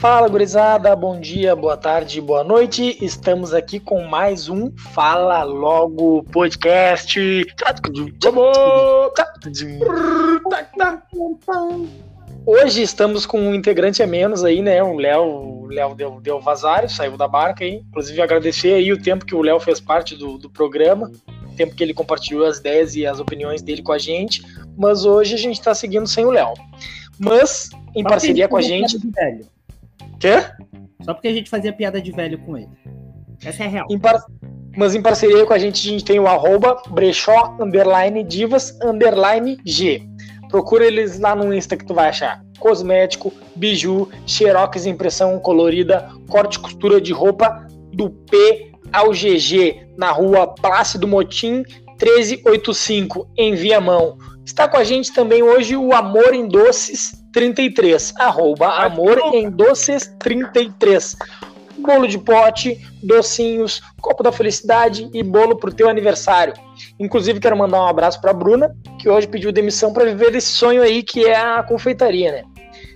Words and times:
Fala, 0.00 0.26
gurizada, 0.28 0.96
bom 0.96 1.20
dia, 1.20 1.54
boa 1.54 1.76
tarde, 1.76 2.22
boa 2.22 2.42
noite. 2.42 2.96
Estamos 3.04 3.52
aqui 3.52 3.78
com 3.78 4.02
mais 4.04 4.48
um 4.48 4.74
Fala 4.94 5.42
Logo 5.42 6.22
podcast. 6.32 7.20
Hoje 12.46 12.80
estamos 12.80 13.26
com 13.26 13.38
um 13.38 13.54
integrante 13.54 14.02
a 14.02 14.06
menos 14.06 14.42
aí, 14.42 14.62
né? 14.62 14.82
O 14.82 14.96
Léo, 14.96 15.22
o 15.22 15.66
Léo 15.66 15.94
deu, 15.94 16.18
deu 16.18 16.40
vazário, 16.40 16.88
saiu 16.88 17.18
da 17.18 17.28
barca 17.28 17.62
aí. 17.62 17.84
Inclusive 17.90 18.22
agradecer 18.22 18.72
aí 18.72 18.90
o 18.94 19.02
tempo 19.02 19.26
que 19.26 19.34
o 19.34 19.42
Léo 19.42 19.60
fez 19.60 19.80
parte 19.80 20.16
do, 20.16 20.38
do 20.38 20.48
programa, 20.48 21.12
o 21.46 21.54
tempo 21.56 21.74
que 21.74 21.84
ele 21.84 21.92
compartilhou 21.92 22.46
as 22.46 22.56
ideias 22.56 22.96
e 22.96 23.04
as 23.04 23.20
opiniões 23.20 23.60
dele 23.60 23.82
com 23.82 23.92
a 23.92 23.98
gente. 23.98 24.42
Mas 24.78 25.04
hoje 25.04 25.34
a 25.34 25.38
gente 25.38 25.58
está 25.58 25.74
seguindo 25.74 26.06
sem 26.06 26.24
o 26.24 26.30
Léo. 26.30 26.54
Mas 27.18 27.68
em 27.94 28.02
parceria 28.02 28.48
com 28.48 28.56
a 28.56 28.62
gente. 28.62 28.96
Quê? 30.20 30.44
Só 31.02 31.14
porque 31.14 31.28
a 31.28 31.32
gente 31.32 31.48
fazia 31.48 31.72
piada 31.72 32.00
de 32.00 32.12
velho 32.12 32.38
com 32.38 32.56
ele. 32.56 32.68
Essa 33.42 33.64
é 33.64 33.66
real. 33.66 33.86
Em 33.90 33.98
par... 33.98 34.22
Mas 34.76 34.94
em 34.94 35.02
parceria 35.02 35.44
com 35.44 35.52
a 35.52 35.58
gente, 35.58 35.88
a 35.88 35.90
gente 35.90 36.04
tem 36.04 36.20
o 36.20 36.28
arroba 36.28 36.80
brechó, 36.90 37.56
underline, 37.58 38.22
divas, 38.22 38.78
underline, 38.82 39.58
G. 39.64 40.02
Procura 40.48 40.86
eles 40.86 41.18
lá 41.18 41.34
no 41.34 41.52
Insta 41.52 41.76
que 41.76 41.84
tu 41.84 41.94
vai 41.94 42.08
achar. 42.08 42.40
Cosmético, 42.58 43.32
biju, 43.56 44.08
xerox 44.26 44.86
impressão 44.86 45.40
colorida, 45.40 46.08
corte 46.28 46.56
e 46.56 46.60
costura 46.60 47.00
de 47.00 47.12
roupa 47.12 47.66
do 47.92 48.10
P 48.10 48.70
ao 48.92 49.10
GG, 49.10 49.88
na 49.96 50.12
rua 50.12 50.46
Plácido 50.46 51.08
Motim, 51.08 51.64
1385, 52.00 53.28
em 53.36 53.54
Viamão. 53.54 54.18
Está 54.44 54.68
com 54.68 54.76
a 54.76 54.84
gente 54.84 55.12
também 55.12 55.42
hoje 55.42 55.76
o 55.76 55.92
Amor 55.92 56.32
em 56.34 56.46
Doces 56.46 57.19
33, 57.32 58.14
arroba 58.18 58.68
Amor 58.84 59.18
em 59.32 59.50
Doces 59.50 60.12
33. 60.18 61.16
Bolo 61.78 62.06
de 62.06 62.18
pote, 62.18 62.78
docinhos, 63.02 63.80
copo 64.00 64.22
da 64.22 64.30
felicidade 64.30 65.08
e 65.14 65.22
bolo 65.22 65.56
pro 65.56 65.72
teu 65.72 65.88
aniversário. 65.88 66.52
Inclusive 66.98 67.40
quero 67.40 67.56
mandar 67.56 67.80
um 67.80 67.86
abraço 67.86 68.20
para 68.20 68.32
Bruna, 68.32 68.74
que 68.98 69.08
hoje 69.08 69.26
pediu 69.26 69.50
demissão 69.50 69.92
para 69.92 70.04
viver 70.04 70.34
esse 70.34 70.48
sonho 70.48 70.82
aí 70.82 71.02
que 71.02 71.24
é 71.24 71.36
a 71.36 71.62
confeitaria, 71.62 72.32
né? 72.32 72.44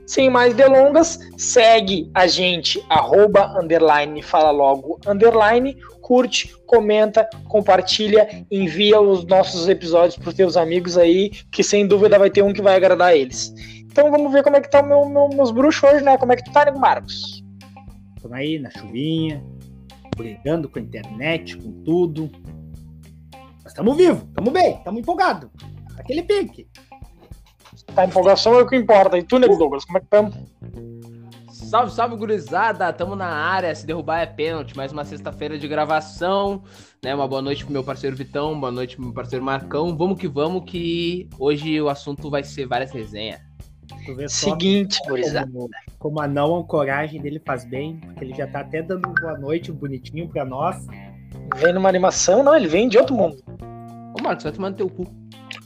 Sem 0.06 0.28
mais 0.28 0.52
delongas, 0.52 1.18
segue 1.38 2.10
a 2.14 2.26
gente, 2.26 2.84
arroba, 2.90 3.58
underline, 3.58 4.20
fala 4.20 4.50
logo, 4.50 5.00
underline, 5.06 5.78
curte, 6.02 6.54
comenta, 6.66 7.26
compartilha, 7.48 8.44
envia 8.50 9.00
os 9.00 9.24
nossos 9.24 9.66
episódios 9.66 10.16
para 10.16 10.28
os 10.28 10.34
teus 10.34 10.58
amigos 10.58 10.98
aí, 10.98 11.30
que 11.50 11.62
sem 11.62 11.86
dúvida 11.86 12.18
vai 12.18 12.28
ter 12.28 12.42
um 12.42 12.52
que 12.52 12.60
vai 12.60 12.76
agradar 12.76 13.16
eles. 13.16 13.54
Então 13.94 14.10
vamos 14.10 14.32
ver 14.32 14.42
como 14.42 14.56
é 14.56 14.60
que 14.60 14.68
tá 14.68 14.80
o 14.80 14.86
meu, 14.88 15.08
meu, 15.08 15.28
meus 15.28 15.52
bruxos 15.52 15.84
hoje, 15.84 16.04
né? 16.04 16.18
Como 16.18 16.32
é 16.32 16.36
que 16.36 16.42
tu 16.42 16.50
tá, 16.50 16.64
nego 16.64 16.80
Marcos? 16.80 17.44
Estamos 18.16 18.36
aí 18.36 18.58
na 18.58 18.68
chuvinha, 18.68 19.40
brigando 20.16 20.68
com 20.68 20.80
a 20.80 20.82
internet, 20.82 21.56
com 21.56 21.70
tudo. 21.84 22.28
Mas 23.62 23.66
estamos 23.66 23.96
vivos, 23.96 24.24
estamos 24.24 24.52
bem, 24.52 24.78
estamos 24.78 25.00
empolgados. 25.00 25.48
Aquele 25.96 26.24
pique. 26.24 26.66
Tá, 27.94 28.04
empolgação 28.04 28.58
é 28.58 28.62
o 28.62 28.66
que 28.66 28.74
importa. 28.74 29.16
E 29.16 29.22
tu, 29.22 29.38
nego 29.38 29.56
Douglas, 29.56 29.84
como 29.84 29.98
é 29.98 30.00
que 30.00 30.06
estamos? 30.06 30.34
Salve, 31.52 31.92
salve, 31.92 32.16
gurizada! 32.16 32.92
Tamo 32.92 33.14
na 33.14 33.28
área, 33.28 33.72
se 33.76 33.86
derrubar 33.86 34.22
é 34.22 34.26
pênalti. 34.26 34.76
Mais 34.76 34.90
uma 34.90 35.04
sexta-feira 35.04 35.56
de 35.56 35.68
gravação, 35.68 36.64
né? 37.00 37.14
Uma 37.14 37.28
boa 37.28 37.40
noite 37.40 37.62
pro 37.64 37.72
meu 37.72 37.84
parceiro 37.84 38.16
Vitão, 38.16 38.58
boa 38.58 38.72
noite 38.72 38.96
pro 38.96 39.04
meu 39.04 39.14
parceiro 39.14 39.44
Marcão. 39.44 39.96
Vamos 39.96 40.18
que 40.18 40.26
vamos, 40.26 40.68
que 40.68 41.30
hoje 41.38 41.80
o 41.80 41.88
assunto 41.88 42.28
vai 42.28 42.42
ser 42.42 42.66
várias 42.66 42.90
resenhas. 42.90 43.53
Seguinte, 44.28 44.98
gurizada. 45.08 45.50
Como, 45.52 45.68
como 45.98 46.20
a 46.20 46.28
não 46.28 46.56
ancoragem 46.56 47.20
dele 47.20 47.40
faz 47.44 47.64
bem, 47.64 47.96
porque 48.04 48.24
ele 48.24 48.34
já 48.34 48.46
tá 48.46 48.60
até 48.60 48.82
dando 48.82 49.08
boa 49.20 49.36
noite 49.38 49.72
bonitinho 49.72 50.28
pra 50.28 50.44
nós. 50.44 50.76
Vem 51.56 51.72
numa 51.72 51.88
animação, 51.88 52.42
não, 52.42 52.54
ele 52.54 52.68
vem 52.68 52.88
de 52.88 52.98
outro 52.98 53.14
mundo. 53.14 53.36
Ô, 54.18 54.22
Marcos, 54.22 54.44
vai 54.44 54.52
tomar 54.52 54.70
no 54.70 54.76
teu 54.76 54.88
cu. 54.88 55.06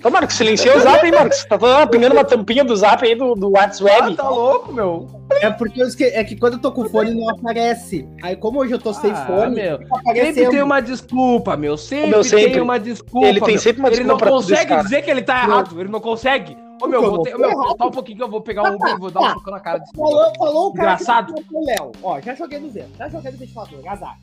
Ô, 0.05 0.11
Marcos, 0.11 0.37
silencia 0.37 0.77
o 0.77 0.81
zap 0.81 1.05
aí, 1.05 1.11
Marcos. 1.11 1.45
Tá 1.45 1.87
pingando 1.87 2.15
uma 2.15 2.25
tampinha 2.25 2.65
do 2.65 2.77
zap 2.77 3.05
aí 3.05 3.15
do, 3.15 3.35
do 3.35 3.51
WhatsApp. 3.51 4.13
Ah, 4.13 4.15
tá 4.15 4.29
louco, 4.29 4.73
meu. 4.73 5.07
É 5.41 5.51
porque 5.51 5.83
eu 5.83 5.89
esque... 5.89 6.05
é 6.05 6.23
que 6.23 6.37
quando 6.37 6.55
eu 6.55 6.59
tô 6.61 6.71
com 6.73 6.89
fone 6.89 7.15
não 7.15 7.29
aparece. 7.31 8.09
Aí 8.23 8.37
como 8.37 8.61
hoje 8.61 8.73
eu 8.73 8.79
tô 8.79 8.93
sem 8.95 9.11
Ah, 9.11 9.27
fone, 9.27 9.57
meu. 9.57 9.79
Sempre 10.15 10.49
tem 10.51 10.63
uma 10.63 10.81
desculpa, 10.81 11.57
meu. 11.57 11.77
Sempre, 11.77 12.11
Meu, 12.11 12.25
sempre. 12.25 12.53
tem 12.53 12.61
uma 12.61 12.79
desculpa. 12.79 13.27
Ele 13.27 13.41
tem 13.41 13.55
meu. 13.55 13.59
sempre 13.63 13.81
uma 13.81 13.89
Ele 13.89 14.05
não 14.05 14.17
desculpa 14.17 14.27
tudo 14.27 14.41
esse 14.41 14.51
consegue 14.53 14.69
cara. 14.69 14.83
dizer 14.83 15.03
que 15.03 15.11
ele 15.11 15.23
tá 15.23 15.43
errado. 15.45 15.81
Ele 15.81 15.89
não 15.89 16.01
consegue. 16.01 16.57
Ô, 16.81 16.87
meu, 16.87 17.03
vou 17.03 17.23
ter... 17.23 17.37
Meu, 17.37 17.51
um 17.51 17.91
pouquinho 17.91 18.17
que 18.19 18.23
eu 18.23 18.29
vou 18.29 18.41
pegar 18.41 18.71
um 18.71 18.75
Uber 18.77 18.95
e 18.95 18.99
vou 18.99 19.11
dar 19.11 19.21
um 19.21 19.35
soco 19.35 19.51
na 19.51 19.61
cara 19.61 19.79
desse 19.79 19.93
Falou, 19.95 20.33
falou 20.37 20.69
o 20.69 20.73
cara 20.75 20.93
Engraçado. 20.95 21.35
que 21.35 21.45
pro 21.45 21.65
Léo. 21.65 21.93
Ó, 22.03 22.21
já 22.21 22.35
joguei 22.35 22.59
no 22.59 22.71
zero. 22.71 22.89
Já 22.97 23.09
joguei 23.09 23.33
no 23.33 23.39
ventilador. 23.39 23.89
Azar. 23.89 24.19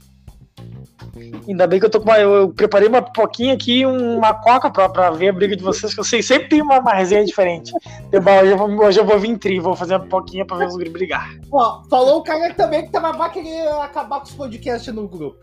Ainda 1.47 1.67
bem 1.67 1.79
que 1.79 1.85
eu 1.85 1.89
tô 1.89 1.99
com 1.99 2.09
uma. 2.09 2.19
Eu, 2.19 2.49
preparei 2.49 2.87
uma 2.87 3.01
pipoquinha 3.01 3.53
aqui 3.53 3.79
e 3.79 3.85
uma 3.85 4.33
coca 4.33 4.69
pra, 4.69 4.89
pra 4.89 5.09
ver 5.11 5.29
a 5.29 5.33
briga 5.33 5.55
de 5.55 5.63
vocês, 5.63 5.93
que 5.93 5.99
eu 5.99 6.03
sei, 6.03 6.21
sempre 6.21 6.49
tem 6.49 6.61
uma, 6.61 6.79
uma 6.79 6.93
resenha 6.93 7.23
diferente. 7.23 7.71
Eu, 8.11 8.21
hoje, 8.21 8.51
eu 8.51 8.57
vou, 8.57 8.85
hoje 8.85 8.99
eu 8.99 9.05
vou 9.05 9.19
vir 9.19 9.37
tri, 9.37 9.59
vou 9.59 9.75
fazer 9.75 9.93
uma 9.95 10.01
pipoquinha 10.01 10.45
pra 10.45 10.57
ver 10.57 10.67
os 10.67 10.75
brigar. 10.75 11.29
Ó, 11.51 11.83
falou 11.89 12.19
o 12.19 12.23
cara 12.23 12.53
também 12.53 12.85
que 12.85 12.91
tava 12.91 13.29
querer 13.29 13.67
acabar 13.81 14.19
com 14.19 14.25
os 14.25 14.31
podcasts 14.31 14.93
no 14.93 15.07
grupo. 15.07 15.37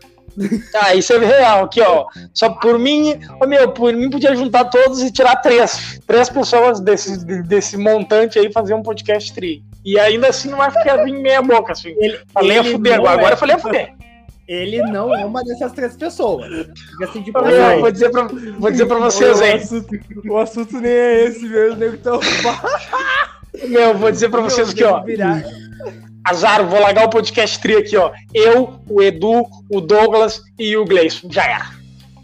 Ah, 0.73 0.95
isso 0.95 1.13
é 1.13 1.19
real, 1.19 1.65
aqui, 1.65 1.81
ó. 1.81 2.05
Só 2.33 2.49
por 2.49 2.79
mim, 2.79 3.19
ô 3.41 3.45
meu, 3.45 3.71
por 3.71 3.93
mim 3.93 4.09
podia 4.09 4.35
juntar 4.35 4.65
todos 4.65 5.01
e 5.01 5.11
tirar 5.11 5.35
três. 5.37 5.99
Três 6.07 6.29
pessoas 6.29 6.79
desse, 6.79 7.23
desse 7.43 7.77
montante 7.77 8.39
aí 8.39 8.51
fazer 8.51 8.73
um 8.73 8.81
podcast 8.81 9.33
tri. 9.33 9.63
E 9.85 9.99
ainda 9.99 10.29
assim 10.29 10.49
não 10.49 10.57
vai 10.57 10.71
ficar 10.71 11.07
em 11.07 11.21
meia 11.21 11.41
boca, 11.41 11.73
assim. 11.73 11.93
Ele, 11.97 12.19
Falei 12.33 12.57
a 12.57 12.61
ele 12.61 12.71
fuder 12.71 12.97
não 12.97 12.99
agora, 12.99 13.17
agora 13.17 13.31
é- 13.31 13.33
eu 13.33 13.37
falei 13.37 13.55
a 13.55 13.59
fuder. 13.59 13.93
Ele 14.47 14.81
não 14.81 15.15
é 15.15 15.25
uma 15.25 15.43
dessas 15.43 15.71
três 15.71 15.95
pessoas. 15.95 16.47
Fica 16.47 17.05
assim 17.05 17.23
meu, 17.23 17.33
passagem. 17.33 17.79
vou 17.79 17.91
dizer 17.91 18.11
pra, 18.11 18.27
vou 18.59 18.71
dizer 18.71 18.85
pra 18.85 18.99
vocês, 18.99 19.39
o, 19.39 19.43
hein. 19.43 19.53
assunto, 19.55 19.99
o 20.25 20.37
assunto 20.37 20.79
nem 20.79 20.91
é 20.91 21.23
esse, 21.25 21.47
meu. 21.47 21.75
Nego 21.75 21.97
tão 21.97 22.19
Meu, 23.67 23.97
vou 23.97 24.11
dizer 24.11 24.29
pra 24.29 24.41
vocês 24.41 24.71
aqui, 24.71 24.83
ó. 24.83 25.01
Virar. 25.01 25.43
Azar, 26.25 26.65
vou 26.65 26.79
largar 26.79 27.05
o 27.05 27.09
podcast 27.09 27.59
tri 27.59 27.77
aqui, 27.77 27.95
ó. 27.95 28.11
Eu, 28.33 28.79
o 28.89 29.01
Edu, 29.01 29.45
o 29.69 29.81
Douglas 29.81 30.41
e 30.59 30.75
o 30.75 30.85
Gleison. 30.85 31.27
Já 31.29 31.45
era. 31.45 31.65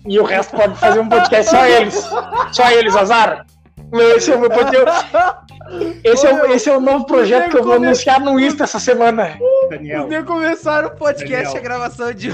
E 0.07 0.19
o 0.19 0.23
resto 0.23 0.55
pode 0.55 0.75
fazer 0.77 0.99
um 0.99 1.09
podcast 1.09 1.51
só 1.51 1.65
eles. 1.65 2.09
Só 2.51 2.71
eles, 2.71 2.95
Azar. 2.95 3.45
Meu, 3.91 4.17
esse 4.17 4.31
é 4.31 4.35
o 4.35 4.39
meu 4.39 4.49
podcast. 4.49 5.05
Esse 6.03 6.25
é, 6.25 6.33
o, 6.33 6.51
esse 6.51 6.69
é 6.69 6.75
o 6.75 6.81
novo 6.81 7.05
projeto 7.05 7.51
que 7.51 7.57
eu 7.57 7.63
vou 7.63 7.73
anunciar 7.73 8.19
no 8.19 8.39
Insta 8.39 8.63
essa 8.63 8.79
semana. 8.79 9.37
Daniel, 9.69 10.03
Os 10.03 10.09
nego 10.09 10.25
começaram 10.27 10.87
o 10.89 10.95
podcast, 10.95 11.43
Daniel. 11.45 11.57
a 11.57 11.59
gravação 11.59 12.13
de 12.13 12.33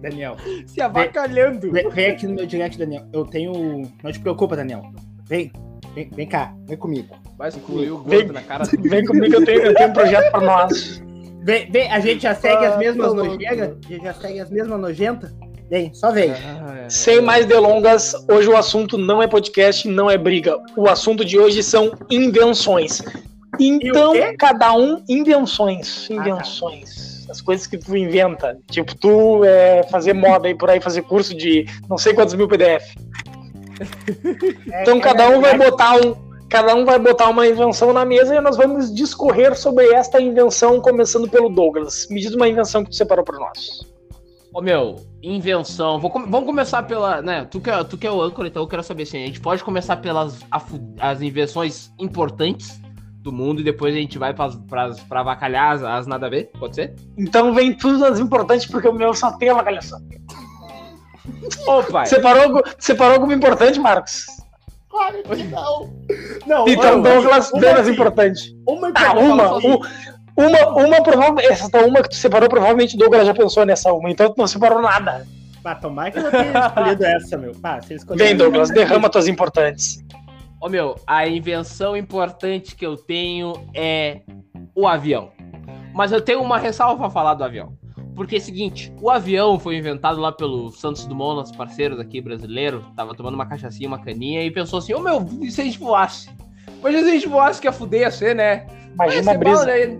Daniel. 0.00 0.36
se 0.66 0.80
avacalhando. 0.80 1.70
Vem, 1.70 1.88
vem 1.90 2.06
aqui 2.10 2.26
no 2.26 2.34
meu 2.34 2.46
direct, 2.46 2.78
Daniel. 2.78 3.04
Eu 3.12 3.24
tenho. 3.24 3.82
Não 4.02 4.10
te 4.12 4.18
preocupa, 4.20 4.56
Daniel. 4.56 4.82
Vem. 5.28 5.52
Vem, 5.94 6.08
vem 6.14 6.26
cá. 6.26 6.54
Vem 6.66 6.76
comigo. 6.76 7.14
Vai 7.38 7.48
excluir 7.50 7.90
o 7.90 7.98
Vem. 8.02 8.20
gordo 8.20 8.32
na 8.32 8.40
cara 8.42 8.64
Vem 8.80 9.04
comigo, 9.04 9.34
eu 9.34 9.44
tenho, 9.44 9.60
eu 9.62 9.74
tenho 9.74 9.90
um 9.90 9.92
projeto 9.92 10.30
pra 10.30 10.40
nós. 10.40 11.02
Vem, 11.44 11.70
vem. 11.70 11.90
A 11.90 12.00
gente 12.00 12.22
já 12.22 12.34
segue 12.34 12.64
as 12.64 12.74
Ah, 12.74 12.78
mesmas 12.78 13.06
tá 13.08 13.12
louco. 13.12 13.32
nojeiras. 13.32 13.76
A 13.84 13.88
gente 13.88 14.04
já 14.04 14.14
segue 14.14 14.40
as 14.40 14.50
mesmas 14.50 14.80
nojentas. 14.80 15.34
Vem, 15.70 15.92
só 15.94 16.10
vem. 16.10 16.30
Ah, 16.32 16.82
é. 16.84 16.88
Sem 16.90 17.20
mais 17.22 17.46
delongas, 17.46 18.14
hoje 18.30 18.48
o 18.48 18.56
assunto 18.56 18.98
não 18.98 19.22
é 19.22 19.26
podcast, 19.26 19.88
não 19.88 20.10
é 20.10 20.18
briga. 20.18 20.56
O 20.76 20.88
assunto 20.88 21.24
de 21.24 21.38
hoje 21.38 21.62
são 21.62 21.92
invenções. 22.10 23.02
Então, 23.58 24.14
E 24.14 24.36
cada 24.36 24.72
um, 24.74 25.02
invenções. 25.08 26.08
tá. 26.08 26.14
Invenções. 26.14 27.26
As 27.30 27.40
coisas 27.40 27.66
que 27.66 27.78
tu 27.78 27.96
inventa. 27.96 28.58
Tipo, 28.70 28.94
tu 28.96 29.44
é, 29.44 29.82
fazer 29.84 30.12
moda 30.12 30.48
aí 30.48 30.54
por 30.54 30.70
aí, 30.70 30.80
fazer 30.80 31.02
curso 31.02 31.34
de 31.36 31.66
não 31.88 31.96
sei 31.98 32.14
quantos 32.14 32.34
mil 32.34 32.48
PDF. 32.48 32.94
Então, 34.82 34.98
É, 34.98 35.00
cada 35.00 35.24
é 35.24 35.36
um 35.36 35.40
vai 35.40 35.56
botar 35.56 35.96
um. 35.96 36.14
Cada 36.48 36.74
um 36.74 36.84
vai 36.84 36.98
botar 36.98 37.30
uma 37.30 37.46
invenção 37.46 37.94
na 37.94 38.04
mesa 38.04 38.34
e 38.34 38.40
nós 38.40 38.58
vamos 38.58 38.94
discorrer 38.94 39.56
sobre 39.58 39.86
esta 39.94 40.20
invenção, 40.20 40.80
começando 40.82 41.26
pelo 41.26 41.48
Douglas. 41.48 42.06
Me 42.10 42.20
diz 42.20 42.34
uma 42.34 42.46
invenção 42.46 42.84
que 42.84 42.90
tu 42.90 42.96
separou 42.96 43.24
para 43.24 43.38
nós. 43.38 43.80
Ô 44.52 44.60
meu, 44.60 44.96
invenção. 45.22 45.98
Vou 45.98 46.10
com- 46.10 46.26
Vamos 46.30 46.44
começar 46.44 46.82
pela. 46.82 47.22
Né, 47.22 47.46
tu 47.50 47.58
que, 47.58 47.70
é, 47.70 47.82
tu 47.84 47.96
que 47.96 48.06
é 48.06 48.10
o 48.12 48.20
âncora, 48.20 48.48
então 48.48 48.62
eu 48.62 48.68
quero 48.68 48.82
saber 48.82 49.04
assim. 49.04 49.22
A 49.22 49.26
gente 49.26 49.40
pode 49.40 49.64
começar 49.64 49.96
pelas 49.96 50.40
as 51.00 51.22
invenções 51.22 51.90
importantes 51.98 52.78
do 53.22 53.32
mundo 53.32 53.60
e 53.60 53.64
depois 53.64 53.94
a 53.94 53.98
gente 53.98 54.18
vai 54.18 54.34
pra 54.34 54.50
avacalhar 55.20 55.72
as, 55.76 55.82
as 55.82 56.06
nada 56.06 56.26
a 56.26 56.30
ver? 56.30 56.50
Pode 56.58 56.74
ser? 56.74 56.94
Então 57.16 57.54
vem 57.54 57.72
tudo 57.72 58.00
das 58.00 58.18
importantes, 58.18 58.66
porque 58.66 58.88
o 58.88 58.92
meu 58.92 59.14
só 59.14 59.30
tem 59.32 59.48
avaliação. 59.48 60.00
Ô, 61.66 61.82
pai. 61.84 62.06
Separou, 62.06 62.62
separou 62.78 63.14
alguma 63.14 63.34
importante, 63.34 63.78
Marcos? 63.78 64.26
Claro 64.90 65.22
que 65.22 65.44
não. 65.44 65.90
Não, 66.46 66.68
Então, 66.68 66.98
uma- 66.98 67.08
Douglas, 67.10 67.50
uma 67.52 67.60
menos 67.60 67.88
importante. 67.88 68.56
Uma 68.68 68.88
Ah, 68.88 68.90
importante. 68.90 69.24
uma, 69.24 69.44
fala 69.44 69.58
u- 69.64 69.80
uma, 70.36 70.68
uma, 70.86 71.02
provavelmente, 71.02 71.46
essa 71.48 71.78
uma 71.86 72.02
que 72.02 72.08
tu 72.10 72.16
separou, 72.16 72.48
provavelmente 72.48 72.96
Douglas 72.96 73.26
já 73.26 73.32
pensou 73.34 73.64
nessa 73.64 73.92
uma, 73.92 74.10
então 74.10 74.28
tu 74.32 74.34
não 74.36 74.46
separou 74.46 74.82
nada. 74.82 75.26
Ah, 75.64 75.76
tomara 75.76 76.10
que 76.10 76.18
eu 76.18 76.28
tenha 76.30 76.66
escolhido 76.66 77.04
essa, 77.04 77.38
meu. 77.38 77.52
Ah, 77.62 77.80
você 77.80 77.94
escolheu. 77.94 78.26
Vem, 78.26 78.36
Douglas, 78.36 78.70
derrama 78.70 79.08
tuas 79.08 79.28
importantes. 79.28 80.04
Ô 80.62 80.68
meu, 80.68 80.94
a 81.08 81.26
invenção 81.26 81.96
importante 81.96 82.76
que 82.76 82.86
eu 82.86 82.96
tenho 82.96 83.52
é 83.74 84.20
o 84.76 84.86
avião. 84.86 85.30
Mas 85.92 86.12
eu 86.12 86.20
tenho 86.20 86.40
uma 86.40 86.56
ressalva 86.56 86.96
pra 86.96 87.10
falar 87.10 87.34
do 87.34 87.42
avião. 87.42 87.76
Porque 88.14 88.36
é 88.36 88.38
o 88.38 88.42
seguinte, 88.42 88.92
o 89.00 89.10
avião 89.10 89.58
foi 89.58 89.76
inventado 89.76 90.20
lá 90.20 90.30
pelo 90.30 90.70
Santos 90.70 91.04
Dumont, 91.04 91.34
nosso 91.36 91.56
parceiro 91.56 91.96
daqui 91.96 92.20
brasileiro. 92.20 92.84
Tava 92.94 93.12
tomando 93.14 93.34
uma 93.34 93.46
cachaçinha, 93.46 93.88
uma 93.88 93.98
caninha, 93.98 94.44
e 94.44 94.50
pensou 94.52 94.78
assim: 94.78 94.94
Ô 94.94 95.00
meu, 95.00 95.26
e 95.42 95.50
se 95.50 95.62
a 95.62 95.64
gente 95.64 95.78
voasse? 95.80 96.30
Mas 96.80 96.94
se 96.94 97.00
a 97.00 97.10
gente 97.12 97.26
voasse 97.26 97.60
que 97.60 97.66
ia 97.66 97.72
fuder 97.72 98.02
ia 98.02 98.10
ser, 98.12 98.34
né? 98.36 98.66
Imagina 98.94 99.32
a 99.32 99.36
brisa. 99.38 99.60
bom, 99.60 99.66
né? 99.66 99.98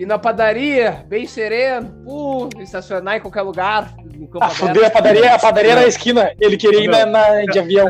Ir 0.00 0.06
na 0.06 0.18
padaria, 0.18 1.06
bem 1.08 1.24
sereno, 1.26 1.94
uh, 2.04 2.48
estacionar 2.60 3.16
em 3.16 3.20
qualquer 3.20 3.42
lugar. 3.42 3.94
No 4.16 4.26
campo 4.26 4.44
Ah, 4.44 4.48
aberto. 4.48 4.58
fudeu 4.66 4.86
a 4.86 4.90
padaria, 4.90 5.34
a 5.34 5.38
padaria 5.38 5.74
na 5.76 5.86
esquina. 5.86 6.32
Ele 6.40 6.56
queria 6.56 6.80
ir 6.80 6.88
na, 6.88 7.06
na- 7.06 7.42
de 7.44 7.58
avião. 7.58 7.88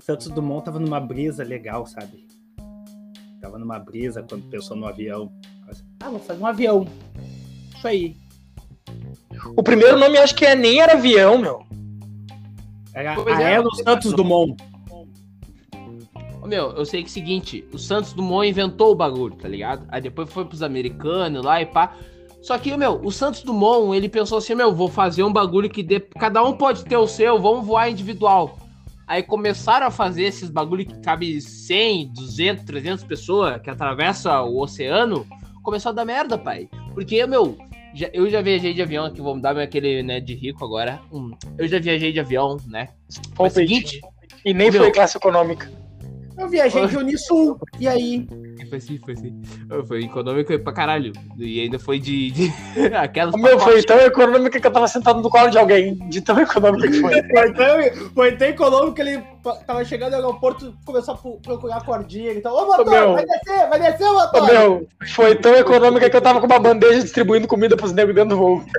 Santos 0.00 0.28
Dumont 0.28 0.64
tava 0.64 0.78
numa 0.78 1.00
brisa 1.00 1.44
legal, 1.44 1.86
sabe? 1.86 2.26
Tava 3.40 3.58
numa 3.58 3.78
brisa 3.78 4.22
quando 4.22 4.48
pensou 4.48 4.76
no 4.76 4.86
avião. 4.86 5.32
Ah, 6.00 6.10
vou 6.10 6.20
fazer 6.20 6.40
um 6.40 6.46
avião. 6.46 6.86
Isso 7.76 7.86
aí. 7.86 8.16
O 9.56 9.62
primeiro 9.62 9.98
nome 9.98 10.18
acho 10.18 10.34
que 10.34 10.44
é, 10.44 10.54
nem 10.54 10.80
era 10.80 10.94
avião, 10.94 11.38
meu. 11.38 11.64
Era 12.94 13.14
Pois 13.14 13.38
é, 13.38 13.44
Aero 13.44 13.74
sei 13.74 13.84
Santos 13.84 14.10
não. 14.10 14.16
Dumont. 14.16 14.56
Ô, 16.42 16.46
Meu, 16.46 16.70
eu 16.70 16.84
sei 16.84 17.02
que 17.02 17.08
é 17.08 17.10
o 17.10 17.12
seguinte, 17.12 17.64
o 17.72 17.78
Santos 17.78 18.12
Dumont 18.12 18.48
inventou 18.48 18.92
o 18.92 18.94
bagulho, 18.94 19.36
tá 19.36 19.48
ligado? 19.48 19.86
Aí 19.88 20.00
depois 20.00 20.32
foi 20.32 20.44
pros 20.44 20.62
americanos 20.62 21.44
lá 21.44 21.60
e 21.60 21.66
pá. 21.66 21.94
Só 22.40 22.56
que, 22.56 22.74
meu, 22.76 23.00
o 23.04 23.10
Santos 23.10 23.42
Dumont, 23.42 23.96
ele 23.96 24.08
pensou 24.08 24.38
assim, 24.38 24.54
meu, 24.54 24.72
vou 24.74 24.88
fazer 24.88 25.24
um 25.24 25.32
bagulho 25.32 25.68
que 25.68 25.82
dê... 25.82 26.00
cada 26.00 26.42
um 26.42 26.52
pode 26.52 26.84
ter 26.84 26.96
o 26.96 27.06
seu, 27.06 27.38
vamos 27.40 27.66
voar 27.66 27.90
individual. 27.90 28.56
Aí 29.06 29.22
começaram 29.22 29.86
a 29.86 29.90
fazer 29.90 30.24
esses 30.24 30.50
bagulho 30.50 30.84
que 30.84 30.98
cabe 31.00 31.40
100, 31.40 32.08
200, 32.12 32.64
300 32.64 33.04
pessoas, 33.04 33.60
que 33.62 33.70
atravessa 33.70 34.42
o 34.42 34.60
oceano, 34.60 35.26
começou 35.62 35.90
a 35.90 35.94
dar 35.94 36.04
merda, 36.04 36.36
pai. 36.36 36.68
Porque, 36.92 37.24
meu, 37.26 37.56
já- 37.94 38.10
eu 38.12 38.28
já 38.28 38.40
viajei 38.40 38.74
de 38.74 38.82
avião, 38.82 39.04
aqui 39.04 39.20
vou 39.20 39.38
dar 39.40 39.56
aquele, 39.58 40.02
né, 40.02 40.18
de 40.18 40.34
rico 40.34 40.64
agora. 40.64 41.00
Hum, 41.12 41.30
eu 41.56 41.68
já 41.68 41.78
viajei 41.78 42.12
de 42.12 42.18
avião, 42.18 42.56
né? 42.66 42.88
Foi 43.34 43.46
o 43.46 43.50
seguinte, 43.50 44.00
E 44.44 44.52
nem 44.54 44.70
Meu. 44.70 44.82
foi 44.82 44.92
classe 44.92 45.16
econômica. 45.16 45.68
Eu 46.38 46.48
viajei 46.48 46.86
de 46.86 46.96
Unisul. 46.96 47.58
E 47.80 47.88
aí? 47.88 48.26
Foi 48.68 48.80
sim, 48.80 48.98
foi 49.04 49.16
sim. 49.16 49.40
Foi 49.86 50.04
econômico 50.04 50.58
pra 50.58 50.72
caralho. 50.72 51.12
E 51.38 51.60
ainda 51.60 51.78
foi 51.78 51.98
de. 51.98 52.30
de... 52.30 52.52
Aquelas. 52.94 53.34
O 53.34 53.38
meu 53.38 53.58
foi 53.58 53.82
tão 53.82 53.98
econômica 54.00 54.60
que 54.60 54.66
eu 54.66 54.70
tava 54.70 54.86
sentado 54.88 55.20
no 55.22 55.30
colo 55.30 55.48
de 55.50 55.58
alguém. 55.58 55.94
De 56.08 56.20
tão 56.20 56.38
econômica 56.38 56.88
que 56.88 57.00
foi. 57.00 57.16
Foi 57.36 57.52
tão, 57.52 58.08
foi 58.14 58.32
tão 58.36 58.48
econômico 58.48 58.94
que 58.94 59.02
ele 59.02 59.22
tava 59.66 59.84
chegando 59.84 60.10
no 60.10 60.16
aeroporto 60.16 60.74
começou 60.84 61.14
a 61.14 61.38
procurar 61.42 61.84
cordinha. 61.84 62.32
Então, 62.32 62.52
ô 62.54 62.66
motor, 62.66 62.88
meu. 62.90 63.12
vai 63.14 63.24
descer, 63.24 63.68
vai 63.68 63.80
descer, 63.80 64.04
Ô, 64.04 64.14
motor. 64.14 64.46
meu, 64.46 64.88
foi 65.14 65.34
tão 65.36 65.54
econômica 65.54 66.08
que 66.10 66.16
eu 66.16 66.20
tava 66.20 66.40
com 66.40 66.46
uma 66.46 66.58
bandeja 66.58 67.00
distribuindo 67.02 67.46
comida 67.46 67.76
pros 67.76 67.92
negros 67.92 68.14
dentro 68.14 68.30
do 68.30 68.38
voo. 68.38 68.62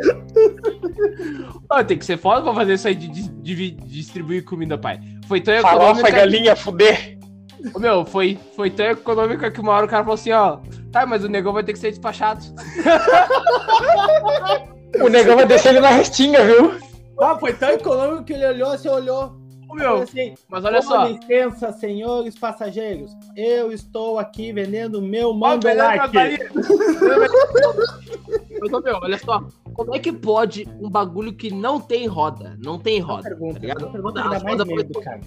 Ah, 1.69 1.83
tem 1.83 1.98
que 1.98 2.06
ser 2.06 2.18
foda 2.18 2.42
pra 2.44 2.53
fazer 2.53 2.74
isso 2.75 2.88
aí 2.88 2.95
de, 2.95 3.07
de- 3.10 3.30
de 3.30 3.71
distribuir 3.71 4.44
comida, 4.45 4.77
pai. 4.77 5.00
Foi 5.27 5.42
tão 5.42 5.53
econômica. 5.53 5.86
Farofa, 5.95 6.10
galinha, 6.12 6.56
fuder. 6.56 7.17
Ô, 7.74 7.80
Meu, 7.80 8.06
foi, 8.06 8.38
foi 8.56 8.69
tão 8.69 8.86
econômica 8.88 9.51
que 9.51 9.59
uma 9.59 9.74
hora 9.74 9.86
o 9.86 9.89
cara 9.89 10.04
falou 10.04 10.15
assim, 10.15 10.31
ó. 10.31 10.59
Tá, 10.92 11.06
mas 11.06 11.24
o 11.24 11.30
negão 11.30 11.54
vai 11.54 11.63
ter 11.63 11.74
que 11.74 11.80
ser 11.80 11.89
despachado. 11.89 12.44
O 15.01 15.09
negão 15.09 15.36
vai 15.36 15.45
descer 15.45 15.69
ele 15.69 15.81
na 15.81 15.89
restinga, 15.89 16.44
viu? 16.45 16.74
Ah, 17.19 17.38
foi 17.38 17.54
tão 17.54 17.69
econômico 17.69 18.24
que 18.24 18.33
ele 18.33 18.48
olhou, 18.48 18.71
você 18.71 18.89
olhou. 18.89 19.36
Ô, 19.69 19.75
meu, 19.75 19.98
assim, 19.98 20.33
mas 20.48 20.63
olha 20.63 20.81
só. 20.81 21.07
licença, 21.07 21.74
senhores 21.74 22.39
passageiros. 22.39 23.12
Eu 23.36 23.71
estou 23.71 24.18
aqui 24.18 24.53
vendendo 24.53 25.01
meu 25.01 25.33
mando. 25.33 25.68
Bahia. 25.68 26.50
Mas, 28.60 28.74
ô, 28.74 28.81
meu, 28.81 28.98
olha 29.03 29.18
só. 29.19 29.44
Como 29.74 29.95
é 29.95 30.00
que 30.00 30.12
pode 30.12 30.68
um 30.81 30.89
bagulho 30.89 31.33
que 31.33 31.51
não 31.53 31.80
tem 31.80 32.07
roda? 32.07 32.57
Não 32.63 32.80
tem 32.80 33.00
roda, 33.00 33.24
pergunta, 33.24 33.53
tá 33.53 33.60
ligado? 33.60 33.92
pergunta 33.92 34.21
rodas 34.21 34.68
medo, 34.68 34.94
foi- 34.94 35.03
cara. 35.03 35.21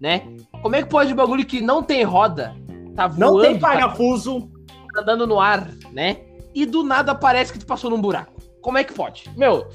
Né? 0.00 0.22
Como 0.62 0.74
é 0.74 0.82
que 0.82 0.88
pode 0.88 1.12
um 1.12 1.16
bagulho 1.16 1.44
que 1.44 1.60
não 1.60 1.82
tem 1.82 2.02
roda, 2.02 2.54
tá 2.96 3.06
voando, 3.06 3.20
Não 3.20 3.40
tem 3.40 3.58
tá 3.58 3.68
parafuso. 3.68 4.50
andando 4.96 5.26
no 5.26 5.38
ar, 5.38 5.70
né? 5.92 6.18
E 6.54 6.66
do 6.66 6.82
nada 6.82 7.14
parece 7.14 7.52
que 7.52 7.58
tu 7.58 7.66
passou 7.66 7.90
num 7.90 8.00
buraco. 8.00 8.40
Como 8.60 8.78
é 8.78 8.84
que 8.84 8.92
pode? 8.92 9.30
Meu, 9.36 9.68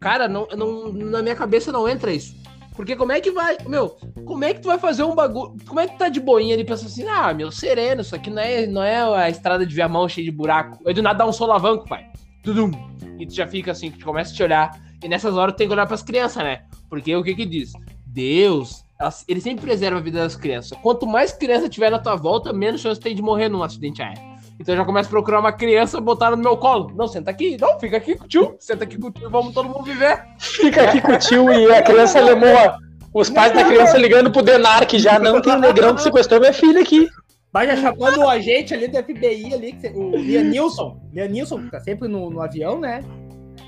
cara, 0.00 0.28
não, 0.28 0.46
não, 0.56 0.92
na 0.92 1.22
minha 1.22 1.36
cabeça 1.36 1.70
não 1.70 1.88
entra 1.88 2.12
isso. 2.12 2.34
Porque 2.74 2.94
como 2.94 3.10
é 3.12 3.20
que 3.20 3.30
vai, 3.30 3.56
meu, 3.66 3.96
como 4.26 4.44
é 4.44 4.52
que 4.52 4.60
tu 4.60 4.68
vai 4.68 4.78
fazer 4.78 5.02
um 5.02 5.14
bagulho, 5.14 5.56
como 5.66 5.80
é 5.80 5.86
que 5.86 5.94
tu 5.94 5.98
tá 5.98 6.10
de 6.10 6.20
boinha 6.20 6.54
ali 6.54 6.62
e 6.62 6.66
pensa 6.66 6.84
assim, 6.84 7.08
ah, 7.08 7.32
meu, 7.32 7.50
sereno, 7.50 8.02
isso 8.02 8.14
aqui 8.14 8.28
não 8.28 8.42
é, 8.42 8.66
não 8.66 8.82
é 8.82 8.96
a 8.96 9.30
estrada 9.30 9.64
de 9.64 9.74
Viamão 9.74 10.06
cheia 10.08 10.26
de 10.26 10.30
buraco. 10.30 10.78
Aí 10.86 10.92
do 10.92 11.02
nada 11.02 11.20
dá 11.20 11.26
um 11.26 11.32
solavanco, 11.32 11.88
pai. 11.88 12.06
Tudum. 12.42 12.70
E 13.18 13.26
tu 13.26 13.34
já 13.34 13.46
fica 13.46 13.72
assim, 13.72 13.90
que 13.90 13.98
tu 13.98 14.04
começa 14.04 14.30
a 14.30 14.34
te 14.36 14.42
olhar. 14.42 14.78
E 15.02 15.08
nessas 15.08 15.34
horas 15.34 15.54
tu 15.54 15.58
tem 15.58 15.66
que 15.66 15.72
olhar 15.72 15.86
pras 15.86 16.02
crianças, 16.02 16.42
né? 16.44 16.64
Porque 16.90 17.16
o 17.16 17.22
que 17.22 17.34
que 17.34 17.46
diz? 17.46 17.72
Deus, 18.04 18.84
elas- 18.98 19.24
ele 19.28 19.40
sempre 19.40 19.64
preserva 19.64 19.98
a 19.98 20.02
vida 20.02 20.18
das 20.20 20.36
crianças. 20.36 20.76
Quanto 20.82 21.06
mais 21.06 21.32
criança 21.32 21.68
tiver 21.68 21.90
na 21.90 21.98
tua 21.98 22.16
volta, 22.16 22.52
menos 22.52 22.80
chance 22.80 23.00
tem 23.00 23.14
de 23.14 23.22
morrer 23.22 23.48
num 23.48 23.62
acidente 23.62 24.02
aéreo. 24.02 24.22
Então 24.58 24.74
eu 24.74 24.78
já 24.78 24.84
começo 24.86 25.08
a 25.08 25.10
procurar 25.10 25.40
uma 25.40 25.52
criança, 25.52 26.00
botar 26.00 26.26
ela 26.28 26.36
no 26.36 26.42
meu 26.42 26.56
colo. 26.56 26.90
Não, 26.96 27.06
senta 27.06 27.30
aqui. 27.30 27.58
Não, 27.60 27.78
fica 27.78 27.98
aqui 27.98 28.16
com 28.16 28.24
o 28.24 28.28
tio. 28.28 28.56
Senta 28.58 28.84
aqui 28.84 28.96
com 28.98 29.08
o 29.08 29.10
tio, 29.10 29.28
vamos 29.28 29.52
todo 29.52 29.68
mundo 29.68 29.82
viver. 29.82 30.24
Fica 30.38 30.82
aqui 30.84 31.00
com 31.00 31.12
o 31.12 31.18
tio 31.18 31.52
e 31.52 31.70
a 31.72 31.82
criança 31.82 32.20
lemoa. 32.20 32.78
Os 33.12 33.28
pais 33.30 33.52
da 33.52 33.64
criança 33.64 33.98
ligando 33.98 34.30
pro 34.30 34.42
Denar, 34.42 34.86
que 34.86 34.98
já 34.98 35.18
não 35.18 35.40
tem 35.42 35.52
um 35.54 35.58
negrão 35.58 35.94
que 35.94 36.02
sequestrou 36.02 36.40
minha 36.40 36.52
filha 36.52 36.80
aqui. 36.80 37.06
Vai 37.52 37.66
já 37.66 37.76
chamando 37.76 38.18
o 38.18 38.28
agente 38.28 38.74
ali 38.74 38.88
do 38.88 38.96
FBI 38.98 39.54
ali, 39.54 39.72
que 39.72 39.88
o 39.88 40.16
Lianilson. 40.16 41.00
Lianilson, 41.12 41.62
que 41.62 41.70
tá 41.70 41.80
sempre 41.80 42.08
no, 42.08 42.28
no 42.30 42.42
avião, 42.42 42.78
né? 42.78 43.02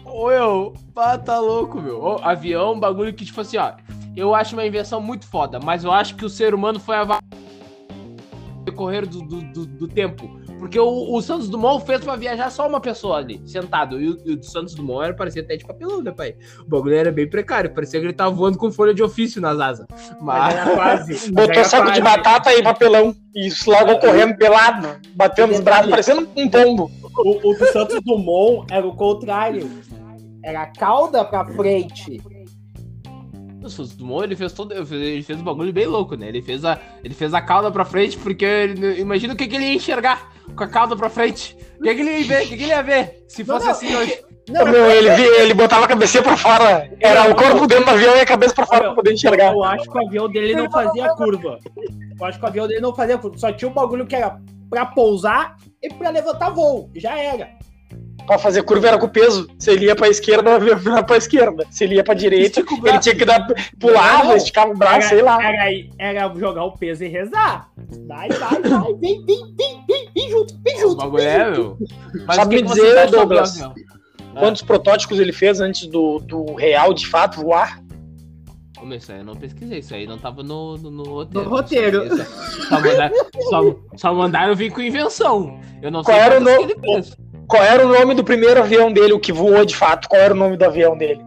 Ô, 0.04 0.30
eu, 0.30 0.74
pá, 0.94 1.16
tá 1.18 1.38
louco, 1.38 1.80
meu. 1.80 1.98
Ô, 2.02 2.18
avião, 2.22 2.78
bagulho 2.78 3.12
que, 3.14 3.24
tipo 3.24 3.40
assim, 3.40 3.56
ó. 3.58 3.72
Eu 4.16 4.34
acho 4.34 4.56
uma 4.56 4.66
invenção 4.66 5.00
muito 5.00 5.26
foda, 5.26 5.60
mas 5.62 5.84
eu 5.84 5.92
acho 5.92 6.16
que 6.16 6.24
o 6.24 6.28
ser 6.28 6.54
humano 6.54 6.80
foi 6.80 6.96
a 6.96 7.20
decorrer 8.64 9.06
do, 9.06 9.22
do, 9.22 9.42
do, 9.42 9.66
do 9.66 9.88
tempo. 9.88 10.38
Porque 10.58 10.78
o, 10.78 11.14
o 11.14 11.22
Santos 11.22 11.48
Dumont 11.48 11.86
fez 11.86 12.00
pra 12.02 12.16
viajar 12.16 12.50
só 12.50 12.66
uma 12.66 12.80
pessoa 12.80 13.18
ali, 13.18 13.40
sentado. 13.46 14.00
E 14.00 14.10
o, 14.10 14.18
e 14.24 14.32
o 14.32 14.36
do 14.36 14.44
Santos 14.44 14.74
Dumont 14.74 15.04
era, 15.04 15.14
parecia 15.14 15.40
até 15.40 15.56
de 15.56 15.64
papelão, 15.64 16.02
né, 16.02 16.10
pai? 16.10 16.34
O 16.60 16.68
bagulho 16.68 16.96
era 16.96 17.12
bem 17.12 17.28
precário, 17.28 17.72
parecia 17.72 18.00
que 18.00 18.06
ele 18.06 18.12
tava 18.12 18.34
voando 18.34 18.58
com 18.58 18.70
folha 18.70 18.92
de 18.92 19.02
ofício 19.02 19.40
nas 19.40 19.58
asas. 19.60 19.86
Mas 20.20 20.20
Mas. 20.20 20.54
era 20.54 20.74
quase. 20.74 21.30
Botou 21.32 21.54
era 21.54 21.64
saco 21.64 21.92
de 21.92 22.00
quase. 22.00 22.16
batata 22.16 22.52
e 22.52 22.62
papelão. 22.62 23.14
E 23.34 23.50
largou 23.68 23.98
correndo 24.00 24.36
pelado, 24.36 24.88
batendo 25.14 25.52
os 25.52 25.60
braços, 25.60 25.90
parecendo 25.90 26.28
um 26.34 26.48
pombo. 26.48 26.90
O, 27.18 27.50
o 27.50 27.54
do 27.54 27.66
Santos 27.66 28.00
Dumont 28.02 28.66
era 28.72 28.86
o 28.86 28.96
contrário. 28.96 29.70
Era 30.42 30.62
a 30.62 30.66
cauda 30.66 31.24
pra 31.24 31.44
frente. 31.44 32.20
O 33.68 33.70
Santos 33.70 33.94
Dumont, 33.96 34.24
ele 34.24 34.36
fez 34.36 34.52
todo. 34.52 34.72
Ele 34.74 35.22
fez 35.22 35.38
um 35.40 35.44
bagulho 35.44 35.72
bem 35.72 35.86
louco, 35.86 36.16
né? 36.16 36.28
Ele 36.28 36.42
fez 36.42 36.64
a, 36.64 36.78
ele 37.04 37.14
fez 37.14 37.32
a 37.34 37.40
cauda 37.40 37.70
pra 37.70 37.84
frente, 37.84 38.16
porque 38.18 38.44
ele- 38.44 39.00
imagina 39.00 39.34
o 39.34 39.36
que, 39.36 39.46
que 39.46 39.56
ele 39.56 39.66
ia 39.66 39.74
enxergar 39.74 40.32
com 40.54 40.64
a 40.64 40.68
cauda 40.68 40.96
pra 40.96 41.08
frente. 41.08 41.56
O 41.78 41.82
que, 41.82 41.94
que 41.94 42.00
ele 42.00 42.10
ia 42.20 42.24
ver? 42.26 42.44
O 42.44 42.48
que, 42.48 42.56
que 42.56 42.62
ele 42.62 42.72
ia 42.72 42.82
ver? 42.82 43.24
Se 43.28 43.44
Não, 43.44 43.54
fosse 43.54 43.66
não, 43.66 43.72
assim 43.72 43.96
hoje. 43.96 44.18
Não, 44.48 44.64
Meu, 44.64 44.90
ele, 44.90 45.10
vi- 45.10 45.26
ele 45.42 45.52
botava 45.52 45.84
a 45.84 45.88
cabeça 45.88 46.22
pra 46.22 46.34
fora. 46.34 46.90
Era 47.00 47.30
o 47.30 47.34
corpo 47.36 47.66
dentro 47.66 47.84
do 47.84 47.90
avião 47.90 48.16
e 48.16 48.20
a 48.20 48.24
cabeça 48.24 48.54
pra 48.54 48.64
fora 48.64 48.84
pra 48.84 48.94
poder 48.94 49.12
enxergar. 49.12 49.52
Eu 49.52 49.62
acho 49.62 49.84
que 49.90 49.98
o 49.98 50.06
avião 50.06 50.26
dele 50.26 50.54
não 50.54 50.70
fazia 50.70 51.14
curva. 51.16 51.58
Eu 52.18 52.26
acho 52.26 52.38
que 52.38 52.44
o 52.46 52.48
avião 52.48 52.66
dele 52.66 52.80
não 52.80 52.94
fazia 52.94 53.18
curva. 53.18 53.36
Só 53.36 53.52
tinha 53.52 53.70
um 53.70 53.74
bagulho 53.74 54.06
que 54.06 54.16
era 54.16 54.40
pra 54.70 54.86
pousar 54.86 55.54
e 55.82 55.92
pra 55.92 56.08
levantar 56.08 56.48
voo. 56.48 56.90
Já 56.96 57.18
era. 57.18 57.57
Pra 58.28 58.38
fazer 58.38 58.62
curva 58.62 58.88
era 58.88 58.98
com 58.98 59.06
o 59.06 59.08
peso. 59.08 59.48
Se 59.58 59.70
ele 59.70 59.86
ia 59.86 59.96
pra 59.96 60.06
esquerda, 60.06 60.58
virava 60.60 61.02
pra 61.02 61.16
esquerda. 61.16 61.66
Se 61.70 61.84
ele 61.84 61.94
ia 61.94 62.04
pra 62.04 62.12
direita, 62.12 62.60
ele 62.84 62.98
tinha 62.98 63.14
que 63.16 63.24
dar, 63.24 63.46
pulava, 63.80 64.24
Não. 64.24 64.36
esticava 64.36 64.70
o 64.70 64.76
braço, 64.76 64.96
Era, 64.96 65.08
sei 65.08 65.22
lá. 65.22 65.42
era, 65.42 65.64
era 65.98 66.34
jogar 66.34 66.64
o 66.64 66.72
peso 66.72 67.02
e 67.04 67.08
rezar. 67.08 67.70
Vai, 68.06 68.28
vai, 68.28 68.60
vai. 68.60 68.94
Vem, 69.00 69.24
vem, 69.24 69.54
vem, 69.56 69.84
vem, 69.88 70.10
vem 70.14 70.30
junto, 70.30 70.54
vem 70.62 70.76
O 70.76 70.80
junto. 70.80 71.10
vem 71.12 71.26
é, 71.26 71.54
junto. 71.54 71.78
meu. 71.80 72.24
Mas 72.26 72.36
Sabe 72.36 72.56
me 72.56 72.62
dizer, 72.62 73.08
o 73.08 73.10
Douglas? 73.10 73.60
Quantos 74.38 74.60
protótipos 74.60 75.18
ele 75.18 75.32
fez 75.32 75.58
antes 75.62 75.86
do, 75.86 76.18
do 76.18 76.54
real, 76.54 76.92
de 76.92 77.06
fato, 77.06 77.40
voar? 77.40 77.82
Meu, 78.82 78.96
isso 78.98 79.10
aí 79.10 79.18
eu 79.18 79.24
não 79.24 79.34
pesquisei, 79.34 79.78
isso 79.78 79.94
aí 79.94 80.06
não 80.06 80.18
tava 80.18 80.42
no, 80.42 80.76
no, 80.76 80.90
no 80.90 81.02
roteiro. 81.04 81.44
No 81.48 81.50
roteiro. 81.50 82.16
Só, 82.16 82.24
só, 82.68 82.80
mandaram, 82.80 83.16
só, 83.50 83.76
só 83.96 84.14
mandaram 84.14 84.54
vir 84.54 84.70
com 84.70 84.80
invenção. 84.82 85.58
Eu 85.82 85.90
não 85.90 86.02
Qual 86.04 86.16
sei 86.16 86.26
era 86.26 86.38
o 86.38 86.44
nome? 86.44 86.74
Qual 87.48 87.62
era 87.62 87.84
o 87.86 87.88
nome 87.88 88.14
do 88.14 88.22
primeiro 88.22 88.60
avião 88.60 88.92
dele, 88.92 89.12
o 89.14 89.18
que 89.18 89.32
voou 89.32 89.64
de 89.64 89.74
fato? 89.74 90.08
Qual 90.08 90.20
era 90.20 90.34
o 90.34 90.36
nome 90.36 90.56
do 90.56 90.64
avião 90.64 90.96
dele? 90.96 91.20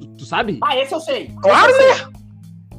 Tu, 0.00 0.06
tu 0.18 0.24
sabe? 0.26 0.58
Ah, 0.62 0.76
esse 0.76 0.92
eu 0.94 1.00
sei. 1.00 1.30
Claro, 1.42 1.72
né? 1.72 2.06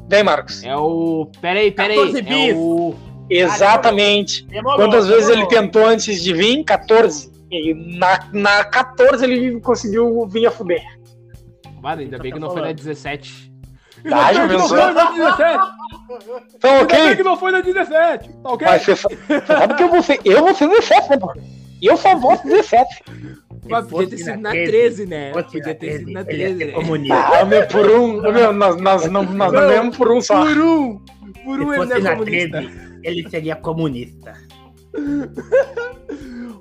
Vem, 0.07 0.23
Marcos. 0.23 0.63
É 0.63 0.75
o. 0.77 1.27
Pera 1.41 1.59
aí, 1.59 1.71
pera 1.71 1.91
aí. 1.93 1.97
14 1.99 2.19
É 2.19 2.21
bis. 2.21 2.55
o. 2.55 2.93
Exatamente. 3.29 4.45
Demorou, 4.45 4.77
Quantas 4.77 5.07
vezes 5.07 5.29
ele 5.29 5.45
tentou 5.47 5.85
antes 5.85 6.21
de 6.21 6.33
vir? 6.33 6.63
14. 6.63 7.31
E 7.51 7.73
na, 7.97 8.19
na 8.31 8.63
14 8.65 9.23
ele 9.25 9.59
conseguiu 9.61 10.27
vir 10.27 10.45
a 10.45 10.51
fuder. 10.51 10.83
Mano, 11.81 12.01
ainda 12.01 12.17
bem 12.19 12.31
que 12.31 12.39
não 12.39 12.51
foi 12.51 12.61
na 12.61 12.71
17. 12.71 13.51
Ah, 14.05 14.33
já 14.33 14.43
Ainda 14.43 14.47
bem 14.47 14.57
que 14.57 14.61
não 14.61 14.69
foi 14.69 14.93
na 14.93 15.11
17. 15.11 15.59
Então, 16.55 16.71
Ainda 16.71 16.85
bem 16.85 17.01
ok. 17.05 17.15
que 17.15 17.23
não 17.23 17.37
foi 17.37 17.51
na 17.51 17.61
17. 17.61 18.29
Tá 18.29 18.49
ok? 18.49 18.67
Mas 18.67 18.83
você 18.83 18.95
sabe 19.47 19.75
que 19.75 19.83
eu 19.83 19.89
vou 19.89 20.03
ser, 20.03 20.19
eu 20.25 20.39
vou 20.43 20.53
ser 20.53 20.67
17, 20.67 21.09
né, 21.09 21.17
pô? 21.87 21.91
Eu 21.91 21.97
só 21.97 22.15
vou 22.17 22.35
ser 22.37 22.47
17. 22.47 23.03
Mas 23.69 23.87
podia 23.87 24.09
ter 24.09 24.17
sido 24.17 24.39
na 24.41 24.51
13, 24.51 25.05
né? 25.05 25.31
Fosse 25.33 25.45
Podia 25.45 25.61
na 25.61 25.73
ter 25.73 25.91
sido 25.93 26.05
13, 26.05 26.13
na 26.13 26.21
ele 26.21 26.31
ia 26.41 26.45
13, 26.47 26.57
ser 26.57 26.65
né? 26.65 26.71
comunista. 26.73 27.15
Ah, 27.15 27.45
meu, 27.45 27.67
por 27.67 27.89
um. 27.91 28.21
Meu, 28.21 28.53
nós, 28.53 28.81
nós 28.81 29.09
não, 29.09 29.23
nós 29.23 29.53
não 29.53 29.67
ganhamos 29.67 29.97
por 29.97 30.11
um 30.11 30.21
só. 30.21 30.43
Por 30.45 30.57
um! 30.57 30.97
Por 31.43 31.59
Se 31.59 31.63
um 31.65 31.73
ele 31.73 31.99
não 31.99 32.11
é 32.11 32.15
comunista. 32.15 32.57
13, 32.61 32.99
ele 33.03 33.29
seria 33.29 33.55
comunista. 33.55 34.33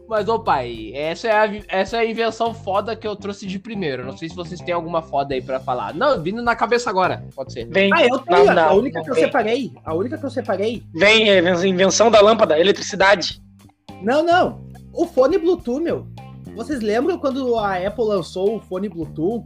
Mas, 0.09 0.29
ô 0.29 0.38
pai, 0.41 0.93
essa 0.95 1.29
é, 1.29 1.33
a, 1.33 1.50
essa 1.69 1.97
é 1.97 2.00
a 2.00 2.05
invenção 2.05 2.52
foda 2.52 2.95
que 2.95 3.07
eu 3.07 3.17
trouxe 3.17 3.47
de 3.47 3.59
primeiro. 3.59 4.05
Não 4.05 4.14
sei 4.17 4.29
se 4.29 4.35
vocês 4.37 4.61
têm 4.61 4.75
alguma 4.75 5.00
foda 5.00 5.33
aí 5.35 5.41
pra 5.41 5.59
falar. 5.59 5.95
Não, 5.95 6.23
vindo 6.23 6.43
na 6.43 6.55
cabeça 6.55 6.91
agora, 6.91 7.25
pode 7.35 7.52
ser. 7.52 7.67
Vem, 7.67 7.91
Ah, 7.95 8.05
eu 8.07 8.19
tenho. 8.19 8.45
Não, 8.45 8.55
não, 8.55 8.69
a 8.69 8.75
única 8.75 8.99
não 8.99 9.05
que 9.05 9.11
eu 9.11 9.14
separei. 9.14 9.73
A 9.85 9.95
única 9.95 10.19
que 10.19 10.25
eu 10.26 10.31
separei. 10.31 10.83
vem, 10.95 11.31
é, 11.31 11.38
invenção 11.67 12.11
da 12.11 12.21
lâmpada, 12.21 12.59
eletricidade. 12.61 13.41
Não, 14.02 14.23
não. 14.23 14.61
O 14.93 15.07
fone 15.07 15.39
Bluetooth, 15.39 15.81
meu. 15.83 16.07
Vocês 16.55 16.81
lembram 16.81 17.19
quando 17.19 17.59
a 17.59 17.77
Apple 17.77 18.05
lançou 18.05 18.57
o 18.57 18.61
fone 18.61 18.89
Bluetooth? 18.89 19.45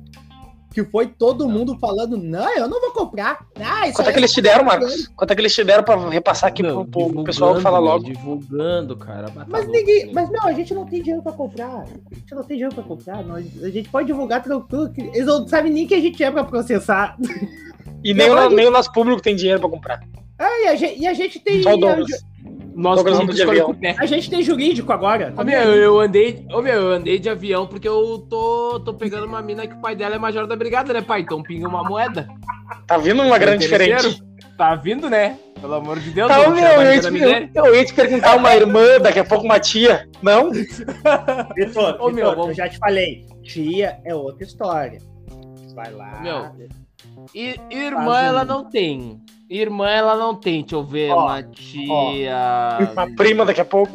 Que 0.74 0.84
foi 0.84 1.06
todo 1.06 1.48
mundo 1.48 1.78
falando, 1.78 2.18
não, 2.18 2.54
eu 2.54 2.68
não 2.68 2.78
vou 2.82 2.90
comprar. 2.90 3.46
Ah, 3.58 3.86
isso 3.86 3.96
Quanto 3.96 4.10
é 4.10 4.12
que 4.12 4.18
eles 4.18 4.32
te 4.32 4.42
deram, 4.42 4.62
Marcos? 4.64 5.06
Quanto 5.16 5.30
é 5.30 5.34
que 5.34 5.40
eles 5.40 5.54
te 5.54 5.64
deram 5.64 5.82
pra 5.82 5.96
repassar 6.10 6.48
aqui 6.50 6.62
Não, 6.62 6.84
pro, 6.84 7.08
pro 7.08 7.24
pessoal 7.24 7.54
que 7.54 7.62
fala 7.62 7.78
divulgando, 7.78 8.04
logo? 8.04 8.14
Divulgando, 8.14 8.96
cara. 8.96 9.32
Mas, 9.48 9.66
ninguém. 9.68 10.12
Mas 10.12 10.28
não, 10.30 10.46
a 10.46 10.52
gente 10.52 10.74
não 10.74 10.84
tem 10.84 11.00
dinheiro 11.00 11.22
pra 11.22 11.32
comprar. 11.32 11.86
A 12.10 12.14
gente 12.14 12.34
não 12.34 12.42
tem 12.44 12.56
dinheiro 12.58 12.74
pra 12.74 12.84
comprar. 12.84 13.24
nós- 13.24 13.46
a 13.62 13.70
gente 13.70 13.88
pode 13.88 14.08
divulgar 14.08 14.42
tranquilo. 14.42 14.92
que 14.92 15.00
Eles 15.00 15.24
não 15.24 15.48
sabem 15.48 15.72
nem 15.72 15.86
que 15.86 15.94
a 15.94 16.00
gente 16.00 16.22
é 16.22 16.30
pra 16.30 16.44
processar. 16.44 17.16
E 18.04 18.12
nem, 18.12 18.28
Não, 18.28 18.34
o, 18.34 18.36
mas- 18.36 18.52
nem 18.52 18.66
o 18.66 18.70
nosso 18.70 18.92
público 18.92 19.22
tem 19.22 19.34
dinheiro 19.34 19.58
pra 19.60 19.70
comprar. 19.70 20.00
Ah, 20.38 20.60
e 20.64 20.66
a 20.68 20.74
gente, 20.76 21.00
e 21.00 21.06
a 21.06 21.14
gente 21.14 21.40
tem. 21.40 21.62
Só 21.62 21.72
o 21.72 21.76
Douglas. 21.78 22.22
Nosso 22.76 23.02
público 23.02 23.32
escolhe 23.32 23.50
avião. 23.60 23.66
por 23.66 23.76
pé. 23.76 23.96
A 23.98 24.04
gente 24.04 24.28
tem 24.28 24.42
jurídico 24.42 24.92
agora. 24.92 25.32
Ô, 25.34 25.42
meu, 25.42 25.74
eu 25.74 25.98
andei, 25.98 26.44
ô, 26.52 26.60
meu, 26.60 26.74
eu 26.74 26.92
andei 26.92 27.18
de 27.18 27.30
avião 27.30 27.66
porque 27.66 27.88
eu 27.88 28.18
tô, 28.28 28.78
tô 28.84 28.92
pegando 28.92 29.26
uma 29.26 29.40
mina 29.40 29.66
que 29.66 29.74
o 29.74 29.80
pai 29.80 29.96
dela 29.96 30.16
é 30.16 30.18
major 30.18 30.46
da 30.46 30.54
brigada, 30.54 30.92
né, 30.92 31.00
pai? 31.00 31.22
Então 31.22 31.42
pinga 31.42 31.66
uma 31.66 31.82
moeda. 31.82 32.28
Tá 32.86 32.98
vindo 32.98 33.22
uma 33.22 33.38
grande 33.38 33.62
diferente. 33.62 34.22
Tá 34.58 34.74
vindo, 34.74 35.08
né? 35.08 35.38
Pelo 35.60 35.74
amor 35.74 35.98
de 35.98 36.10
Deus, 36.10 36.28
Tá, 36.28 36.38
meu, 36.50 36.64
eu, 36.64 36.82
ia 36.82 37.00
te, 37.00 37.54
eu, 37.54 37.64
eu 37.66 37.74
ia 37.76 37.84
te 37.84 37.94
perguntar 37.94 38.36
uma 38.36 38.54
irmã, 38.54 38.98
daqui 39.00 39.18
a 39.18 39.24
pouco 39.24 39.44
uma 39.44 39.58
tia. 39.58 40.06
Não? 40.22 40.50
Vitor, 40.52 41.96
Ô, 42.00 42.10
meu, 42.10 42.30
Vitor, 42.30 42.48
eu 42.50 42.54
já 42.54 42.68
te 42.68 42.78
falei. 42.78 43.24
Tia 43.42 43.98
é 44.04 44.14
outra 44.14 44.44
história. 44.44 44.98
Vai 45.74 45.90
lá. 45.92 46.20
Meu, 46.20 46.68
Irmã, 47.34 48.18
ela 48.20 48.44
não 48.44 48.64
tem. 48.64 49.20
Irmã, 49.48 49.88
ela 49.88 50.16
não 50.16 50.34
tem. 50.34 50.60
Deixa 50.62 50.76
eu 50.76 50.84
ver, 50.84 51.10
Ó, 51.10 51.24
uma 51.26 51.42
tia. 51.42 52.78
Uma 52.92 53.14
prima 53.14 53.44
daqui 53.44 53.60
a 53.60 53.64
pouco. 53.64 53.92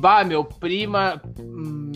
Bah, 0.00 0.22
meu, 0.24 0.44
prima. 0.44 1.20
hum, 1.38 1.90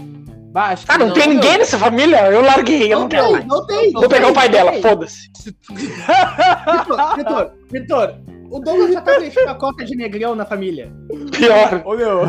Bah, 0.52 0.68
acho 0.68 0.86
que 0.86 0.92
Ah, 0.92 0.98
não, 0.98 1.12
tem 1.12 1.26
meu. 1.28 1.34
ninguém 1.34 1.58
nessa 1.58 1.78
família? 1.78 2.30
Eu 2.32 2.40
larguei, 2.42 2.92
eu 2.92 3.00
não 3.00 3.08
quero 3.08 3.24
tem, 3.24 3.32
mais. 3.32 3.46
não 3.46 3.66
tem. 3.66 3.92
Vou 3.92 4.08
pegar 4.08 4.28
o 4.28 4.32
pai 4.34 4.48
dela, 4.48 4.72
foda-se. 4.80 5.28
Vitor, 5.36 7.16
Vitor, 7.16 7.50
Vitor, 7.70 8.14
o 8.50 8.58
Douglas 8.60 8.92
já 8.92 9.00
tá 9.02 9.20
mexendo 9.20 9.48
a 9.48 9.54
cota 9.54 9.84
de 9.84 9.94
negrão 9.94 10.34
na 10.34 10.46
família. 10.46 10.90
Pior. 11.30 11.82
Ô, 11.84 11.94
meu, 11.94 12.22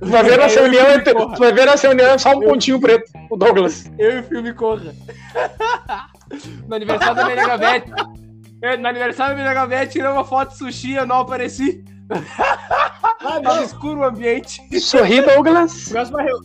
Tu 0.00 0.06
vai 0.06 0.22
ver 0.22 0.38
nessa 0.38 0.60
Eu 0.60 1.14
Corra. 1.16 1.36
vai 1.36 1.52
ver 1.52 1.66
nessa 1.66 1.88
reunião 1.88 2.10
é 2.10 2.18
só 2.18 2.30
um 2.30 2.40
pontinho 2.40 2.80
preto. 2.80 3.10
O 3.28 3.36
Douglas. 3.36 3.90
eu 3.98 4.12
e 4.12 4.20
o 4.20 4.22
filme 4.22 4.52
Corra. 4.54 4.94
No 6.66 6.74
aniversário 6.74 7.14
da 7.14 7.24
minha 7.24 7.46
Gavete. 7.46 7.90
No 8.60 8.88
aniversário 8.88 9.36
da 9.36 9.42
minha 9.42 9.54
Gavete, 9.54 9.92
tirei 9.92 10.10
uma 10.10 10.24
foto 10.24 10.50
de 10.50 10.58
sushi, 10.58 10.94
eu 10.94 11.06
não 11.06 11.20
apareci. 11.20 11.84
Ah, 12.10 13.40
Tava 13.42 13.62
escuro 13.62 14.00
o 14.00 14.04
ambiente. 14.04 14.60
Sorri, 14.80 15.20
Douglas. 15.20 15.88
Próxima, 15.88 16.22
reu... 16.22 16.40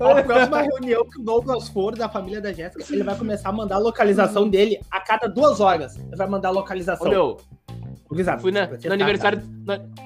a 0.00 0.22
próxima 0.22 0.62
reunião 0.62 1.04
que 1.08 1.20
o 1.20 1.24
Douglas 1.24 1.68
for 1.68 1.94
da 1.96 2.08
família 2.08 2.40
da 2.40 2.52
Jéssica, 2.52 2.84
ele 2.92 3.02
vai 3.02 3.16
começar 3.16 3.50
a 3.50 3.52
mandar 3.52 3.76
a 3.76 3.78
localização 3.78 4.48
dele 4.48 4.80
a 4.90 5.00
cada 5.00 5.28
duas 5.28 5.60
horas. 5.60 5.96
Ele 5.96 6.16
vai 6.16 6.26
mandar 6.26 6.48
a 6.48 6.52
Ô, 6.52 6.54
localização. 6.54 7.08
meu, 7.08 7.36
Gurizada, 8.08 8.40
fui 8.40 8.52
na, 8.52 8.66
no, 8.66 8.92
aniversário? 8.92 9.42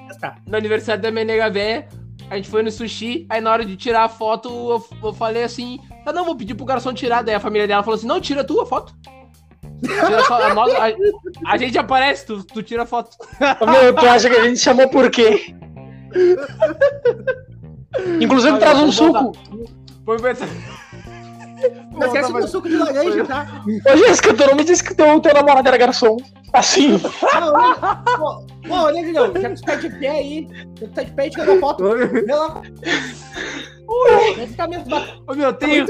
Testar. 0.07 0.41
no 0.45 0.57
aniversário 0.57 1.01
da 1.01 1.11
minha 1.11 1.25
nega 1.25 1.49
véia, 1.49 1.87
a 2.29 2.35
gente 2.35 2.49
foi 2.49 2.61
no 2.63 2.71
sushi, 2.71 3.25
aí 3.29 3.41
na 3.41 3.51
hora 3.51 3.65
de 3.65 3.75
tirar 3.75 4.03
a 4.03 4.09
foto, 4.09 4.49
eu, 4.49 4.85
eu 5.07 5.13
falei 5.13 5.43
assim, 5.43 5.79
ah 6.05 6.13
não, 6.13 6.25
vou 6.25 6.35
pedir 6.35 6.53
pro 6.55 6.65
garçom 6.65 6.93
tirar, 6.93 7.23
daí 7.23 7.35
a 7.35 7.39
família 7.39 7.67
dela 7.67 7.83
falou 7.83 7.97
assim, 7.97 8.07
não, 8.07 8.19
tira 8.21 8.41
a 8.41 8.65
foto. 8.65 8.93
Tira 9.81 10.23
só, 10.25 10.41
a, 10.43 10.53
nossa- 10.53 10.77
a- 10.77 11.51
a 11.53 11.57
gente 11.57 11.77
aparece, 11.77 12.25
tu, 12.25 12.43
tu 12.43 12.61
tira 12.61 12.83
a 12.83 12.85
foto. 12.85 13.11
Meu, 13.65 13.95
tu 13.95 14.05
acha 14.07 14.29
que 14.29 14.35
a 14.35 14.43
gente 14.43 14.59
chamou 14.59 14.89
por 14.89 15.09
quê? 15.09 15.55
Inclusive, 18.21 18.57
traz 18.59 18.77
um 18.79 18.91
suco. 18.91 19.31
Foi 20.05 20.19
pensar. 20.21 20.47
Não 21.91 22.07
esquece 22.07 22.33
meu 22.33 22.47
suco 22.47 22.69
de 22.69 22.77
laranja, 22.77 23.25
tá? 23.25 23.47
Ô, 23.91 23.97
Jéssica, 23.97 24.33
tu 24.33 24.47
não 24.47 24.55
me 24.55 24.63
disse 24.63 24.83
que 24.83 24.93
teu, 24.95 25.19
teu 25.19 25.33
namorado 25.33 25.67
era 25.67 25.77
garçom. 25.77 26.17
Assim. 26.53 26.99
Não, 27.39 27.53
olha- 27.53 27.75
Pô, 28.17 28.43
Ô, 28.75 28.89
Negrão, 28.91 29.31
já 29.39 29.49
que 29.49 29.55
tu 29.55 29.61
tá 29.63 29.75
de 29.75 29.89
pé 29.89 30.09
aí, 30.09 30.47
já 30.51 30.63
que 30.65 30.87
tu 30.87 30.93
tá 30.95 31.03
de 31.03 31.11
pé, 31.11 31.21
a 31.21 31.25
gente 31.25 31.35
tira 31.35 31.59
foto. 31.59 31.83
Vê 31.83 32.33
lá. 32.35 32.61
Vê 34.35 34.47
se 34.47 34.53
tá 34.55 34.67
mesmo. 34.67 34.85
Ô 35.27 35.33
meu, 35.33 35.53
tem. 35.53 35.85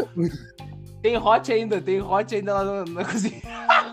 Tem 1.02 1.16
hot 1.18 1.50
ainda, 1.54 1.80
tem 1.80 2.02
hot 2.02 2.36
ainda 2.36 2.54
lá 2.54 2.64
na, 2.66 2.86
na 2.86 3.06
cozinha. 3.06 3.42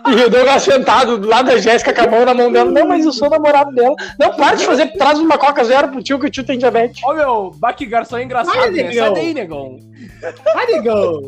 E 0.07 0.23
o 0.25 0.29
Douglas 0.29 0.61
sentado 0.63 1.17
do 1.17 1.25
lado 1.25 1.45
da 1.45 1.57
Jéssica 1.57 1.93
com 1.93 2.01
a 2.01 2.07
mão 2.11 2.25
na 2.25 2.33
mão 2.33 2.51
dela. 2.51 2.69
Não, 2.69 2.85
mas 2.85 3.05
eu 3.05 3.13
sou 3.13 3.29
namorado 3.29 3.73
dela. 3.73 3.95
Não, 4.19 4.33
para 4.33 4.55
de 4.55 4.65
fazer. 4.65 4.87
Traz 4.97 5.17
uma 5.17 5.37
Coca 5.37 5.63
Zero 5.63 5.87
pro 5.87 6.03
tio, 6.03 6.19
que 6.19 6.25
o 6.25 6.29
tio 6.29 6.45
tem 6.45 6.57
diabetes. 6.59 7.01
Ô 7.03 7.13
meu, 7.13 7.51
baque 7.55 7.85
garçom 7.85 8.17
é 8.17 8.23
engraçado, 8.23 8.57
Vai, 8.57 8.71
né? 8.71 8.83
negão. 8.83 9.05
Sai 9.05 9.13
daí, 9.13 9.33
negão. 9.33 9.79
Vai, 10.53 10.65
Negão. 10.65 11.21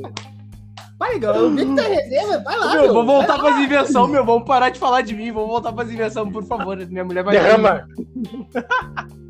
Vai, 0.99 1.13
Negão. 1.13 1.33
Eu 1.33 1.51
vi 1.51 1.65
que 1.65 1.75
tá 1.75 1.81
reserva. 1.83 2.39
Vai 2.43 2.57
lá, 2.57 2.73
meu, 2.73 2.81
meu. 2.81 2.93
vamos 2.93 3.07
Vai 3.07 3.15
voltar 3.15 3.35
lá. 3.37 3.43
pras 3.43 3.63
invenções, 3.63 4.11
meu. 4.11 4.25
Vamos 4.25 4.45
parar 4.45 4.69
de 4.69 4.77
falar 4.77 5.01
de 5.01 5.15
mim. 5.15 5.31
Vamos 5.31 5.49
voltar 5.49 5.71
pras 5.71 5.89
invenções, 5.89 6.31
por 6.33 6.43
favor. 6.43 6.77
Minha 6.77 7.05
mulher 7.05 7.23
vai. 7.23 7.35
Derrama. 7.39 7.87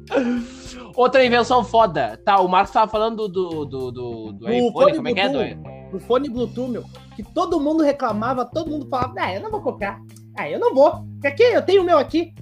Outra 0.95 1.23
invenção 1.23 1.63
foda. 1.63 2.19
Tá, 2.25 2.39
o 2.39 2.47
Marcos 2.47 2.73
tava 2.73 2.89
falando 2.89 3.29
do, 3.29 3.65
do, 3.65 3.91
do, 3.91 4.31
do 4.33 4.51
iPhone. 4.51 4.71
fone 4.71 4.95
Como 4.95 5.07
é 5.07 5.13
que 5.13 5.19
é? 5.19 5.29
Do... 5.29 5.93
No 5.93 5.99
fone 5.99 6.27
Bluetooth, 6.29 6.71
meu. 6.71 6.83
Que 7.15 7.21
todo 7.21 7.59
mundo 7.59 7.83
reclamava, 7.83 8.45
todo 8.45 8.71
mundo 8.71 8.87
falava, 8.89 9.13
ah, 9.17 9.33
eu 9.33 9.41
não 9.41 9.51
vou 9.51 9.61
comprar. 9.61 9.99
Ah, 10.35 10.49
eu 10.49 10.59
não 10.59 10.73
vou. 10.73 11.03
Porque 11.13 11.27
aqui, 11.27 11.43
eu 11.43 11.61
tenho 11.61 11.83
o 11.83 11.85
meu 11.85 11.99
aqui. 11.99 12.33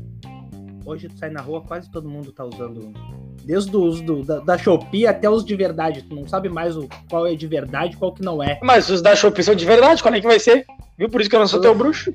Hoje 0.85 1.09
tu 1.09 1.17
sai 1.17 1.29
na 1.29 1.41
rua, 1.41 1.61
quase 1.61 1.91
todo 1.91 2.07
mundo 2.07 2.31
tá 2.31 2.45
usando. 2.45 2.79
um. 2.79 3.16
Desde 3.43 3.75
o 3.75 3.81
uso 3.81 4.03
do, 4.03 4.23
da, 4.23 4.39
da 4.39 4.57
Shopee 4.57 5.07
até 5.07 5.29
os 5.29 5.45
de 5.45 5.55
verdade. 5.55 6.03
Tu 6.03 6.15
não 6.15 6.27
sabe 6.27 6.49
mais 6.49 6.75
o, 6.75 6.87
qual 7.09 7.25
é 7.25 7.35
de 7.35 7.47
verdade 7.47 7.95
e 7.95 7.97
qual 7.97 8.13
que 8.13 8.21
não 8.21 8.43
é. 8.43 8.59
Mas 8.61 8.89
os 8.89 9.01
da 9.01 9.15
Shopee 9.15 9.43
são 9.43 9.55
de 9.55 9.65
verdade, 9.65 10.01
qual 10.01 10.13
é 10.13 10.19
que 10.19 10.27
vai 10.27 10.39
ser? 10.39 10.65
Viu? 10.97 11.09
Por 11.09 11.21
isso 11.21 11.29
que 11.29 11.35
eu 11.35 11.39
não 11.39 11.47
sou 11.47 11.61
teu 11.61 11.73
bruxo. 11.73 12.11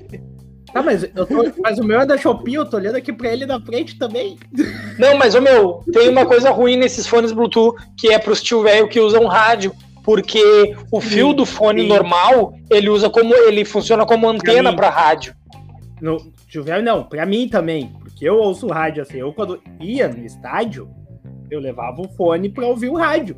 Tá, 0.73 0.81
mas, 0.81 1.03
eu 1.03 1.25
tô, 1.25 1.51
mas 1.61 1.77
o 1.77 1.83
meu 1.83 2.01
é 2.01 2.05
da 2.05 2.17
Shopee, 2.17 2.55
eu 2.55 2.65
tô 2.65 2.77
olhando 2.77 2.95
aqui 2.95 3.13
pra 3.13 3.31
ele 3.31 3.45
na 3.45 3.61
frente 3.61 3.95
também. 3.97 4.39
Não, 4.97 5.15
mas, 5.17 5.35
ô 5.35 5.41
meu, 5.41 5.83
tem 5.91 6.09
uma 6.09 6.25
coisa 6.25 6.49
ruim 6.49 6.77
nesses 6.77 7.05
fones 7.05 7.31
Bluetooth, 7.31 7.75
que 7.95 8.11
é 8.11 8.17
pros 8.17 8.41
tio 8.41 8.63
velho 8.63 8.87
que 8.87 8.99
usam 8.99 9.27
rádio. 9.27 9.71
Porque 10.03 10.75
o 10.91 10.99
fio 10.99 11.31
do 11.31 11.45
fone 11.45 11.83
sim. 11.83 11.87
normal, 11.87 12.53
ele 12.69 12.89
usa 12.89 13.09
como. 13.09 13.33
ele 13.33 13.63
funciona 13.63 14.05
como 14.05 14.27
antena 14.27 14.71
mim. 14.71 14.75
pra 14.75 14.89
rádio. 14.89 15.33
No, 16.01 16.17
tio 16.49 16.63
velho, 16.63 16.83
não, 16.83 17.03
pra 17.03 17.25
mim 17.25 17.47
também. 17.47 17.93
Porque 18.01 18.27
eu 18.27 18.35
ouço 18.35 18.67
rádio 18.67 19.01
assim. 19.01 19.19
Eu, 19.19 19.31
quando 19.31 19.61
ia 19.79 20.09
no 20.09 20.25
estádio, 20.25 20.89
eu 21.53 21.59
levava 21.59 22.01
o 22.01 22.07
fone 22.09 22.49
pra 22.49 22.65
ouvir 22.67 22.89
o 22.89 22.95
rádio. 22.95 23.35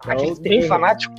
Aquele 0.00 0.30
Então, 0.30 0.42
bem 0.42 0.60
tem- 0.60 0.68
fanático. 0.68 1.14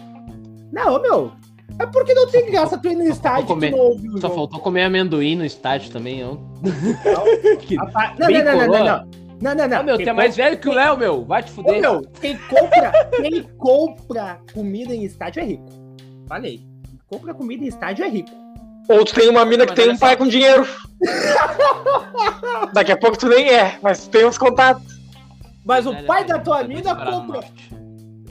Não, 0.72 1.02
meu. 1.02 1.32
É 1.80 1.86
porque 1.86 2.14
não 2.14 2.28
tem 2.30 2.46
graça 2.52 2.78
tu 2.78 2.88
ir 2.90 2.96
no 2.96 3.04
estádio 3.08 3.48
comer. 3.48 3.72
não 3.72 3.80
ouvir 3.80 4.10
o 4.10 4.14
Só 4.14 4.28
jogo. 4.28 4.36
faltou 4.36 4.60
comer 4.60 4.84
amendoim 4.84 5.36
no 5.36 5.46
estádio 5.46 5.92
também, 5.92 6.22
não. 6.24 6.52
Rapaz, 7.80 8.20
Não, 8.20 8.28
Bem 8.28 8.44
não, 8.44 8.52
não, 8.52 8.60
não, 8.60 8.68
não, 8.68 8.86
não. 8.86 9.22
Não, 9.42 9.56
não, 9.56 9.68
não. 9.68 9.78
Ah, 9.80 9.84
meu, 9.84 9.98
tu 9.98 10.08
é 10.08 10.14
mais 10.14 10.36
velho 10.36 10.60
que 10.60 10.70
o 10.70 10.74
Léo, 10.74 10.98
meu. 10.98 11.26
Vai 11.26 11.42
te 11.42 11.52
Ô, 11.52 11.56
fuder. 11.56 11.82
meu, 11.82 12.02
quem 12.22 12.38
compra, 12.38 12.92
quem 13.20 13.44
compra 13.58 14.40
comida 14.54 14.94
em 14.94 15.04
estádio 15.04 15.42
é 15.42 15.46
rico. 15.46 15.66
Falei. 16.28 16.58
Quem 16.60 17.00
compra 17.10 17.34
comida 17.34 17.64
em 17.64 17.68
estádio 17.68 18.06
é 18.06 18.10
rico. 18.10 18.30
Ou 18.88 19.04
tu 19.06 19.16
tem 19.16 19.30
uma 19.30 19.44
mina 19.46 19.66
que 19.66 19.72
Mas 19.72 19.80
tem 19.86 19.90
um 19.94 19.98
pai 19.98 20.16
com 20.18 20.28
dinheiro. 20.28 20.68
Daqui 22.74 22.92
a 22.92 22.98
pouco 22.98 23.18
tu 23.18 23.28
nem 23.28 23.50
é, 23.50 23.78
mas 23.82 24.04
tu 24.06 24.10
tem 24.12 24.26
uns 24.26 24.38
contatos. 24.38 25.01
Mas 25.66 25.86
o 25.86 25.96
pai 26.06 26.26
da 26.26 26.40
tua 26.40 26.64
no 26.64 26.82
compra. 26.84 27.40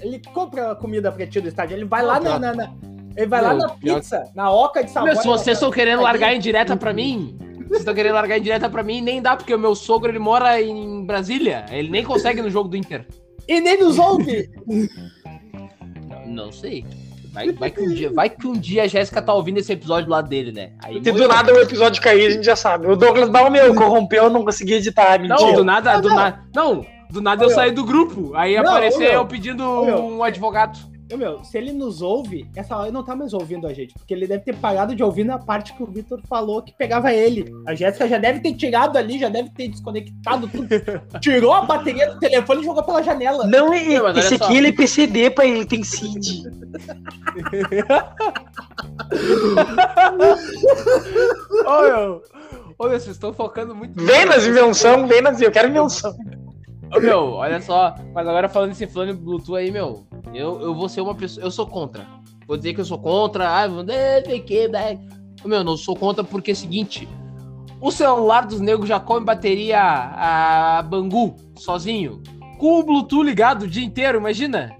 Ele 0.00 0.20
compra 0.32 0.74
comida 0.74 1.12
pra 1.12 1.26
ti 1.26 1.40
do 1.40 1.48
estádio. 1.48 1.76
Ele 1.76 1.84
vai 1.84 2.00
Não, 2.02 2.08
lá 2.08 2.14
na, 2.14 2.20
pior- 2.20 2.40
na- 2.40 2.54
na- 2.54 2.72
Ele 3.16 3.26
vai 3.26 3.42
lá 3.42 3.54
na 3.54 3.68
pizza, 3.70 4.24
na 4.34 4.50
oca 4.50 4.82
de 4.82 4.90
sabor. 4.90 5.08
Meu, 5.10 5.16
se 5.20 5.26
vocês 5.26 5.56
estão 5.56 5.70
querendo 5.70 6.00
largar 6.02 6.32
em 6.34 6.38
direta 6.40 6.76
pra 6.76 6.92
mim, 6.92 7.36
vocês 7.66 7.80
estão 7.80 7.94
querendo 7.94 8.14
largar 8.14 8.38
em 8.38 8.42
direta 8.42 8.68
pra 8.70 8.82
mim, 8.82 9.00
nem 9.00 9.20
dá, 9.20 9.36
porque 9.36 9.54
o 9.54 9.58
meu 9.58 9.74
sogro 9.74 10.10
ele 10.10 10.18
mora 10.18 10.60
em 10.60 11.04
Brasília. 11.04 11.66
Ele 11.70 11.90
nem 11.90 12.02
consegue 12.04 12.40
no 12.40 12.48
jogo 12.50 12.68
do 12.68 12.76
Inter. 12.76 13.06
E 13.46 13.60
nem 13.60 13.78
nos 13.78 13.98
ouve. 13.98 14.48
Não, 16.08 16.26
não 16.26 16.52
sei. 16.52 16.84
Vai, 17.32 17.52
vai 17.52 17.70
que 17.70 17.80
um 17.80 17.94
dia, 17.94 18.12
vai 18.12 18.28
que 18.28 18.46
um 18.46 18.52
dia 18.54 18.82
a 18.84 18.86
Jéssica 18.88 19.22
tá 19.22 19.32
ouvindo 19.32 19.58
esse 19.58 19.72
episódio 19.72 20.06
do 20.06 20.10
lado 20.10 20.28
dele, 20.28 20.50
né? 20.50 20.72
Aí 20.82 20.96
E 20.96 21.00
do 21.00 21.28
nada 21.28 21.52
o 21.54 21.60
episódio 21.60 22.02
cair, 22.02 22.26
a 22.26 22.30
gente 22.30 22.44
já 22.44 22.56
sabe. 22.56 22.88
O 22.88 22.96
Douglas 22.96 23.28
Bal, 23.28 23.48
meu, 23.50 23.72
corrompeu, 23.74 24.24
eu 24.24 24.30
não 24.30 24.44
consegui 24.44 24.74
editar. 24.74 25.18
Não, 25.20 25.36
Mentira. 25.36 25.56
do 25.56 25.64
nada, 25.64 26.00
do 26.00 26.08
não. 26.08 26.16
nada. 26.16 26.40
Não, 26.54 26.84
do 27.10 27.20
nada 27.20 27.42
eu 27.42 27.46
Ô, 27.46 27.48
meu. 27.50 27.54
saí 27.56 27.70
do 27.72 27.84
grupo. 27.84 28.32
Aí 28.34 28.54
Não, 28.56 28.62
apareceu 28.70 29.02
eu 29.02 29.26
pedindo 29.26 29.62
Ô, 29.64 30.16
um 30.16 30.22
advogado. 30.22 30.78
Ô, 31.12 31.16
meu, 31.16 31.42
se 31.42 31.58
ele 31.58 31.72
nos 31.72 32.02
ouve, 32.02 32.48
essa 32.54 32.76
hora 32.76 32.86
ele 32.86 32.92
não 32.94 33.02
tá 33.02 33.16
mais 33.16 33.32
ouvindo 33.32 33.66
a 33.66 33.74
gente, 33.74 33.92
porque 33.94 34.14
ele 34.14 34.28
deve 34.28 34.44
ter 34.44 34.54
parado 34.54 34.94
de 34.94 35.02
ouvir 35.02 35.24
na 35.24 35.40
parte 35.40 35.72
que 35.74 35.82
o 35.82 35.86
Vitor 35.86 36.20
falou 36.28 36.62
que 36.62 36.72
pegava 36.72 37.12
ele. 37.12 37.52
A 37.66 37.74
Jéssica 37.74 38.06
já 38.06 38.16
deve 38.16 38.38
ter 38.38 38.54
tirado 38.54 38.96
ali, 38.96 39.18
já 39.18 39.28
deve 39.28 39.50
ter 39.50 39.66
desconectado 39.66 40.46
tudo. 40.46 40.68
Tirou 41.20 41.52
a 41.52 41.62
bateria 41.62 42.12
do 42.12 42.20
telefone 42.20 42.60
e 42.62 42.64
jogou 42.64 42.84
pela 42.84 43.02
janela. 43.02 43.44
Não, 43.44 43.74
e- 43.74 43.98
Não, 43.98 44.10
esse 44.10 44.38
só. 44.38 44.44
aqui 44.44 44.56
ele 44.56 44.68
é 44.68 44.72
PCD, 44.72 45.30
pai, 45.30 45.50
ele 45.50 45.66
tem 45.66 45.82
CID. 45.82 46.44
Ô, 51.66 51.82
meu. 51.82 52.22
Ô, 52.78 52.84
meu, 52.88 52.98
vocês 53.00 53.08
estão 53.16 53.32
focando 53.32 53.74
muito. 53.74 54.00
Vem 54.02 54.24
nas 54.26 54.46
invenções, 54.46 55.08
vem 55.08 55.20
nas. 55.20 55.40
Eu 55.40 55.50
quero 55.50 55.68
invenção. 55.68 56.14
Ô, 56.94 57.00
meu, 57.00 57.32
olha 57.32 57.60
só. 57.60 57.94
Mas 58.12 58.26
agora 58.26 58.48
falando 58.48 58.70
desse 58.70 58.86
fone 58.86 59.12
Bluetooth 59.12 59.56
aí, 59.56 59.70
meu. 59.70 60.06
Eu, 60.34 60.60
eu 60.60 60.74
vou 60.74 60.88
ser 60.88 61.00
uma 61.00 61.14
pessoa. 61.14 61.46
Eu 61.46 61.50
sou 61.50 61.66
contra. 61.66 62.06
Vou 62.46 62.56
dizer 62.56 62.74
que 62.74 62.80
eu 62.80 62.84
sou 62.84 62.98
contra. 62.98 63.48
Ah, 63.48 63.68
vou 63.68 63.82
né? 63.82 64.22
Meu, 65.44 65.64
não 65.64 65.76
sou 65.76 65.96
contra 65.96 66.24
porque 66.24 66.50
é 66.50 66.54
o 66.54 66.56
seguinte. 66.56 67.08
O 67.80 67.90
celular 67.90 68.46
dos 68.46 68.60
negros 68.60 68.88
já 68.88 69.00
come 69.00 69.24
bateria 69.24 69.80
a 69.80 70.82
Bangu 70.82 71.34
sozinho. 71.56 72.22
Com 72.58 72.80
o 72.80 72.82
Bluetooth 72.82 73.24
ligado 73.24 73.62
o 73.62 73.68
dia 73.68 73.84
inteiro, 73.84 74.18
imagina. 74.18 74.76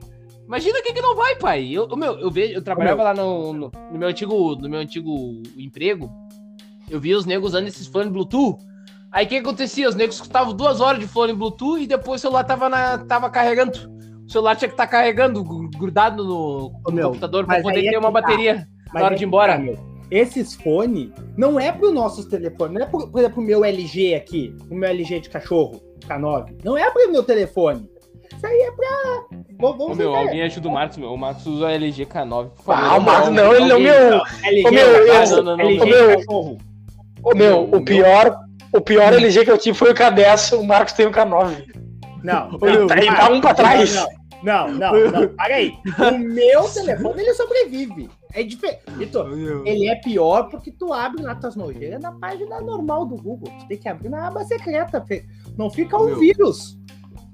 Imagina 0.47 0.83
quem 0.83 0.93
que 0.93 1.00
não 1.00 1.14
vai, 1.17 1.37
pai. 1.37 1.71
Eu, 1.71 1.88
meu, 1.97 2.19
eu 2.19 2.31
vejo, 2.31 2.52
eu 2.52 2.61
trabalhava 2.61 3.05
lá 3.05 3.14
no, 3.14 3.52
no, 3.52 3.73
no 3.93 3.99
meu 3.99 4.09
antigo, 4.09 4.57
no 4.57 4.69
meu 4.69 4.81
antigo 4.81 5.40
emprego. 5.57 6.11
Eu 6.90 7.00
via 7.00 7.17
os 7.17 7.25
negros 7.25 7.52
usando 7.52 7.69
esses 7.69 7.87
fones 7.87 8.12
Bluetooth. 8.12 8.59
Aí 9.12 9.26
o 9.26 9.29
que 9.29 9.37
acontecia? 9.38 9.88
Os 9.88 9.95
negros 9.95 10.17
escutavam 10.17 10.55
duas 10.55 10.81
horas 10.81 11.00
de 11.00 11.07
fone 11.07 11.33
Bluetooth 11.33 11.83
e 11.83 11.87
depois 11.87 12.21
o 12.21 12.23
celular 12.23 12.45
tava, 12.45 12.69
na, 12.69 12.99
tava 12.99 13.29
carregando. 13.31 13.73
O 14.26 14.31
celular 14.31 14.55
tinha 14.57 14.69
que 14.69 14.75
estar 14.75 14.87
carregando, 14.87 15.43
gru- 15.43 15.69
grudado 15.76 16.25
no, 16.25 16.73
Ô, 16.87 16.93
meu, 16.93 17.09
computador 17.09 17.45
pra 17.45 17.55
mas 17.57 17.62
poder 17.64 17.87
é 17.87 17.90
ter 17.90 17.97
uma 17.99 18.09
que 18.09 18.14
tá. 18.14 18.21
bateria 18.21 18.67
Mas 18.93 18.95
na 18.95 19.05
hora 19.05 19.14
é 19.14 19.19
de 19.19 19.25
ir 19.25 19.26
embora. 19.26 19.59
tá. 19.59 19.83
Esses 20.12 20.55
fones 20.55 21.11
não 21.37 21.59
é 21.59 21.71
pro 21.73 21.93
nossos 21.93 22.25
telefones, 22.26 22.75
não 22.75 22.83
é 22.83 22.87
pro, 22.87 23.09
por 23.11 23.19
exemplo, 23.21 23.43
o 23.43 23.47
meu 23.47 23.64
LG 23.64 24.14
aqui, 24.14 24.55
o 24.71 24.75
meu 24.75 24.88
LG 24.88 25.21
de 25.21 25.31
cachorro, 25.31 25.81
K9. 26.07 26.57
Não 26.64 26.76
é 26.76 26.88
pro 26.90 27.11
meu 27.12 27.23
telefone. 27.23 27.88
Isso 28.37 28.47
aí 28.47 28.57
é 28.61 28.71
pra. 28.73 29.38
Vou, 29.59 29.71
Ô, 29.71 29.76
vamos 29.76 29.97
meu, 29.99 30.14
alguém 30.14 30.43
ajuda 30.43 30.69
o 30.69 30.73
Marcos, 30.73 30.97
meu. 30.99 31.12
O 31.12 31.19
Marcos 31.19 31.47
usa 31.47 31.71
LG 31.73 32.07
K9. 32.07 32.50
por 32.64 32.73
Ah, 32.75 32.97
o. 32.97 33.00
Marcos 33.00 33.31
não, 33.31 33.55
ele 33.55 33.67
não, 33.67 33.76
Alguém- 33.76 33.90
meu. 33.93 34.21
LG, 34.45 34.69
Ô, 34.69 34.71
meu, 34.73 34.87
é 34.87 35.25
eu- 35.25 35.37
não, 35.37 35.43
não, 35.43 35.57
não, 35.57 35.64
LG 35.64 35.85
meu. 35.87 36.17
cachorro. 36.19 36.59
Ô, 37.23 37.35
meu, 37.35 37.67
Meu, 37.69 37.79
o 37.81 37.85
pior, 37.85 38.37
o 38.73 38.81
pior 38.81 39.12
LG 39.12 39.45
que 39.45 39.50
eu 39.50 39.59
tive 39.59 39.77
foi 39.77 39.93
o 39.93 39.95
K10, 39.95 40.59
o 40.59 40.65
Marcos 40.65 40.93
tem 40.93 41.07
o 41.07 41.12
K9. 41.12 41.65
Não, 42.23 42.53
não, 42.59 42.87
tá 42.87 42.95
para. 42.95 43.15
dá 43.15 43.29
um 43.31 43.41
pra 43.41 43.55
trás. 43.55 43.95
Não, 44.43 44.69
não, 44.69 44.93
não, 44.93 45.11
não, 45.11 45.29
para 45.29 45.57
aí. 45.57 45.75
O 45.99 46.19
meu 46.19 46.62
telefone, 46.69 47.23
ele 47.23 47.35
sobrevive. 47.35 48.11
É 48.33 48.43
diferente. 48.43 48.83
Vitor, 48.97 49.33
ele 49.67 49.89
é 49.89 49.97
pior 49.97 50.49
porque 50.49 50.71
tu 50.71 50.93
abre 50.93 51.23
lá 51.23 51.35
tuas 51.35 51.57
nojeiras 51.57 52.00
na 52.00 52.12
página 52.12 52.61
normal 52.61 53.05
do 53.05 53.17
Google. 53.17 53.53
Tu 53.61 53.69
tem 53.69 53.79
que 53.79 53.89
abrir 53.89 54.09
na 54.09 54.29
aba 54.29 54.45
secreta. 54.45 55.05
Não 55.59 55.69
fica 55.69 55.99
um 55.99 56.07
Meu. 56.07 56.19
vírus. 56.19 56.79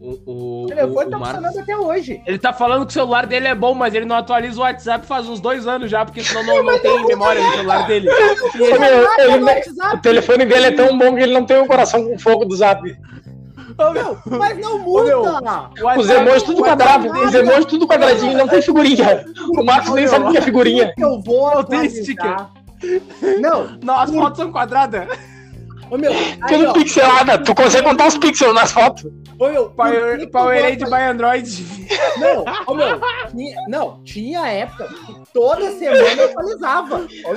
O, 0.06 0.30
o, 0.30 0.62
O 0.64 0.66
telefone 0.68 1.06
o- 1.06 1.10
tá 1.10 1.16
o 1.16 1.20
Marcos- 1.20 1.28
funcionando 1.44 1.58
até 1.62 1.76
hoje. 1.76 2.22
Ele 2.24 2.38
tá 2.38 2.52
falando 2.52 2.86
que 2.86 2.90
o 2.90 2.92
celular 2.92 3.26
dele 3.26 3.48
é 3.48 3.54
bom, 3.54 3.74
mas 3.74 3.92
ele 3.92 4.04
não 4.04 4.14
atualiza 4.16 4.58
o 4.60 4.62
WhatsApp 4.62 5.04
faz 5.04 5.28
uns 5.28 5.40
dois 5.40 5.66
anos 5.66 5.90
já, 5.90 6.04
porque 6.04 6.22
senão 6.22 6.44
não, 6.44 6.62
não 6.62 6.78
tem 6.78 7.04
memória 7.06 7.42
no 7.42 7.50
celular 7.52 7.86
dele. 7.88 8.08
Ele- 8.54 8.84
ele- 9.18 9.38
no 9.38 9.94
o 9.94 9.98
telefone 10.00 10.44
dele 10.44 10.66
é 10.66 10.70
tão 10.70 10.96
bom 10.96 11.14
que 11.16 11.22
ele 11.22 11.34
não 11.34 11.44
tem 11.44 11.58
o 11.58 11.66
coração 11.66 12.04
com 12.04 12.16
fogo 12.18 12.44
do 12.44 12.54
zap. 12.54 12.80
Ô, 13.78 13.90
meu, 13.90 14.16
mas 14.38 14.56
não 14.58 14.76
Ô, 14.76 14.78
muda. 14.78 15.70
Os 15.98 16.08
emojis 16.08 16.42
tudo 16.44 16.62
quadrado, 16.62 17.10
os 17.10 17.34
emojis 17.34 17.64
tudo 17.66 17.86
quadradinho, 17.86 18.38
não 18.38 18.46
tem 18.48 18.62
figurinha. 18.62 19.24
O 19.58 19.64
Marcos 19.64 19.90
nem 19.92 20.06
sabe 20.06 20.26
o 20.26 20.30
que 20.30 20.38
é 20.38 20.40
figurinha. 20.40 20.94
Eu 20.96 21.20
vou 21.20 21.48
atualizar. 21.48 22.50
Não, 23.40 23.66
Não, 23.82 23.98
as 23.98 24.10
fotos 24.10 24.38
são 24.38 24.52
quadradas. 24.52 25.06
Ô 25.90 25.96
meu, 25.98 26.12
aí, 26.12 26.36
Tudo 26.48 26.68
ó, 26.68 26.72
pixelada, 26.72 27.38
tu 27.38 27.54
consegue 27.54 27.84
contar 27.84 28.06
os 28.08 28.18
pixels 28.18 28.54
nas 28.54 28.72
fotos. 28.72 29.04
ô 29.38 29.48
meu, 29.48 29.70
Power, 29.70 30.30
Powerade 30.30 30.84
by 30.84 31.02
Android. 31.10 31.66
Não, 32.18 32.44
ô 32.66 32.74
meu, 32.74 33.00
tinha, 33.30 33.56
não, 33.68 34.02
tinha 34.04 34.46
época 34.48 34.88
que 34.88 35.14
toda 35.32 35.70
semana 35.72 35.98
eu 35.98 36.24
atualizava. 36.26 37.06
Ô, 37.24 37.32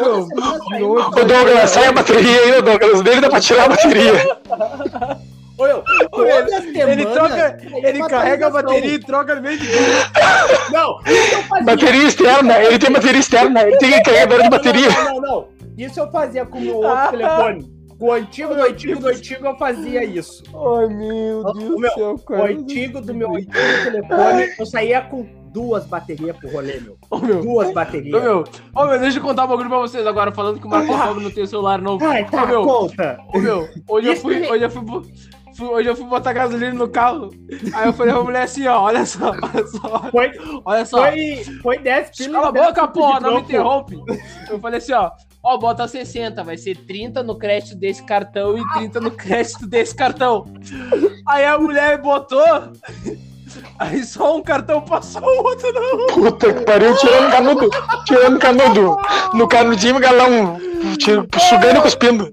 meu, 0.71 0.91
Ô 0.95 1.09
Douglas, 1.25 1.69
sai 1.69 1.87
a 1.87 1.91
bateria 1.91 2.41
aí, 2.41 2.57
ô 2.57 2.61
Douglas. 2.61 3.01
Dele 3.01 3.21
dá 3.21 3.29
pra 3.29 3.39
tirar 3.39 3.65
a 3.65 3.69
bateria. 3.69 4.13
Ô, 5.57 5.63
meu, 5.63 5.83
toda 6.09 6.61
semana. 6.61 6.91
Ele 6.91 7.05
troca, 7.05 7.57
ele 7.83 8.07
carrega 8.07 8.47
a 8.47 8.49
bateria 8.49 8.93
e 8.93 8.99
troca 8.99 9.35
no 9.35 9.41
meio 9.41 9.57
de 9.59 9.67
Não, 10.71 10.99
isso 11.05 11.35
eu 11.35 11.43
fazia. 11.43 11.65
Bateria 11.65 12.07
externa, 12.07 12.59
ele 12.63 12.79
tem 12.79 12.91
bateria 12.91 13.19
externa, 13.19 13.61
ele 13.63 13.77
tem 13.77 14.03
carregador 14.03 14.41
de 14.43 14.49
bateria. 14.49 14.89
Não, 14.89 15.15
não, 15.15 15.21
não. 15.21 15.47
Isso 15.77 15.99
eu 15.99 16.11
fazia 16.11 16.45
com 16.45 16.57
o 16.57 16.61
meu 16.61 16.77
outro 16.77 17.09
telefone. 17.11 17.78
O 17.99 18.11
antigo 18.13 18.55
do 18.55 18.61
antigo 18.61 18.99
do 19.01 19.07
antigo 19.07 19.45
eu 19.45 19.55
fazia 19.57 20.03
isso. 20.03 20.43
Ai, 20.47 20.87
meu 20.87 21.43
Deus 21.53 21.57
meu, 21.57 21.77
do 21.77 21.93
céu, 21.93 22.11
O 22.15 22.19
cara. 22.19 22.51
antigo 22.51 23.01
do 23.01 23.13
meu 23.13 23.35
antigo 23.35 23.51
telefone, 23.83 24.53
eu 24.57 24.65
saía 24.65 25.01
com 25.01 25.27
duas 25.51 25.85
baterias 25.85 26.37
pro 26.37 26.49
rolê, 26.49 26.79
meu. 26.79 26.95
Ô, 27.09 27.17
meu. 27.17 27.41
Duas 27.41 27.69
Ô, 27.69 27.73
baterias. 27.73 28.21
meu, 28.23 28.43
ô, 28.75 28.85
meu, 28.85 28.99
deixa 28.99 29.17
eu 29.17 29.21
contar 29.23 29.45
um 29.45 29.47
bagulho 29.47 29.67
pra 29.69 29.79
vocês 29.79 30.05
agora, 30.07 30.31
falando 30.31 30.59
que 30.59 30.65
o 30.65 30.69
Marcos 30.69 30.95
Pobre 30.95 31.23
não 31.23 31.31
tem 31.31 31.43
o 31.43 31.47
celular 31.47 31.81
novo. 31.81 32.05
Ai, 32.05 32.23
tá, 32.29 32.45
meu. 32.45 32.63
conta. 32.63 33.19
Ô, 33.33 33.39
meu, 33.39 33.67
hoje 33.87 34.07
eu 34.07 34.15
fui, 34.15 34.47
hoje 34.47 34.63
eu 34.63 34.69
fui, 34.69 34.81
bo- 34.81 35.01
fui- 35.03 35.11
hoje 35.67 35.89
eu 35.89 35.95
fui 35.95 36.05
botar 36.05 36.33
gasolina 36.33 36.73
no 36.73 36.87
carro. 36.87 37.29
Aí 37.73 37.87
eu 37.87 37.93
falei 37.93 38.13
pra 38.13 38.23
mulher 38.23 38.43
assim, 38.43 38.67
ó, 38.67 38.81
olha 38.81 39.05
só, 39.05 39.31
olha 39.41 39.67
só, 39.67 40.09
Foi, 40.11 40.31
olha 40.65 40.85
só. 40.85 40.97
foi, 41.05 41.43
foi 41.61 41.77
10 41.79 42.09
pilas. 42.17 42.33
Cala 42.33 42.47
a 42.49 42.51
10 42.51 42.65
boca, 42.67 42.87
porra, 42.87 43.19
não 43.19 43.35
me 43.35 43.41
interrompe. 43.41 43.97
Eu 44.49 44.59
falei 44.59 44.77
assim, 44.77 44.93
ó, 44.93 45.11
ó, 45.43 45.57
bota 45.57 45.87
60, 45.87 46.43
vai 46.43 46.57
ser 46.57 46.75
30 46.85 47.23
no 47.23 47.37
crédito 47.37 47.75
desse 47.75 48.03
cartão 48.03 48.57
e 48.57 48.63
30 48.75 48.99
no 49.01 49.11
crédito 49.11 49.67
desse 49.67 49.95
cartão. 49.95 50.45
Aí 51.27 51.45
a 51.45 51.57
mulher 51.57 52.01
botou, 52.01 52.43
aí 53.77 54.03
só 54.03 54.37
um 54.37 54.41
cartão 54.41 54.81
passou, 54.81 55.21
o 55.23 55.43
outro 55.43 55.71
não. 55.73 56.07
Puta 56.07 56.53
que 56.53 56.61
pariu, 56.65 56.95
tirando 56.97 57.31
canudo. 57.31 57.69
Tirando 58.05 58.39
canudo. 58.39 58.97
No 59.33 59.47
canudinho, 59.47 59.99
galão. 59.99 60.57
tira- 60.97 61.25
Sugando 61.49 61.79
e 61.79 61.81
cuspindo. 61.81 62.31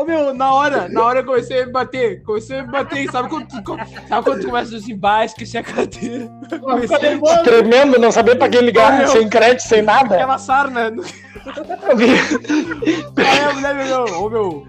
Ô 0.00 0.04
meu, 0.04 0.32
na 0.32 0.54
hora, 0.54 0.88
na 0.88 1.04
hora 1.04 1.20
eu 1.20 1.26
comecei 1.26 1.60
a 1.60 1.66
me 1.66 1.72
bater, 1.72 2.22
comecei 2.22 2.60
a 2.60 2.62
me 2.62 2.72
bater, 2.72 3.10
sabe 3.12 3.28
quando 3.28 3.48
tu, 3.48 3.62
sabe 4.08 4.24
quando 4.24 4.40
tu 4.40 4.46
começa 4.46 4.74
assim, 4.74 4.96
bah, 4.96 5.26
esqueci 5.26 5.58
a 5.58 5.62
carteira. 5.62 6.26
Fica 6.44 6.58
Comecei 6.58 6.98
nervoso. 7.00 7.42
Tremendo, 7.42 7.98
não 7.98 8.10
saber 8.10 8.36
pra 8.36 8.48
quem 8.48 8.62
ligar, 8.62 9.06
sem 9.08 9.28
crédito, 9.28 9.60
sem 9.60 9.82
nada. 9.82 10.14
aquela 10.14 10.38
sarna. 10.38 10.90
Aí 13.14 13.40
a 13.40 13.52
mulher 13.52 13.74
me 13.74 13.82
olhou, 13.92 14.24
ô 14.24 14.30
meu. 14.30 14.66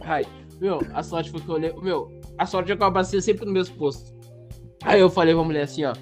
Ai, 0.00 0.24
meu, 0.58 0.80
a 0.94 1.02
sorte 1.02 1.30
foi 1.30 1.42
que 1.42 1.48
eu 1.50 1.54
olhei. 1.56 1.74
Meu, 1.82 2.08
a 2.38 2.46
sorte 2.46 2.72
é 2.72 2.76
que 2.76 2.82
eu 2.82 3.20
sempre 3.20 3.44
no 3.44 3.52
mesmo 3.52 3.76
posto. 3.76 4.10
Aí 4.82 5.02
eu 5.02 5.10
falei 5.10 5.34
pra 5.34 5.44
mulher 5.44 5.64
assim, 5.64 5.84
ó. 5.84 5.92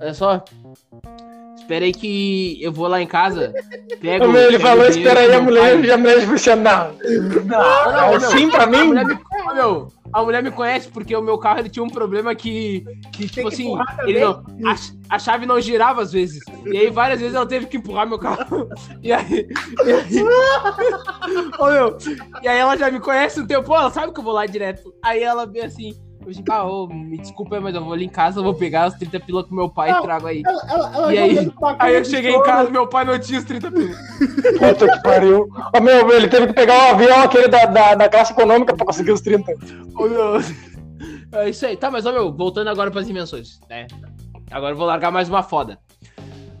Olha 0.00 0.14
só. 0.14 0.44
Espera 1.62 1.84
aí 1.84 1.92
que 1.92 2.58
eu 2.60 2.72
vou 2.72 2.88
lá 2.88 3.00
em 3.00 3.06
casa. 3.06 3.54
Pego, 4.00 4.28
meu, 4.28 4.42
ele 4.42 4.58
falou, 4.58 4.84
espera 4.84 5.20
aí, 5.20 5.32
a 5.32 5.40
mulher, 5.40 5.80
pai." 5.80 5.90
a 5.90 5.96
mulher 5.96 6.18
assim, 6.18 6.50
não. 6.56 6.92
Não, 7.44 7.92
não, 7.92 8.14
Assim 8.16 8.50
pra 8.50 8.64
A 8.64 8.66
mim? 8.66 8.84
mulher 8.84 9.06
me, 9.06 9.18
meu, 9.54 9.88
a 10.12 10.22
mulher 10.22 10.42
me 10.42 10.50
conhece 10.50 10.88
porque 10.88 11.14
o 11.14 11.22
meu 11.22 11.38
carro 11.38 11.60
ele 11.60 11.68
tinha 11.70 11.84
um 11.84 11.88
problema 11.88 12.34
que, 12.34 12.84
que 13.12 13.28
tipo 13.28 13.48
que 13.48 13.54
assim, 13.54 13.74
ele 14.04 14.20
não, 14.20 14.44
a, 14.66 15.14
a 15.14 15.18
chave 15.20 15.46
não 15.46 15.60
girava 15.60 16.02
às 16.02 16.12
vezes. 16.12 16.42
E 16.66 16.76
aí 16.76 16.90
várias 16.90 17.20
vezes 17.20 17.34
ela 17.34 17.46
teve 17.46 17.66
que 17.66 17.76
empurrar 17.76 18.08
meu 18.08 18.18
carro. 18.18 18.68
E 19.00 19.12
aí. 19.12 19.48
E 19.84 19.92
aí, 19.92 20.24
Ô, 21.58 21.66
meu, 21.70 21.96
e 22.42 22.48
aí 22.48 22.58
ela 22.58 22.76
já 22.76 22.90
me 22.90 23.00
conhece 23.00 23.40
um 23.40 23.46
tempo, 23.46 23.74
ela 23.74 23.90
sabe 23.90 24.12
que 24.12 24.18
eu 24.20 24.24
vou 24.24 24.32
lá 24.32 24.46
direto. 24.46 24.92
Aí 25.02 25.22
ela 25.22 25.46
vê 25.46 25.60
assim. 25.62 25.94
Eu 26.24 26.30
disse, 26.30 26.42
ah, 26.50 26.64
ô, 26.64 26.86
me 26.86 27.18
desculpa, 27.18 27.60
mas 27.60 27.74
eu 27.74 27.84
vou 27.84 27.92
ali 27.92 28.04
em 28.04 28.08
casa, 28.08 28.38
eu 28.38 28.44
vou 28.44 28.54
pegar 28.54 28.88
os 28.88 28.94
30 28.94 29.20
pila 29.20 29.42
com 29.44 29.54
meu 29.54 29.68
pai 29.68 29.90
e 29.90 29.92
Não. 29.92 30.02
trago 30.02 30.26
aí. 30.28 30.42
Ela, 30.46 30.62
ela, 30.68 30.94
ela 30.94 31.14
E 31.14 31.18
aí? 31.18 31.52
Aí 31.78 31.94
eu 31.96 32.04
cheguei 32.04 32.34
em 32.34 32.42
casa, 32.42 32.70
meu 32.70 32.86
pai 32.86 33.04
não 33.04 33.18
tinha 33.18 33.40
os 33.40 33.44
30 33.44 33.70
pila. 33.72 33.94
Puta 34.58 34.88
que 34.88 35.02
pariu. 35.02 35.48
Ô, 35.76 35.80
meu, 35.80 36.10
ele 36.12 36.28
teve 36.28 36.46
que 36.48 36.52
pegar 36.52 36.74
o 36.74 36.94
avião 36.94 37.22
aquele 37.22 37.48
da, 37.48 37.66
da, 37.66 37.94
da 37.96 38.08
classe 38.08 38.32
econômica 38.32 38.76
pra 38.76 38.86
conseguir 38.86 39.10
os 39.10 39.20
30. 39.20 39.52
Ô, 39.96 40.04
meu. 40.06 40.36
É 41.32 41.48
isso 41.48 41.66
aí. 41.66 41.76
Tá, 41.76 41.90
mas, 41.90 42.06
ô, 42.06 42.12
meu, 42.12 42.32
voltando 42.32 42.68
agora 42.68 42.90
pras 42.90 43.06
dimensões, 43.06 43.58
né? 43.68 43.86
Agora 44.50 44.72
eu 44.72 44.76
vou 44.76 44.86
largar 44.86 45.10
mais 45.10 45.28
uma 45.28 45.42
foda. 45.42 45.78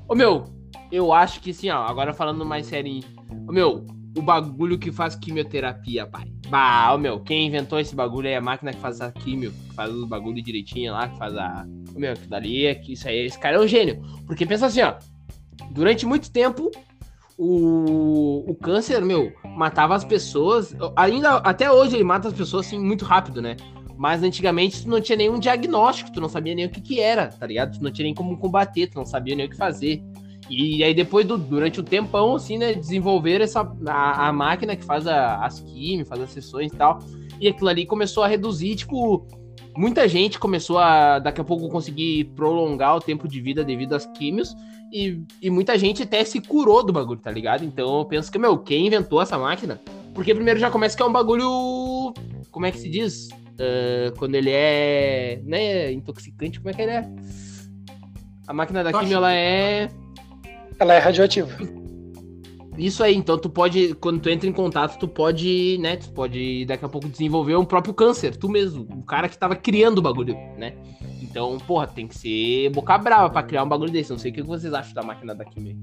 Ô, 0.08 0.14
meu, 0.14 0.44
eu 0.90 1.12
acho 1.12 1.40
que, 1.40 1.50
assim, 1.50 1.70
ó, 1.70 1.84
agora 1.86 2.12
falando 2.12 2.44
mais 2.44 2.66
sério. 2.66 3.00
Ô, 3.46 3.52
meu, 3.52 3.86
o 4.16 4.22
bagulho 4.22 4.78
que 4.78 4.92
faz 4.92 5.14
quimioterapia, 5.14 6.06
pai. 6.06 6.24
Bah, 6.48 6.96
meu, 6.98 7.20
quem 7.20 7.46
inventou 7.46 7.78
esse 7.80 7.94
bagulho 7.94 8.28
aí 8.28 8.34
é 8.34 8.36
a 8.36 8.42
máquina 8.42 8.72
que 8.72 8.80
faz 8.80 9.00
a 9.00 9.10
quimio, 9.10 9.52
que 9.52 9.74
faz 9.74 9.92
os 9.92 10.06
bagulho 10.06 10.42
direitinho 10.42 10.92
lá, 10.92 11.08
que 11.08 11.16
faz 11.18 11.34
a... 11.36 11.66
Meu, 11.94 12.14
que 12.14 12.26
dali 12.26 12.66
é 12.66 12.74
que 12.74 12.92
isso 12.92 13.08
aí, 13.08 13.26
esse 13.26 13.38
cara 13.38 13.56
é 13.56 13.60
um 13.60 13.66
gênio. 13.66 14.02
Porque 14.26 14.44
pensa 14.44 14.66
assim, 14.66 14.82
ó, 14.82 14.94
durante 15.70 16.04
muito 16.04 16.30
tempo, 16.30 16.70
o, 17.38 18.44
o 18.50 18.54
câncer, 18.54 19.02
meu, 19.02 19.32
matava 19.44 19.94
as 19.94 20.04
pessoas. 20.04 20.74
Ainda 20.96 21.36
até 21.38 21.70
hoje 21.70 21.96
ele 21.96 22.04
mata 22.04 22.28
as 22.28 22.34
pessoas 22.34 22.66
assim 22.66 22.78
muito 22.78 23.04
rápido, 23.04 23.40
né? 23.40 23.56
Mas 23.96 24.22
antigamente 24.22 24.82
tu 24.82 24.88
não 24.88 25.00
tinha 25.00 25.16
nenhum 25.16 25.38
diagnóstico, 25.38 26.12
tu 26.12 26.20
não 26.20 26.28
sabia 26.28 26.54
nem 26.54 26.66
o 26.66 26.70
que 26.70 26.80
que 26.80 27.00
era, 27.00 27.28
tá 27.28 27.46
ligado? 27.46 27.78
Tu 27.78 27.82
não 27.84 27.90
tinha 27.90 28.04
nem 28.04 28.14
como 28.14 28.36
combater, 28.36 28.88
tu 28.88 28.96
não 28.96 29.04
sabia 29.04 29.34
nem 29.34 29.46
o 29.46 29.50
que 29.50 29.56
fazer. 29.56 30.02
E 30.52 30.84
aí 30.84 30.92
depois, 30.92 31.26
do, 31.26 31.38
durante 31.38 31.80
o 31.80 31.82
um 31.82 31.86
tempão, 31.86 32.34
assim, 32.34 32.58
né, 32.58 32.74
desenvolver 32.74 33.40
essa, 33.40 33.60
a, 33.86 34.28
a 34.28 34.32
máquina 34.32 34.76
que 34.76 34.84
faz 34.84 35.06
a, 35.06 35.44
as 35.44 35.60
químicas, 35.60 36.08
faz 36.08 36.20
as 36.20 36.30
sessões 36.30 36.70
e 36.72 36.76
tal. 36.76 36.98
E 37.40 37.48
aquilo 37.48 37.70
ali 37.70 37.86
começou 37.86 38.22
a 38.22 38.28
reduzir, 38.28 38.76
tipo, 38.76 39.26
muita 39.74 40.06
gente 40.06 40.38
começou 40.38 40.78
a, 40.78 41.18
daqui 41.18 41.40
a 41.40 41.44
pouco, 41.44 41.70
conseguir 41.70 42.24
prolongar 42.36 42.96
o 42.96 43.00
tempo 43.00 43.26
de 43.26 43.40
vida 43.40 43.64
devido 43.64 43.94
às 43.94 44.04
químios. 44.04 44.54
E, 44.92 45.22
e 45.40 45.48
muita 45.48 45.78
gente 45.78 46.02
até 46.02 46.22
se 46.22 46.38
curou 46.38 46.84
do 46.84 46.92
bagulho, 46.92 47.18
tá 47.18 47.30
ligado? 47.30 47.64
Então 47.64 48.00
eu 48.00 48.04
penso 48.04 48.30
que, 48.30 48.38
meu, 48.38 48.58
quem 48.58 48.86
inventou 48.86 49.22
essa 49.22 49.38
máquina? 49.38 49.80
Porque 50.12 50.34
primeiro 50.34 50.60
já 50.60 50.70
começa 50.70 50.94
que 50.94 51.02
é 51.02 51.06
um 51.06 51.12
bagulho. 51.12 52.12
Como 52.50 52.66
é 52.66 52.70
que 52.70 52.78
se 52.78 52.90
diz? 52.90 53.30
Uh, 53.52 54.14
quando 54.18 54.34
ele 54.34 54.50
é. 54.50 55.40
Né, 55.44 55.90
intoxicante, 55.92 56.60
como 56.60 56.68
é 56.68 56.74
que 56.74 56.82
ele 56.82 56.90
é? 56.90 57.08
A 58.46 58.52
máquina 58.52 58.84
da 58.84 58.92
química, 58.92 59.14
ela 59.14 59.32
é. 59.32 59.88
Ela 60.82 60.94
é 60.94 60.98
radioativa. 60.98 61.48
Isso 62.76 63.04
aí, 63.04 63.14
então 63.14 63.38
tu 63.38 63.48
pode, 63.48 63.94
quando 63.94 64.20
tu 64.20 64.28
entra 64.28 64.48
em 64.48 64.52
contato, 64.52 64.98
tu 64.98 65.06
pode, 65.06 65.78
né, 65.78 65.96
tu 65.96 66.10
pode 66.10 66.64
daqui 66.64 66.84
a 66.84 66.88
pouco 66.88 67.08
desenvolver 67.08 67.54
um 67.54 67.64
próprio 67.64 67.94
câncer, 67.94 68.36
tu 68.36 68.48
mesmo, 68.48 68.88
o 68.90 69.04
cara 69.04 69.28
que 69.28 69.38
tava 69.38 69.54
criando 69.54 69.98
o 69.98 70.02
bagulho, 70.02 70.34
né? 70.58 70.74
Então, 71.20 71.56
porra, 71.58 71.86
tem 71.86 72.08
que 72.08 72.18
ser 72.18 72.70
boca 72.70 72.98
brava 72.98 73.30
pra 73.30 73.44
criar 73.44 73.62
um 73.62 73.68
bagulho 73.68 73.92
desse. 73.92 74.10
Não 74.10 74.18
sei 74.18 74.32
o 74.32 74.34
que 74.34 74.42
vocês 74.42 74.74
acham 74.74 74.92
da 74.92 75.04
máquina 75.04 75.36
da 75.36 75.44
Kimi. 75.44 75.78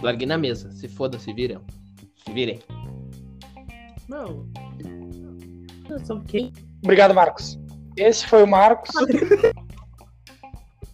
Larguei 0.00 0.28
na 0.28 0.38
mesa, 0.38 0.70
se 0.70 0.86
foda, 0.86 1.18
se 1.18 1.32
viram. 1.32 1.60
Se 2.24 2.32
virem. 2.32 2.60
Não. 4.08 4.46
Eu 5.88 5.98
sou 6.06 6.20
quem? 6.20 6.52
Obrigado, 6.84 7.12
Marcos. 7.14 7.58
Esse 7.96 8.24
foi 8.28 8.44
o 8.44 8.46
Marcos. 8.46 8.92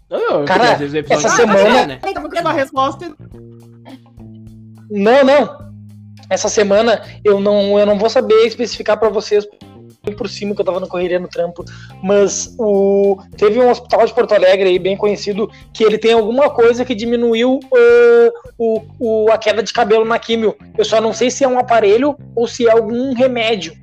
Não, 0.09 0.45
Cara, 0.45 0.79
essa 1.11 1.29
semana. 1.31 1.87
né? 1.87 2.01
uma 2.40 2.53
resposta. 2.53 3.12
Não, 4.88 5.25
não. 5.25 5.66
Essa 6.31 6.49
semana 6.49 7.03
eu 7.25 7.40
não, 7.40 7.79
eu 7.79 7.87
não 7.87 7.99
vou 7.99 8.11
saber 8.11 8.47
especificar 8.47 8.99
para 8.99 9.09
vocês 9.09 9.47
por 10.16 10.29
cima 10.29 10.55
que 10.55 10.61
eu 10.61 10.64
tava 10.64 10.79
no 10.79 10.87
correria 10.87 11.19
no 11.19 11.27
trampo, 11.27 11.64
mas 12.01 12.55
o 12.59 13.19
teve 13.37 13.61
um 13.61 13.69
hospital 13.69 14.07
de 14.07 14.14
Porto 14.14 14.35
Alegre 14.35 14.69
aí 14.69 14.79
bem 14.79 14.97
conhecido 14.97 15.51
que 15.73 15.83
ele 15.83 15.99
tem 15.99 16.12
alguma 16.12 16.49
coisa 16.49 16.85
que 16.85 16.95
diminuiu 16.95 17.59
uh, 17.59 18.33
o, 18.57 18.83
o, 19.01 19.33
a 19.33 19.38
queda 19.38 19.64
de 19.64 19.73
cabelo 19.73 20.05
na 20.05 20.19
químio. 20.19 20.57
Eu 20.79 20.85
só 20.85 21.01
não 21.01 21.12
sei 21.12 21.31
se 21.31 21.42
é 21.42 21.49
um 21.49 21.59
aparelho 21.59 22.16
ou 22.37 22.47
se 22.47 22.69
é 22.69 22.71
algum 22.71 23.12
remédio 23.14 23.77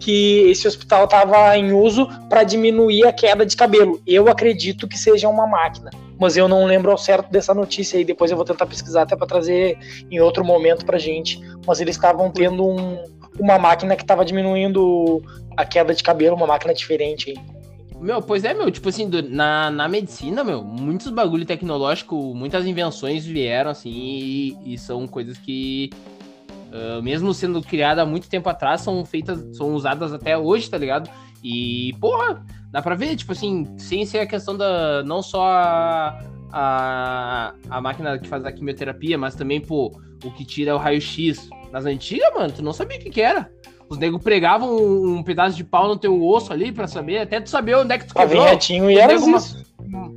que 0.00 0.50
esse 0.50 0.66
hospital 0.66 1.04
estava 1.04 1.56
em 1.56 1.72
uso 1.72 2.08
para 2.28 2.42
diminuir 2.42 3.06
a 3.06 3.12
queda 3.12 3.44
de 3.44 3.54
cabelo. 3.54 4.00
Eu 4.06 4.28
acredito 4.28 4.88
que 4.88 4.98
seja 4.98 5.28
uma 5.28 5.46
máquina, 5.46 5.90
mas 6.18 6.36
eu 6.36 6.48
não 6.48 6.64
lembro 6.64 6.90
ao 6.90 6.98
certo 6.98 7.30
dessa 7.30 7.52
notícia 7.52 7.98
aí. 7.98 8.04
Depois 8.04 8.30
eu 8.30 8.36
vou 8.36 8.46
tentar 8.46 8.66
pesquisar 8.66 9.02
até 9.02 9.14
para 9.14 9.26
trazer 9.26 9.78
em 10.10 10.18
outro 10.18 10.42
momento 10.42 10.84
para 10.86 10.98
gente. 10.98 11.38
Mas 11.66 11.80
eles 11.80 11.96
estavam 11.96 12.30
tendo 12.30 12.66
um, 12.66 13.04
uma 13.38 13.58
máquina 13.58 13.94
que 13.94 14.02
estava 14.02 14.24
diminuindo 14.24 15.22
a 15.56 15.64
queda 15.64 15.94
de 15.94 16.02
cabelo, 16.02 16.34
uma 16.34 16.46
máquina 16.46 16.72
diferente 16.72 17.30
aí. 17.30 17.60
Meu, 18.00 18.22
pois 18.22 18.44
é, 18.44 18.54
meu, 18.54 18.70
tipo 18.70 18.88
assim, 18.88 19.06
na, 19.28 19.70
na 19.70 19.86
medicina, 19.86 20.42
meu, 20.42 20.64
muitos 20.64 21.08
bagulho 21.08 21.44
tecnológico, 21.44 22.34
muitas 22.34 22.64
invenções 22.64 23.26
vieram, 23.26 23.70
assim, 23.70 23.90
e, 23.92 24.56
e 24.64 24.78
são 24.78 25.06
coisas 25.06 25.36
que 25.36 25.90
uh, 26.72 27.02
mesmo 27.02 27.32
sendo 27.34 27.60
criada 27.62 28.02
há 28.02 28.06
muito 28.06 28.28
tempo 28.28 28.48
atrás, 28.48 28.80
são 28.80 29.04
feitas, 29.04 29.44
são 29.56 29.74
usadas 29.74 30.12
até 30.12 30.36
hoje, 30.36 30.70
tá 30.70 30.78
ligado? 30.78 31.10
E, 31.42 31.94
porra, 32.00 32.44
dá 32.70 32.82
pra 32.82 32.94
ver, 32.94 33.16
tipo 33.16 33.32
assim, 33.32 33.66
sem 33.78 34.04
ser 34.04 34.20
a 34.20 34.26
questão 34.26 34.56
da. 34.56 35.02
não 35.02 35.22
só 35.22 35.42
a, 35.44 36.24
a, 36.52 37.54
a 37.68 37.80
máquina 37.80 38.18
que 38.18 38.28
faz 38.28 38.44
a 38.44 38.52
quimioterapia, 38.52 39.16
mas 39.16 39.34
também, 39.34 39.60
pô, 39.60 39.90
o 40.24 40.30
que 40.30 40.44
tira 40.44 40.74
o 40.74 40.78
raio-x. 40.78 41.48
Nas 41.72 41.86
antigas, 41.86 42.34
mano, 42.34 42.52
tu 42.52 42.62
não 42.62 42.72
sabia 42.72 42.98
o 42.98 43.00
que, 43.00 43.10
que 43.10 43.20
era. 43.20 43.50
Os 43.90 43.98
negros 43.98 44.22
pregavam 44.22 44.76
um, 44.76 45.16
um, 45.16 45.22
pedaço 45.22 45.56
de 45.56 45.64
pau 45.64 45.88
no 45.88 45.96
teu 45.96 46.24
osso 46.24 46.52
ali 46.52 46.70
pra 46.70 46.86
saber, 46.86 47.18
até 47.18 47.40
tu 47.40 47.50
saber 47.50 47.74
onde 47.74 47.92
é 47.92 47.98
que 47.98 48.06
tu 48.06 48.14
quebrou. 48.14 48.44
retinho 48.44 48.88
e 48.88 48.96
era 48.96 49.14
isso. 49.14 49.66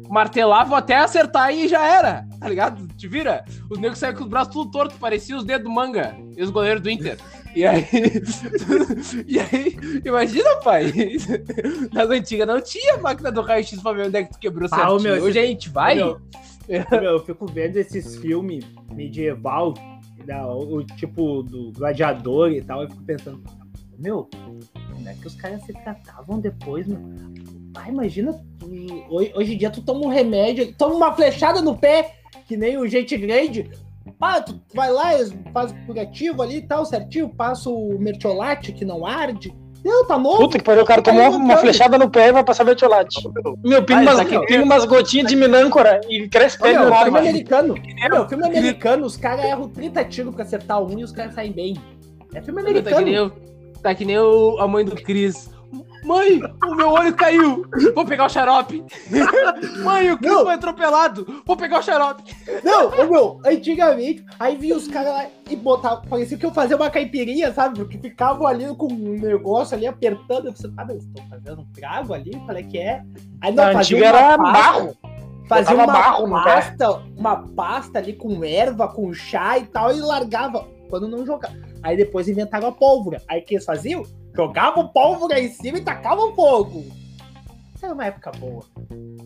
Martelavam 0.07 0.77
até 0.77 0.95
acertar 0.97 1.51
e 1.51 1.67
já 1.67 1.83
era, 1.83 2.23
tá 2.39 2.47
ligado? 2.47 2.87
Te 2.95 3.07
vira. 3.07 3.43
Os 3.71 3.79
negros 3.79 3.97
saíam 3.97 4.15
com 4.15 4.25
os 4.25 4.29
braços 4.29 4.53
tudo 4.53 4.69
torto, 4.69 4.95
parecia 4.99 5.35
os 5.35 5.43
dedos 5.43 5.63
do 5.63 5.71
manga. 5.71 6.15
E 6.37 6.43
os 6.43 6.51
goleiros 6.51 6.83
do 6.83 6.89
Inter. 6.91 7.17
E 7.55 7.65
aí. 7.65 7.87
e 9.27 9.39
aí, 9.39 10.01
imagina, 10.05 10.55
pai. 10.57 10.93
Nas 11.91 12.09
antigas 12.11 12.47
não 12.47 12.61
tinha 12.61 12.97
máquina 12.97 13.31
do 13.31 13.41
raio-x 13.41 13.81
pra 13.81 13.93
ver 13.93 14.05
onde 14.05 14.17
é 14.17 14.23
que 14.23 14.33
tu 14.33 14.39
quebrou 14.39 14.69
ah, 14.71 14.75
certinho. 14.75 15.01
Meu, 15.01 15.23
Hoje 15.23 15.39
a 15.39 15.45
gente 15.47 15.69
vai. 15.69 15.95
Meu, 15.95 16.21
meu, 16.91 17.03
eu 17.03 17.25
fico 17.25 17.47
vendo 17.47 17.77
esses 17.77 18.17
filmes 18.17 18.63
medieval, 18.93 19.73
da, 20.25 20.47
o, 20.47 20.83
tipo 20.83 21.41
do 21.41 21.71
gladiador 21.71 22.51
e 22.51 22.61
tal, 22.61 22.83
eu 22.83 22.89
fico 22.89 23.03
pensando, 23.03 23.41
meu, 24.03 24.29
como 24.93 25.07
é 25.07 25.13
que 25.13 25.25
os 25.25 25.35
caras 25.35 25.63
se 25.63 25.71
tratavam 25.71 26.39
depois, 26.39 26.85
meu? 26.85 26.99
Ah, 27.73 27.87
imagina, 27.87 28.37
hoje, 29.09 29.33
hoje 29.33 29.53
em 29.53 29.57
dia 29.57 29.69
tu 29.69 29.81
toma 29.81 30.05
um 30.05 30.09
remédio, 30.09 30.75
toma 30.77 30.95
uma 30.95 31.13
flechada 31.13 31.61
no 31.61 31.77
pé, 31.77 32.13
que 32.45 32.57
nem 32.57 32.77
o 32.77 32.85
gente 32.85 33.17
grande, 33.17 33.71
ah, 34.21 34.41
tu 34.41 34.59
vai 34.75 34.91
lá, 34.91 35.11
faz 35.53 35.71
o 35.71 35.75
curativo 35.85 36.41
ali 36.41 36.57
e 36.57 36.61
tal, 36.61 36.85
certinho, 36.85 37.29
passa 37.29 37.69
o 37.69 37.97
mertiolate 37.97 38.73
que 38.73 38.83
não 38.83 39.05
arde. 39.05 39.55
Não, 39.83 40.05
tá 40.05 40.17
novo. 40.17 40.37
Puta 40.37 40.57
que 40.57 40.63
pariu, 40.63 40.83
o 40.83 40.85
cara 40.85 41.01
tomou 41.01 41.29
uma 41.31 41.57
flechada 41.57 41.97
no 41.97 42.09
pé 42.09 42.29
e 42.29 42.31
vai 42.31 42.43
passar 42.43 42.63
mertiolate. 42.63 43.21
Meu, 43.63 43.83
pinga 43.83 44.01
umas, 44.01 44.19
aqui, 44.19 44.57
umas 44.57 44.85
gotinhas 44.85 45.27
de 45.27 45.35
minâncora 45.35 45.99
e 46.09 46.27
cresce 46.29 46.57
pé 46.57 46.73
no 46.73 46.93
filme 46.93 47.19
americano. 47.19 47.75
Meu, 48.09 48.29
filme 48.29 48.45
americano, 48.45 49.05
os 49.05 49.17
caras 49.17 49.43
erram 49.43 49.67
30 49.67 50.05
tiros 50.05 50.35
pra 50.35 50.43
acertar 50.43 50.81
um 50.81 50.99
e 50.99 51.03
os 51.03 51.11
caras 51.11 51.33
saem 51.33 51.51
bem. 51.51 51.75
É 52.33 52.41
filme 52.41 52.61
americano. 52.61 53.33
Tá 53.83 53.93
que 53.93 54.05
nem, 54.05 54.17
o, 54.17 54.57
a 54.59 54.67
mãe 54.67 54.85
do 54.85 54.95
Chris. 54.95 55.51
Mãe, 56.05 56.41
o 56.65 56.75
meu 56.75 56.89
olho 56.89 57.13
caiu. 57.13 57.65
Vou 57.93 58.05
pegar 58.05 58.25
o 58.25 58.29
xarope. 58.29 58.83
Mãe, 59.83 60.09
o 60.11 60.17
Cris 60.17 60.33
foi 60.33 60.53
atropelado. 60.53 61.43
Vou 61.45 61.57
pegar 61.57 61.79
o 61.79 61.81
xarope. 61.81 62.23
Não, 62.63 62.89
meu, 63.09 63.41
antigamente, 63.45 64.23
aí 64.39 64.55
vinha 64.55 64.75
os 64.75 64.87
caras 64.87 65.13
lá 65.13 65.25
e 65.49 65.55
botavam. 65.55 66.01
Parecia 66.09 66.37
que 66.37 66.45
eu 66.45 66.51
fazia 66.51 66.77
uma 66.77 66.89
caipirinha, 66.89 67.53
sabe? 67.53 67.79
Porque 67.79 67.97
ficavam 67.97 68.47
ali 68.47 68.73
com 68.75 68.87
um 68.87 69.19
negócio 69.19 69.75
ali 69.75 69.85
apertando. 69.85 70.47
Eu 70.47 70.53
pensei, 70.53 70.71
ah, 70.77 70.85
eu 70.89 70.97
estou 70.97 71.23
fazendo 71.29 71.61
um 71.61 71.71
trago 71.73 72.13
ali, 72.13 72.31
qual 72.45 72.57
é 72.57 72.63
que 72.63 72.77
é? 72.77 73.03
Aí 73.41 73.53
não, 73.53 73.73
fazia 73.73 74.05
era 74.05 74.37
barro. 74.37 74.97
Fazia 75.47 75.75
uma 75.75 75.87
barro 75.87 76.29
pasta, 76.29 77.01
uma 77.17 77.35
pasta 77.49 77.99
ali 77.99 78.13
com 78.13 78.43
erva, 78.45 78.87
com 78.87 79.13
chá 79.13 79.57
e 79.57 79.65
tal, 79.65 79.93
e 79.93 79.99
largava 79.99 80.65
quando 80.89 81.07
não 81.07 81.25
jogava. 81.25 81.72
Aí 81.83 81.97
depois 81.97 82.27
inventaram 82.27 82.69
a 82.69 82.71
pólvora. 82.71 83.21
Aí 83.27 83.41
o 83.41 83.45
que 83.45 83.55
eles 83.55 83.65
faziam? 83.65 84.03
Jogavam 84.35 84.87
pólvora 84.87 85.39
em 85.39 85.49
cima 85.49 85.77
e 85.77 85.81
tacavam 85.81 86.33
fogo. 86.33 86.85
Isso 87.75 87.85
era 87.85 87.93
uma 87.93 88.05
época 88.05 88.31
boa. 88.31 88.63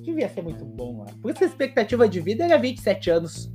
Devia 0.02 0.28
ser 0.28 0.41
muito 0.41 0.65
bom, 0.65 0.93
mano. 0.93 1.12
Por 1.22 1.32
isso 1.32 1.43
a 1.43 1.48
expectativa 1.48 2.10
de 2.10 2.20
vida 2.20 2.43
era 2.43 2.58
27 2.58 3.10
anos. 3.12 3.52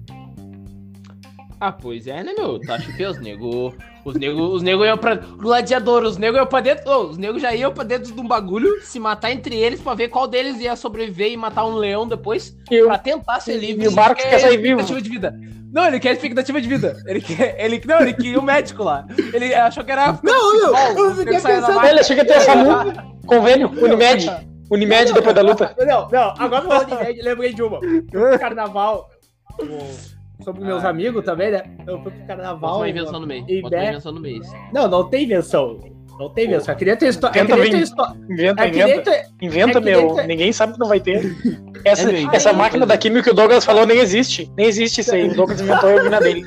Ah, 1.65 1.71
pois 1.71 2.09
é, 2.09 2.25
né, 2.25 2.33
meu? 2.37 2.59
Tu 2.59 2.73
acha 2.73 2.93
que 2.93 3.05
os 3.05 3.21
nego. 3.21 3.73
Os 4.05 4.17
nego, 4.17 4.43
os 4.49 4.63
nego 4.63 4.85
iam 4.85 4.99
pra. 4.99 5.15
Gladiador, 5.15 6.03
os 6.03 6.17
nego 6.17 6.37
iam 6.37 6.47
pra 6.47 6.61
dentro. 6.61 6.91
Oh, 6.91 7.03
os 7.05 7.17
nego 7.17 7.39
já 7.39 7.55
iam 7.55 7.73
pra 7.73 7.85
dentro 7.85 8.13
de 8.13 8.21
um 8.21 8.27
bagulho, 8.27 8.81
se 8.83 8.99
matar 8.99 9.31
entre 9.31 9.57
eles 9.57 9.81
pra 9.81 9.95
ver 9.95 10.09
qual 10.09 10.27
deles 10.27 10.59
ia 10.59 10.75
sobreviver 10.75 11.31
e 11.31 11.37
matar 11.37 11.65
um 11.65 11.75
leão 11.75 12.05
depois. 12.05 12.57
Eu, 12.69 12.87
pra 12.87 12.99
tentar 12.99 13.39
ser 13.39 13.59
livre. 13.59 13.85
E 13.85 13.89
o 13.89 13.93
Marcos 13.93 14.25
quer 14.25 14.41
sair 14.41 14.57
vivo. 14.57 14.83
De 14.83 15.09
vida. 15.09 15.39
Não, 15.73 15.87
ele 15.87 15.99
quer 15.99 16.13
expectativa 16.13 16.61
de 16.61 16.69
vida. 16.69 17.03
Ele 17.07 17.21
quer. 17.21 17.57
Ele, 17.59 17.81
não, 17.87 18.01
ele 18.01 18.13
queria 18.13 18.39
o 18.39 18.43
médico 18.43 18.85
lá. 18.85 19.07
Ele 19.33 19.55
achou 19.55 19.83
que 19.83 19.91
era. 19.91 20.19
Não, 20.23 20.57
meu, 20.57 21.07
eu 21.07 21.15
fiquei 21.17 21.41
pensando. 21.41 21.85
Ele 21.85 22.01
achou 22.01 22.15
que 22.15 22.23
ia 22.23 22.27
ter 22.27 22.35
essa 22.35 22.53
convênio, 23.27 23.71
Unimed. 23.83 24.31
Unimed 24.71 25.13
depois 25.13 25.35
da 25.35 25.43
luta. 25.43 25.75
Não, 25.79 26.09
não, 26.11 26.35
agora 26.39 26.63
falando 26.63 26.87
de 26.89 26.95
Unimed, 26.95 27.23
lembrei 27.23 27.55
de 27.55 27.63
uma. 27.63 27.81
Carnaval 28.39 29.09
sobre 30.43 30.65
meus 30.65 30.85
ah, 30.85 30.91
amigos 30.91 31.25
também, 31.25 31.53
né? 31.53 31.63
Eu 31.87 32.03
fui 32.03 32.11
pro 32.11 32.27
carnaval. 32.27 32.59
Bota 32.59 32.77
uma 32.77 32.89
invenção 32.89 33.21
no 33.21 33.27
mês. 33.27 33.63
Bota 33.63 33.77
uma 33.77 33.85
invenção 33.85 34.13
no 34.13 34.21
mês. 34.21 34.53
Não, 34.73 34.89
não 34.89 35.09
tem 35.09 35.25
invenção. 35.25 35.79
Não 36.19 36.31
tem 36.31 36.47
invenção. 36.47 36.75
Eu 36.75 36.79
queria 36.79 36.97
ter 36.97 37.09
história. 37.09 37.43
Inventa, 37.43 37.57
é. 37.57 38.09
Inventa, 38.29 38.63
é 38.63 38.69
inventa. 38.69 39.11
Ter... 39.11 39.29
Inventa, 39.41 39.79
é 39.79 39.81
meu. 39.81 40.15
Ter... 40.15 40.27
Ninguém 40.27 40.53
sabe 40.53 40.75
que 40.75 40.79
não 40.79 40.89
vai 40.89 41.01
ter. 41.01 41.35
Essa, 41.85 42.13
é 42.13 42.23
essa 42.33 42.53
máquina 42.53 42.87
da 42.87 42.97
química 42.97 43.25
que 43.25 43.31
o 43.31 43.35
Douglas 43.35 43.65
falou 43.65 43.85
nem 43.85 43.99
existe. 43.99 44.49
Nem 44.57 44.67
existe 44.67 45.01
isso 45.01 45.13
aí. 45.13 45.29
O 45.29 45.35
Douglas 45.35 45.61
inventou 45.61 45.99
a 45.99 46.09
na 46.09 46.21
dele. 46.21 46.45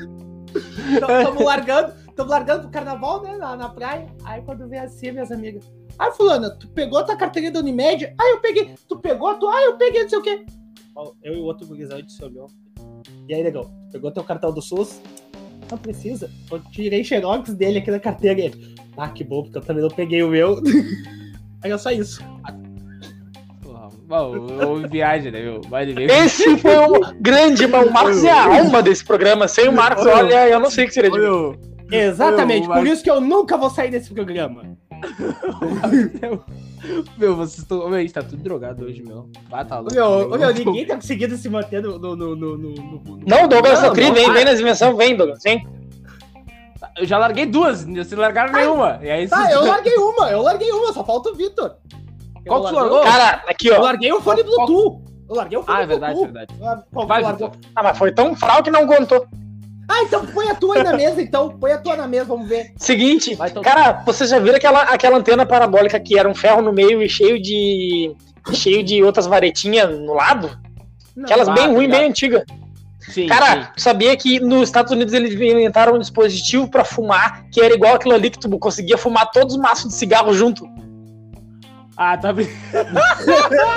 Estamos 0.94 1.44
largando, 1.44 1.92
estamos 2.08 2.30
largando 2.30 2.62
pro 2.62 2.70
carnaval, 2.70 3.22
né? 3.22 3.36
Na, 3.36 3.54
na 3.54 3.68
praia. 3.68 4.06
Aí 4.24 4.40
quando 4.40 4.66
vem 4.66 4.78
assim, 4.78 5.12
minhas 5.12 5.30
amigas. 5.30 5.70
Ah, 5.98 6.10
fulana, 6.10 6.50
tu 6.50 6.68
pegou 6.68 7.04
tua 7.04 7.16
carteirinha 7.16 7.52
da 7.52 7.60
Unimed? 7.60 8.14
Ah, 8.18 8.30
eu 8.30 8.40
peguei. 8.40 8.74
Tu 8.88 8.98
pegou 8.98 9.28
a 9.28 9.34
tua? 9.34 9.54
Ah, 9.54 9.64
eu 9.64 9.76
peguei, 9.76 10.04
não 10.04 10.08
sei 10.08 10.18
o 10.18 10.22
quê. 10.22 10.46
Eu 11.22 11.34
e 11.34 11.36
o 11.38 11.44
outro 11.44 11.66
gurizão, 11.66 11.98
a 11.98 12.00
gente 12.00 12.12
se 12.12 12.24
olhou. 12.24 12.48
E 13.28 13.34
aí, 13.34 13.42
legal, 13.42 13.70
pegou 13.92 14.10
teu 14.10 14.24
cartão 14.24 14.52
do 14.52 14.62
SUS? 14.62 15.02
Não 15.70 15.78
precisa. 15.78 16.30
Eu 16.50 16.60
tirei 16.70 17.02
xerox 17.02 17.52
dele 17.54 17.78
aqui 17.78 17.90
na 17.90 17.98
carteira. 17.98 18.40
Ele, 18.40 18.74
ah, 18.96 19.08
que 19.08 19.24
bom, 19.24 19.42
porque 19.42 19.58
eu 19.58 19.62
também 19.62 19.82
não 19.82 19.90
peguei 19.90 20.22
o 20.22 20.28
meu. 20.28 20.62
Era 21.62 21.78
só 21.78 21.90
isso. 21.90 22.22
Bom, 24.08 24.46
houve 24.64 24.86
viagem, 24.86 25.32
né, 25.32 25.42
meu? 25.42 25.60
Vai 25.62 25.84
ver. 25.86 26.08
Esse 26.08 26.56
foi 26.58 26.78
um 26.78 27.00
grande, 27.20 27.66
mano. 27.66 27.88
O 27.88 27.92
Marcos 27.92 28.22
é 28.22 28.30
a 28.30 28.58
alma 28.58 28.80
desse 28.80 29.04
programa. 29.04 29.48
Sem 29.48 29.68
o 29.68 29.72
Marcos, 29.72 30.06
olha, 30.06 30.48
eu 30.48 30.60
não 30.60 30.70
sei 30.70 30.84
o 30.84 30.86
que 30.86 30.94
seria 30.94 31.10
de 31.10 31.18
mim. 31.18 31.58
Exatamente, 31.90 32.66
por 32.66 32.86
isso 32.86 33.02
que 33.02 33.10
eu 33.10 33.20
nunca 33.20 33.56
vou 33.56 33.70
sair 33.70 33.90
desse 33.90 34.12
programa. 34.12 34.76
meu, 37.16 37.34
vocês 37.36 37.58
estão. 37.58 37.78
Meu, 37.88 37.98
a 37.98 38.00
gente 38.00 38.12
tá 38.12 38.22
tudo 38.22 38.42
drogado 38.42 38.84
hoje, 38.84 39.02
meu. 39.02 39.28
Ah, 39.50 39.64
tá 39.64 39.78
louco. 39.78 39.94
Meu, 39.94 40.04
Eu 40.20 40.38
meu, 40.38 40.52
ninguém 40.54 40.86
tá 40.86 40.94
conseguindo 40.96 41.36
se 41.36 41.48
manter 41.48 41.82
no. 41.82 41.98
no, 41.98 42.14
no, 42.16 42.36
no, 42.36 42.56
no, 42.56 42.74
no- 42.74 43.20
Não, 43.26 43.48
Douglas 43.48 43.80
Não, 43.80 43.88
não, 43.88 43.94
vem, 43.94 44.12
vem 44.32 44.44
nas 44.44 44.60
invenções, 44.60 44.96
vem, 44.96 45.16
Douglas, 45.16 45.40
vem. 45.42 45.66
Eu 46.98 47.04
já 47.06 47.18
larguei 47.18 47.46
duas, 47.46 47.84
vocês 47.84 48.12
largaram 48.12 48.52
nenhuma. 48.52 48.98
E 49.02 49.10
aí, 49.10 49.28
Tá, 49.28 49.38
vocês- 49.42 49.52
eu 49.54 49.66
larguei 49.66 49.94
uma, 49.96 50.30
eu 50.30 50.42
larguei 50.42 50.70
uma, 50.70 50.92
só 50.92 51.04
falta 51.04 51.30
o 51.30 51.34
Vitor. 51.34 51.76
Qual 52.46 52.60
Eu 52.60 52.64
que 52.64 52.70
tu 52.70 52.74
largou? 52.76 53.00
Cara, 53.02 53.44
aqui, 53.48 53.68
Eu 53.68 53.76
ó. 53.76 53.82
larguei 53.82 54.12
o 54.12 54.20
fone 54.20 54.42
Bluetooth. 54.42 55.02
Eu 55.28 55.34
larguei 55.34 55.58
o 55.58 55.62
fone 55.62 55.78
Ah, 55.78 55.82
é 55.82 55.86
verdade, 55.86 56.14
Bluetooth. 56.14 56.32
verdade. 56.32 56.60
Ah, 56.62 56.82
Qual 56.92 57.06
Vai? 57.06 57.24
Vitor. 57.24 57.50
Ah, 57.74 57.82
mas 57.82 57.98
foi 57.98 58.12
tão 58.12 58.34
fral 58.36 58.62
que 58.62 58.70
não 58.70 58.86
contou. 58.86 59.26
Ah, 59.88 60.02
então 60.02 60.26
põe 60.26 60.48
a 60.48 60.54
tua 60.54 60.76
aí 60.76 60.82
na 60.82 60.92
mesa, 60.94 61.22
então. 61.22 61.50
Põe 61.58 61.72
a 61.72 61.78
tua 61.78 61.96
na 61.96 62.08
mesa, 62.08 62.24
vamos 62.24 62.48
ver. 62.48 62.72
Seguinte, 62.76 63.34
Vai, 63.36 63.50
então. 63.50 63.62
cara, 63.62 64.02
vocês 64.04 64.30
já 64.30 64.38
viram 64.38 64.56
aquela, 64.56 64.82
aquela 64.82 65.16
antena 65.18 65.46
parabólica 65.46 65.98
que 66.00 66.18
era 66.18 66.28
um 66.28 66.34
ferro 66.34 66.60
no 66.60 66.72
meio 66.72 67.02
e 67.02 67.08
cheio 67.08 67.40
de. 67.40 68.14
cheio 68.52 68.82
de 68.82 69.02
outras 69.02 69.26
varetinhas 69.26 69.88
no 69.98 70.14
lado? 70.14 70.50
Não, 71.16 71.24
Aquelas 71.24 71.48
Ah, 71.48 71.52
bem 71.52 71.68
ruim, 71.68 71.82
ligado. 71.86 71.98
bem 72.00 72.08
antigas. 72.10 72.42
Sim, 73.00 73.28
Cara, 73.28 73.46
sim. 73.46 73.68
tu 73.76 73.80
sabia 73.82 74.16
que 74.16 74.40
nos 74.40 74.64
Estados 74.64 74.90
Unidos 74.90 75.14
eles 75.14 75.32
inventaram 75.34 75.94
um 75.94 75.98
dispositivo 76.00 76.68
pra 76.68 76.84
fumar 76.84 77.44
que 77.52 77.60
era 77.60 77.72
igual 77.72 77.94
aquilo 77.94 78.14
ali 78.14 78.28
que 78.30 78.38
tu 78.40 78.48
conseguia 78.58 78.98
fumar 78.98 79.30
todos 79.30 79.54
os 79.54 79.60
maços 79.60 79.88
de 79.90 79.94
cigarro 79.94 80.32
junto. 80.34 80.66
Ah, 81.96 82.16
tá 82.16 82.34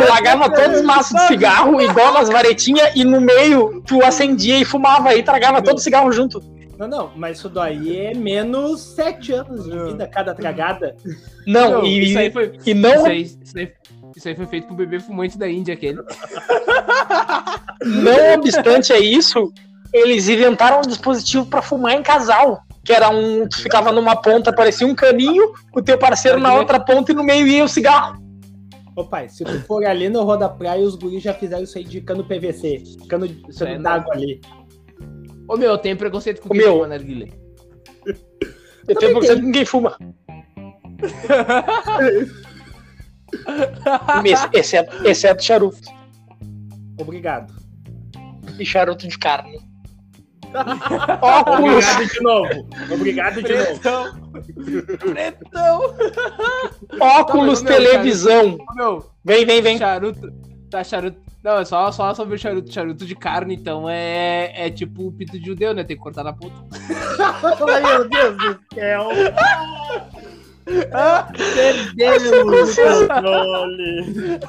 largava 0.09 0.49
todos 0.53 0.79
os 0.79 0.85
maços 0.85 1.15
de 1.21 1.27
cigarro 1.27 1.79
igual 1.79 2.13
nas 2.13 2.27
varetinhas 2.29 2.91
e 2.93 3.03
no 3.05 3.21
meio 3.21 3.81
tu 3.87 4.03
acendia 4.03 4.57
e 4.57 4.65
fumava 4.65 5.15
e 5.15 5.23
tragava 5.23 5.61
todo 5.61 5.77
o 5.77 5.81
cigarro 5.81 6.11
junto. 6.11 6.43
Não, 6.77 6.87
não, 6.87 7.11
mas 7.15 7.37
isso 7.37 7.49
daí 7.49 7.97
é 7.97 8.13
menos 8.13 8.81
7 8.95 9.33
anos 9.33 9.65
de 9.65 9.77
vida 9.85 10.07
cada 10.07 10.33
tragada. 10.33 10.95
Não, 11.45 11.71
Não, 11.71 11.85
e, 11.85 12.09
isso 12.09 12.19
aí 12.19 12.31
foi. 12.31 12.53
e 12.65 12.73
não, 12.73 12.91
Isso 12.91 13.05
aí, 13.05 13.21
isso, 13.21 13.57
aí, 13.57 13.71
isso 14.15 14.27
aí 14.27 14.35
foi 14.35 14.45
feito 14.47 14.67
pro 14.67 14.75
bebê 14.75 14.99
fumante 14.99 15.37
da 15.37 15.49
Índia, 15.49 15.73
aquele. 15.73 16.01
não 17.85 18.33
obstante 18.35 18.93
é 18.93 18.99
isso, 18.99 19.51
eles 19.93 20.29
inventaram 20.29 20.79
um 20.79 20.87
dispositivo 20.87 21.45
pra 21.45 21.61
fumar 21.61 21.93
em 21.93 22.03
casal. 22.03 22.61
Que 22.83 22.93
era 22.93 23.09
um. 23.09 23.47
Tu 23.47 23.61
ficava 23.61 23.91
numa 23.91 24.15
ponta, 24.15 24.53
parecia 24.53 24.87
um 24.87 24.95
caninho, 24.95 25.53
o 25.73 25.81
teu 25.81 25.97
parceiro 25.97 26.39
na 26.39 26.53
outra 26.55 26.79
ponta 26.79 27.11
e 27.11 27.15
no 27.15 27.23
meio 27.23 27.45
ia 27.45 27.63
o 27.63 27.67
cigarro. 27.67 28.21
Ô 28.95 29.05
pai, 29.05 29.29
se 29.29 29.43
tu 29.43 29.59
for 29.61 29.85
ali 29.85 30.09
no 30.09 30.23
Roda 30.23 30.49
Praia, 30.49 30.81
os 30.81 30.95
guris 30.95 31.23
já 31.23 31.33
fizeram 31.33 31.63
isso 31.63 31.77
aí 31.77 31.83
de 31.83 32.01
cano 32.01 32.25
PVC. 32.25 32.83
Cano, 33.07 33.27
não. 33.27 33.81
d'água 33.81 34.13
ali. 34.13 34.41
Ô 35.47 35.55
meu, 35.55 35.71
eu 35.71 35.77
tenho 35.77 35.95
preconceito 35.97 36.41
com 36.41 36.49
Ô, 36.49 36.51
quem 36.51 36.61
meu. 36.61 36.73
fuma 36.73 36.87
narguilha. 36.87 37.27
Eu 38.87 38.95
tenho 38.95 39.11
preconceito 39.11 39.39
com 39.39 39.45
ninguém 39.45 39.65
fuma. 39.65 39.97
Ex- 44.25 44.49
exceto, 44.53 45.07
exceto 45.07 45.43
charuto. 45.43 45.77
Obrigado. 46.99 47.53
E 48.57 48.65
charuto 48.65 49.07
de 49.07 49.17
carne. 49.17 49.59
Óculos. 51.21 51.85
Obrigado 51.85 52.07
de 52.07 52.21
novo. 52.21 52.67
Obrigado 52.93 53.43
de 53.43 53.53
novo. 53.53 53.79
Pretão! 55.11 55.93
Pretão! 55.93 56.99
Óculos, 56.99 57.61
Tá, 57.61 57.69
meu, 57.69 57.77
televisão. 57.79 58.57
Meu, 58.75 59.05
Vem, 59.23 59.45
vem, 59.45 59.61
vem. 59.61 59.77
charuto. 59.77 60.31
Tá, 60.69 60.83
charuto. 60.83 61.17
Não, 61.43 61.57
é 61.59 61.65
só, 61.65 61.91
só 61.91 62.13
sobre 62.13 62.35
o 62.35 62.37
charuto. 62.37 62.71
Charuto 62.71 63.05
de 63.05 63.15
carne, 63.15 63.55
então 63.55 63.89
é, 63.89 64.51
é 64.67 64.69
tipo 64.69 65.07
o 65.07 65.11
pito 65.11 65.39
de 65.39 65.45
judeu, 65.45 65.73
né? 65.73 65.83
Tem 65.83 65.95
que 65.95 66.03
cortar 66.03 66.23
na 66.23 66.33
ponta. 66.33 66.55
Ai, 67.71 67.81
meu 67.81 68.09
Deus 68.09 68.37
do 68.37 68.59
céu. 68.73 69.07
Ah, 70.93 71.27
Perdemos 71.55 72.31
o 72.31 72.45
controle. 73.07 74.39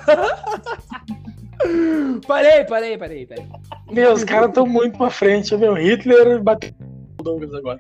Parei, 2.27 2.64
parei, 2.64 2.96
parei, 2.99 3.27
parei. 3.27 3.46
Meu, 3.90 4.12
os 4.12 4.25
caras 4.25 4.49
estão 4.49 4.66
muito 4.66 4.96
pra 4.99 5.11
frente. 5.11 5.57
Meu, 5.57 5.75
Hitler 5.75 6.42
bateu 6.42 6.70
o 7.18 7.23
Douglas 7.23 7.55
agora. 7.55 7.79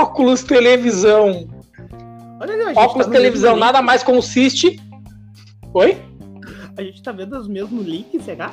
Óculos, 0.00 0.42
televisão. 0.42 1.48
Olha 2.40 2.54
ali, 2.54 2.62
a 2.62 2.66
gente 2.68 2.78
Óculos, 2.78 3.06
tá 3.06 3.12
televisão, 3.12 3.56
nada 3.56 3.82
mais 3.82 4.02
consiste. 4.02 4.80
Oi? 5.74 5.88
link. 5.88 6.02
A 6.76 6.82
gente 6.82 7.02
tá 7.02 7.12
vendo 7.12 7.38
os 7.38 7.46
mesmos 7.48 7.84
links, 7.86 8.24
será? 8.24 8.52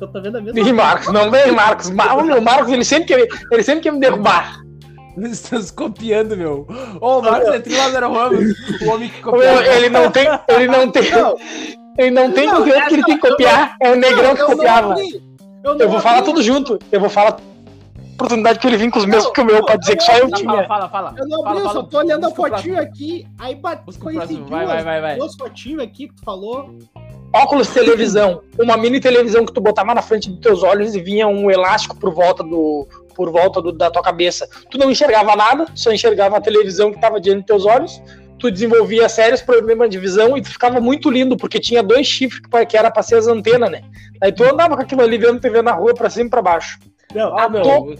Eu 0.00 0.08
tô 0.08 0.20
vendo 0.20 0.38
a 0.38 0.40
mesma 0.40 0.58
Ih, 0.60 0.72
Marcos, 0.72 1.12
não 1.12 1.30
vem, 1.30 1.52
Marcos. 1.52 1.88
Mar- 1.90 2.18
o 2.18 2.24
meu 2.24 2.40
Marcos, 2.42 2.72
ele 2.72 2.84
sempre 2.84 3.06
quer, 3.06 3.28
ele 3.52 3.62
sempre 3.62 3.82
quer 3.82 3.92
me 3.92 4.00
derrubar. 4.00 4.60
Eles 5.16 5.32
estão 5.32 5.60
se 5.62 5.72
copiando, 5.72 6.36
meu. 6.36 6.66
Ô, 7.00 7.18
o 7.18 7.22
Marcos 7.22 7.50
é 7.54 7.60
Trilázaro 7.60 8.12
Ramos, 8.12 8.54
o 8.82 8.90
homem 8.90 9.08
que 9.08 9.20
copiou. 9.22 9.62
ele 9.62 9.88
não 9.90 10.10
tem, 10.10 10.26
ele 10.48 10.66
não 10.66 10.90
tem, 10.90 11.10
Não, 11.12 11.36
ele 11.98 12.10
não 12.10 12.30
tem 12.32 12.46
Não, 12.46 12.56
conteúdo 12.58 12.86
que 12.88 12.94
ele 12.94 13.04
tem 13.04 13.18
que 13.18 13.28
copiar. 13.28 13.76
É 13.80 13.90
o 13.90 13.96
negrão 13.96 14.34
que 14.34 14.40
não 14.40 14.46
copiava. 14.48 14.94
Eu, 15.00 15.74
não 15.74 15.78
Eu 15.78 15.88
vou 15.88 16.00
falar 16.00 16.22
tudo 16.22 16.42
junto. 16.42 16.78
Eu 16.90 17.00
vou 17.00 17.08
falar 17.10 17.36
oportunidade 18.14 18.58
que 18.58 18.66
ele 18.66 18.76
vir 18.76 18.90
com 18.90 18.98
os 18.98 19.06
mesmos 19.06 19.32
que 19.32 19.40
o 19.40 19.44
meu 19.44 19.64
pra 19.64 19.76
dizer 19.76 19.96
que 19.96 20.02
só 20.04 20.12
eu 20.16 20.30
tinha. 20.30 20.48
fala, 20.48 20.66
fala, 20.66 20.88
fala. 20.88 21.14
Eu 21.18 21.26
não 21.26 21.42
Fala, 21.42 21.50
abri, 21.50 21.62
eu 21.62 21.66
só 21.68 21.74
fala. 21.74 21.86
tô 21.88 21.98
olhando 21.98 22.26
a 22.26 22.30
fotinho 22.30 22.80
aqui, 22.80 23.26
aí 23.38 23.54
bate, 23.54 23.82
coincidiu 23.98 24.44
Vai, 24.46 24.66
vai, 24.66 24.82
vai, 24.84 25.00
vai. 25.00 25.16
duas 25.16 25.34
fotinhos 25.34 25.82
aqui 25.82 26.08
que 26.08 26.14
tu 26.14 26.22
falou. 26.24 26.70
Óculos 27.34 27.68
televisão, 27.68 28.42
uma 28.60 28.76
mini 28.76 29.00
televisão 29.00 29.44
que 29.46 29.52
tu 29.52 29.60
botava 29.60 29.94
na 29.94 30.02
frente 30.02 30.28
dos 30.30 30.38
teus 30.40 30.62
olhos 30.62 30.94
e 30.94 31.00
vinha 31.00 31.26
um 31.26 31.50
elástico 31.50 31.96
por 31.96 32.12
volta 32.14 32.42
do 32.44 32.86
por 33.14 33.30
volta 33.30 33.60
do- 33.60 33.72
da 33.72 33.90
tua 33.90 34.02
cabeça. 34.02 34.48
Tu 34.70 34.78
não 34.78 34.90
enxergava 34.90 35.34
nada, 35.36 35.66
só 35.74 35.92
enxergava 35.92 36.36
a 36.38 36.40
televisão 36.40 36.90
que 36.90 36.96
estava 36.96 37.20
diante 37.20 37.38
dos 37.38 37.46
teus 37.46 37.66
olhos. 37.66 38.00
Tu 38.42 38.50
desenvolvia 38.50 39.08
sérios 39.08 39.40
problemas 39.40 39.88
de 39.88 40.00
visão 40.00 40.36
e 40.36 40.42
tu 40.42 40.50
ficava 40.50 40.80
muito 40.80 41.08
lindo, 41.08 41.36
porque 41.36 41.60
tinha 41.60 41.80
dois 41.80 42.08
chifres 42.08 42.42
que 42.68 42.76
era 42.76 42.90
pra 42.90 43.00
ser 43.00 43.14
as 43.14 43.28
antenas, 43.28 43.70
né? 43.70 43.82
Aí 44.20 44.32
tu 44.32 44.42
andava 44.42 44.74
com 44.74 44.82
aquilo 44.82 45.00
ali 45.00 45.16
vendo 45.16 45.38
TV 45.38 45.62
na 45.62 45.70
rua 45.70 45.94
pra 45.94 46.10
cima 46.10 46.26
e 46.26 46.30
pra 46.30 46.42
baixo. 46.42 46.80
Não, 47.14 47.38
Ah, 47.38 47.48
meu. 47.48 47.62
tô- 47.62 47.94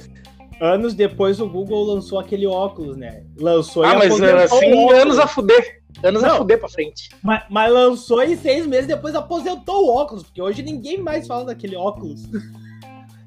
anos 0.61 0.95
depois 0.95 1.41
o 1.41 1.49
Google 1.49 1.85
lançou 1.85 2.19
aquele 2.19 2.45
óculos, 2.45 2.97
né? 2.97 3.23
Lançou 3.39 3.85
Ah, 3.85 3.93
e 3.93 3.99
mas 3.99 4.07
aposentou 4.09 4.39
assim, 4.59 4.93
anos 4.95 5.19
a 5.21 5.29
fuder. 5.29 5.81
Anos 6.03 6.25
a 6.25 6.29
Não. 6.31 6.37
fuder 6.39 6.59
pra 6.59 6.69
frente. 6.69 7.11
Mas, 7.23 7.45
mas 7.49 7.73
lançou 7.73 8.21
e 8.25 8.37
seis 8.37 8.67
meses 8.67 8.89
depois 8.89 9.15
aposentou 9.15 9.87
o 9.87 9.95
óculos, 9.97 10.25
porque 10.25 10.43
hoje 10.43 10.61
ninguém 10.61 10.99
mais 11.01 11.25
fala 11.29 11.45
daquele 11.45 11.77
óculos. 11.77 12.29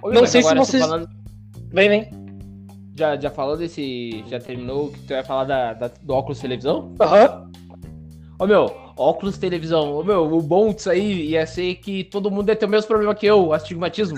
Não 0.04 0.20
mas 0.20 0.32
sei 0.32 0.44
se 0.44 0.54
vocês- 0.54 0.84
falando- 0.84 1.08
Vem, 1.72 1.88
vem. 1.88 2.10
Já, 2.96 3.16
já 3.20 3.30
falou 3.30 3.58
desse. 3.58 4.24
Já 4.28 4.40
terminou 4.40 4.86
o 4.86 4.92
que 4.92 5.00
tu 5.00 5.14
ia 5.14 5.24
falar 5.24 5.44
da, 5.46 5.74
da- 5.74 5.92
do 6.02 6.14
óculos 6.14 6.40
televisão? 6.40 6.94
Aham. 7.00 7.50
Ô 8.38 8.46
meu, 8.46 8.70
óculos 8.98 9.38
televisão. 9.38 9.94
Ô 9.96 10.04
meu, 10.04 10.24
o 10.34 10.42
bom 10.42 10.74
disso 10.74 10.90
aí 10.90 11.30
ia 11.30 11.46
ser 11.48 11.76
que 11.76 12.04
todo 12.04 12.30
mundo 12.30 12.50
ia 12.50 12.56
ter 12.56 12.66
o 12.66 12.70
mesmo 12.70 12.88
problema 12.88 13.16
que 13.16 13.26
eu, 13.26 13.54
astigmatismo. 13.54 14.18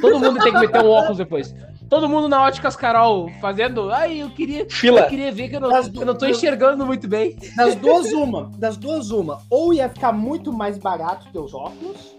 Todo 0.00 0.18
mundo 0.18 0.40
tem 0.42 0.52
que 0.52 0.58
meter 0.58 0.82
um 0.84 0.88
óculos 0.90 1.18
depois. 1.18 1.54
Todo 1.88 2.08
mundo 2.08 2.26
na 2.28 2.42
óticas 2.42 2.74
Carol 2.74 3.28
fazendo. 3.40 3.90
Ai, 3.90 4.22
eu 4.22 4.30
queria. 4.30 4.66
Fila. 4.68 5.02
Eu 5.02 5.08
queria 5.08 5.30
ver 5.30 5.48
que 5.50 5.56
eu 5.56 5.60
não, 5.60 5.68
Mas- 5.70 5.94
eu 5.94 6.06
não 6.06 6.14
tô 6.16 6.26
enxergando 6.26 6.84
muito 6.86 7.06
bem. 7.06 7.36
Das 7.56 7.74
duas, 7.76 8.10
uma. 8.12 8.50
Das 8.58 8.76
duas, 8.76 9.10
uma. 9.10 9.38
Ou 9.50 9.72
ia 9.74 9.88
ficar 9.88 10.10
muito 10.12 10.52
mais 10.52 10.76
barato 10.78 11.26
teus 11.32 11.52
óculos, 11.54 12.16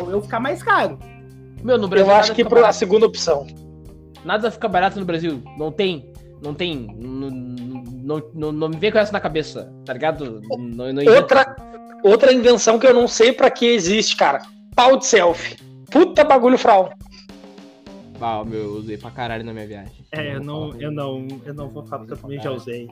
ou 0.00 0.14
ia 0.14 0.22
ficar 0.22 0.40
mais 0.40 0.62
caro. 0.62 0.98
Meu, 1.62 1.76
no 1.76 1.88
Brasil. 1.88 2.08
Eu 2.08 2.14
acho 2.14 2.34
que 2.34 2.44
pro- 2.44 2.64
a 2.64 2.72
segunda 2.72 3.04
opção. 3.04 3.46
Nada 4.26 4.50
fica 4.50 4.66
barato 4.66 4.98
no 4.98 5.06
Brasil. 5.06 5.40
Não 5.56 5.70
tem. 5.70 6.12
Não 6.42 6.52
tem. 6.52 6.88
Não, 6.98 7.30
não, 7.30 8.22
não, 8.34 8.52
não 8.52 8.68
me 8.68 8.76
vem 8.76 8.90
com 8.90 8.98
essa 8.98 9.12
na 9.12 9.20
cabeça, 9.20 9.72
tá 9.84 9.92
ligado? 9.92 10.42
Não. 10.58 11.14
Outra, 11.14 11.56
outra 12.02 12.32
invenção 12.32 12.76
que 12.76 12.86
eu 12.88 12.92
não 12.92 13.06
sei 13.06 13.32
pra 13.32 13.48
que 13.48 13.64
existe, 13.64 14.16
cara. 14.16 14.42
Pau 14.74 14.98
de 14.98 15.06
selfie. 15.06 15.56
Puta 15.92 16.24
bagulho 16.24 16.58
fral. 16.58 16.92
Ah, 18.20 18.44
meu, 18.44 18.60
eu 18.60 18.72
usei 18.72 18.98
pra 18.98 19.12
caralho 19.12 19.44
na 19.44 19.52
minha 19.52 19.66
viagem. 19.66 20.04
É, 20.10 20.34
eu 20.34 20.40
não, 20.42 20.74
eu 20.80 20.90
não, 20.90 21.28
eu 21.44 21.54
não 21.54 21.68
vou 21.68 21.84
falar 21.84 22.00
porque 22.00 22.14
eu 22.14 22.18
também 22.18 22.40
já 22.42 22.50
usei. 22.50 22.88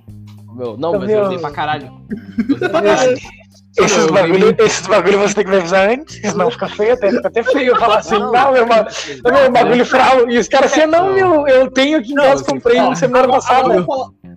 Meu, 0.54 0.76
não, 0.76 0.96
mas 0.98 1.10
eu 1.10 1.24
usei 1.24 1.38
pra 1.38 1.50
caralho. 1.50 2.00
Eu 2.48 2.54
usei 2.54 2.68
pra 2.68 2.80
caralho. 2.82 3.18
Esses 3.76 4.06
bagulho, 4.06 4.54
esses 4.58 4.86
bagulho 4.86 5.18
você 5.18 5.34
tem 5.34 5.44
que 5.44 5.50
me 5.50 5.56
avisar 5.56 5.88
antes, 5.90 6.20
senão 6.20 6.50
fica 6.50 6.68
feio 6.68 6.92
até. 6.94 7.10
Fica 7.10 7.28
até 7.28 7.42
feio 7.42 7.70
eu 7.72 7.76
falar 7.76 7.98
assim, 7.98 8.18
Não, 8.18 8.30
não, 8.32 8.52
meu, 8.52 8.66
meu 8.66 9.52
bagulho 9.52 9.84
fral. 9.84 10.30
E 10.30 10.38
os 10.38 10.46
caras 10.48 10.72
assim, 10.72 10.86
não, 10.86 11.12
meu, 11.12 11.46
eu 11.48 11.70
tenho 11.70 11.98
aqui 11.98 12.12
em 12.12 12.14
Não, 12.14 12.22
casa, 12.24 12.42
assim, 12.42 12.52
comprei 12.52 12.78
ó, 12.80 12.94
semana 12.94 13.24
Agora, 13.24 13.32
passada. 13.40 13.84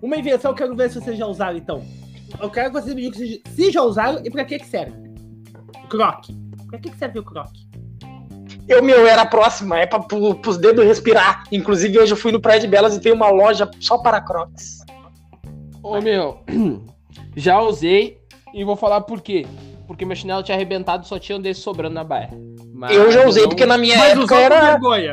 uma 0.02 0.16
invenção 0.16 0.52
que 0.54 0.62
eu 0.62 0.66
quero 0.66 0.76
ver 0.76 0.90
se 0.90 1.00
vocês 1.00 1.16
já 1.16 1.26
usaram, 1.26 1.56
então. 1.56 1.82
Eu 2.40 2.50
quero 2.50 2.70
que 2.72 2.80
vocês 2.80 2.94
me 2.94 3.02
digam 3.02 3.18
se- 3.18 3.42
se 3.54 3.70
já 3.70 3.82
usaram 3.82 4.20
e 4.24 4.30
pra 4.30 4.44
que 4.44 4.58
que 4.58 4.66
serve. 4.66 4.92
Croque. 5.88 6.36
Pra 6.68 6.78
que 6.78 6.90
que 6.90 6.98
serve 6.98 7.18
o 7.20 7.24
croque? 7.24 7.66
Eu, 8.68 8.82
meu, 8.82 9.06
era 9.06 9.22
a 9.22 9.26
próxima, 9.26 9.78
é 9.78 9.86
pra, 9.86 9.98
pro, 10.00 10.34
pros 10.34 10.58
dedos 10.58 10.84
respirar. 10.84 11.44
Inclusive, 11.50 11.98
hoje 12.00 12.12
eu 12.12 12.16
fui 12.16 12.32
no 12.32 12.40
Praia 12.40 12.60
de 12.60 12.66
Belas 12.66 12.94
e 12.94 13.00
tem 13.00 13.12
uma 13.12 13.30
loja 13.30 13.70
só 13.80 13.96
para 13.98 14.20
crocs. 14.20 14.78
Ô 15.82 16.00
meu, 16.02 16.40
já 17.34 17.60
usei 17.60 18.18
E 18.58 18.64
vou 18.64 18.76
falar 18.76 19.00
por 19.02 19.20
quê. 19.20 19.46
Porque 19.86 20.04
meu 20.04 20.16
chinelo 20.16 20.42
tinha 20.42 20.56
arrebentado 20.56 21.04
e 21.04 21.08
só 21.08 21.18
tinha 21.18 21.38
um 21.38 21.40
desse 21.40 21.60
sobrando 21.60 21.94
na 21.94 22.04
baia. 22.04 22.30
Mas 22.74 22.90
Eu 22.94 23.10
já 23.10 23.24
usei 23.26 23.42
não- 23.44 23.48
porque 23.48 23.64
na 23.64 23.78
minha 23.78 23.96
Mas 23.96 24.12
época 24.12 24.34
era. 24.36 24.60
vergonha. 24.72 25.12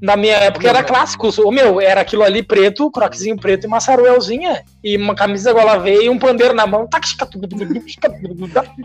Na 0.00 0.16
minha 0.16 0.34
época 0.36 0.68
era 0.68 0.82
clássico. 0.82 1.28
O 1.42 1.50
meu, 1.50 1.80
era 1.80 2.00
aquilo 2.02 2.22
ali 2.22 2.42
preto, 2.42 2.90
croquezinho 2.90 3.36
preto 3.36 3.64
e 3.64 3.66
uma 3.66 3.80
saruelzinha. 3.80 4.62
E 4.82 4.96
uma 4.96 5.14
camisa 5.14 5.52
gola 5.52 5.78
veio 5.78 6.02
e 6.02 6.08
um 6.08 6.18
pandeiro 6.18 6.52
na 6.54 6.66
mão. 6.66 6.86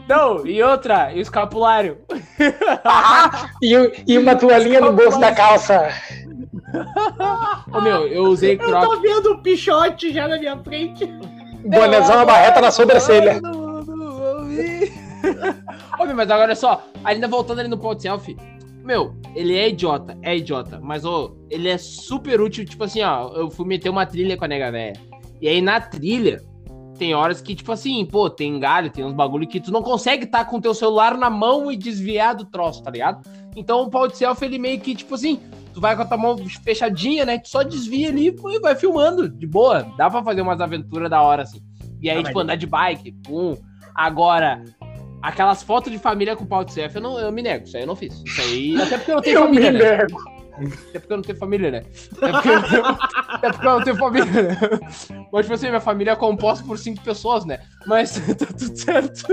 Não, 0.07 0.45
e 0.45 0.61
outra, 0.63 1.11
e 1.13 1.19
o 1.19 1.21
escapulário. 1.21 1.97
Ah, 2.85 3.49
e, 3.61 3.73
e 4.07 4.17
uma 4.17 4.35
toalhinha 4.35 4.79
no 4.81 4.93
bolso 4.93 5.19
da 5.19 5.31
calça. 5.33 5.89
Ô 7.73 7.81
meu, 7.81 8.07
eu 8.07 8.23
usei 8.23 8.53
Eu 8.53 8.59
croque. 8.59 8.85
tô 8.87 9.01
vendo 9.01 9.31
o 9.33 9.41
pichote 9.41 10.13
já 10.13 10.27
na 10.27 10.37
minha 10.37 10.57
frente. 10.57 11.05
Bonezão, 11.65 12.15
uma 12.17 12.25
barreta 12.25 12.61
na 12.61 12.71
sobrancelha. 12.71 13.41
Ô, 15.99 16.05
meu, 16.05 16.15
mas 16.15 16.29
agora 16.29 16.47
olha 16.47 16.55
só, 16.55 16.83
ainda 17.03 17.27
voltando 17.27 17.59
ali 17.59 17.69
no 17.69 17.77
ponto 17.77 18.01
selfie, 18.01 18.37
meu, 18.83 19.15
ele 19.35 19.55
é 19.55 19.69
idiota, 19.69 20.17
é 20.21 20.37
idiota, 20.37 20.79
mas 20.81 21.05
ô, 21.05 21.37
ele 21.49 21.69
é 21.69 21.77
super 21.77 22.41
útil, 22.41 22.65
tipo 22.65 22.83
assim, 22.83 23.01
ó, 23.01 23.29
eu 23.35 23.49
fui 23.49 23.65
meter 23.65 23.89
uma 23.89 24.05
trilha 24.05 24.37
com 24.37 24.45
a 24.45 24.47
nega 24.47 24.71
velha. 24.71 24.99
E 25.41 25.47
aí 25.47 25.61
na 25.61 25.79
trilha, 25.79 26.41
tem 26.97 27.13
horas 27.13 27.41
que, 27.41 27.55
tipo 27.55 27.71
assim, 27.71 28.05
pô, 28.05 28.29
tem 28.29 28.59
galho, 28.59 28.89
tem 28.89 29.05
uns 29.05 29.13
bagulho 29.13 29.47
que 29.47 29.59
tu 29.59 29.71
não 29.71 29.81
consegue 29.81 30.25
estar 30.25 30.45
com 30.45 30.59
teu 30.59 30.73
celular 30.73 31.17
na 31.17 31.29
mão 31.29 31.71
e 31.71 31.77
desviar 31.77 32.35
do 32.35 32.45
troço, 32.45 32.83
tá 32.83 32.91
ligado? 32.91 33.21
Então 33.55 33.83
o 33.83 33.89
pau 33.89 34.07
de 34.07 34.17
selfie, 34.17 34.45
ele 34.45 34.59
meio 34.59 34.79
que, 34.79 34.93
tipo 34.93 35.15
assim, 35.15 35.39
tu 35.73 35.79
vai 35.79 35.95
com 35.95 36.01
a 36.01 36.05
tua 36.05 36.17
mão 36.17 36.37
fechadinha, 36.63 37.25
né? 37.25 37.37
Tu 37.37 37.47
só 37.47 37.63
desvia 37.63 38.09
ali 38.09 38.27
e 38.27 38.59
vai 38.59 38.75
filmando, 38.75 39.29
de 39.29 39.47
boa. 39.47 39.83
Dá 39.97 40.09
pra 40.09 40.23
fazer 40.23 40.41
umas 40.41 40.59
aventuras 40.59 41.09
da 41.09 41.21
hora, 41.21 41.43
assim. 41.43 41.61
E 42.01 42.09
aí, 42.09 42.17
Ah, 42.17 42.19
mas 42.19 42.27
tipo, 42.27 42.39
andar 42.39 42.55
de 42.55 42.65
bike, 42.67 43.11
pum. 43.23 43.55
Agora, 43.95 44.63
aquelas 45.21 45.63
fotos 45.63 45.91
de 45.91 45.97
família 45.99 46.35
com 46.35 46.45
pau 46.45 46.63
de 46.63 46.73
selfie, 46.73 46.97
eu, 46.97 47.01
não, 47.01 47.19
eu 47.19 47.31
me 47.31 47.41
nego. 47.41 47.65
Isso 47.65 47.75
aí 47.77 47.83
eu 47.83 47.87
não 47.87 47.95
fiz. 47.95 48.21
Isso 48.25 48.41
aí, 48.41 48.81
até 48.81 48.97
porque 48.97 49.11
eu 49.11 49.15
não 49.15 49.21
tenho 49.21 49.37
Eu 49.39 49.49
me 49.49 49.55
família, 49.61 49.71
né? 49.71 49.97
nego. 49.97 50.39
Até 50.89 50.99
porque 50.99 51.13
eu 51.13 51.17
não 51.17 51.23
tenho 51.23 51.37
família, 51.37 51.71
né? 51.71 51.83
Até 52.17 52.31
porque, 52.33 52.49
eu 52.49 52.53
não 52.55 52.69
tenho- 52.69 52.85
até 53.29 53.51
porque 53.51 53.67
eu 53.67 53.71
não 53.71 53.83
tenho 53.83 53.95
família, 53.97 54.25
né? 54.43 54.57
Mas, 55.31 55.41
tipo 55.45 55.53
assim, 55.53 55.67
minha 55.69 55.79
família 55.79 56.11
é 56.11 56.15
composta 56.17 56.65
por 56.65 56.77
cinco 56.77 57.01
pessoas, 57.01 57.45
né? 57.45 57.59
Mas 57.87 58.11
tá 58.37 58.45
tudo 58.45 58.77
certo. 58.77 59.23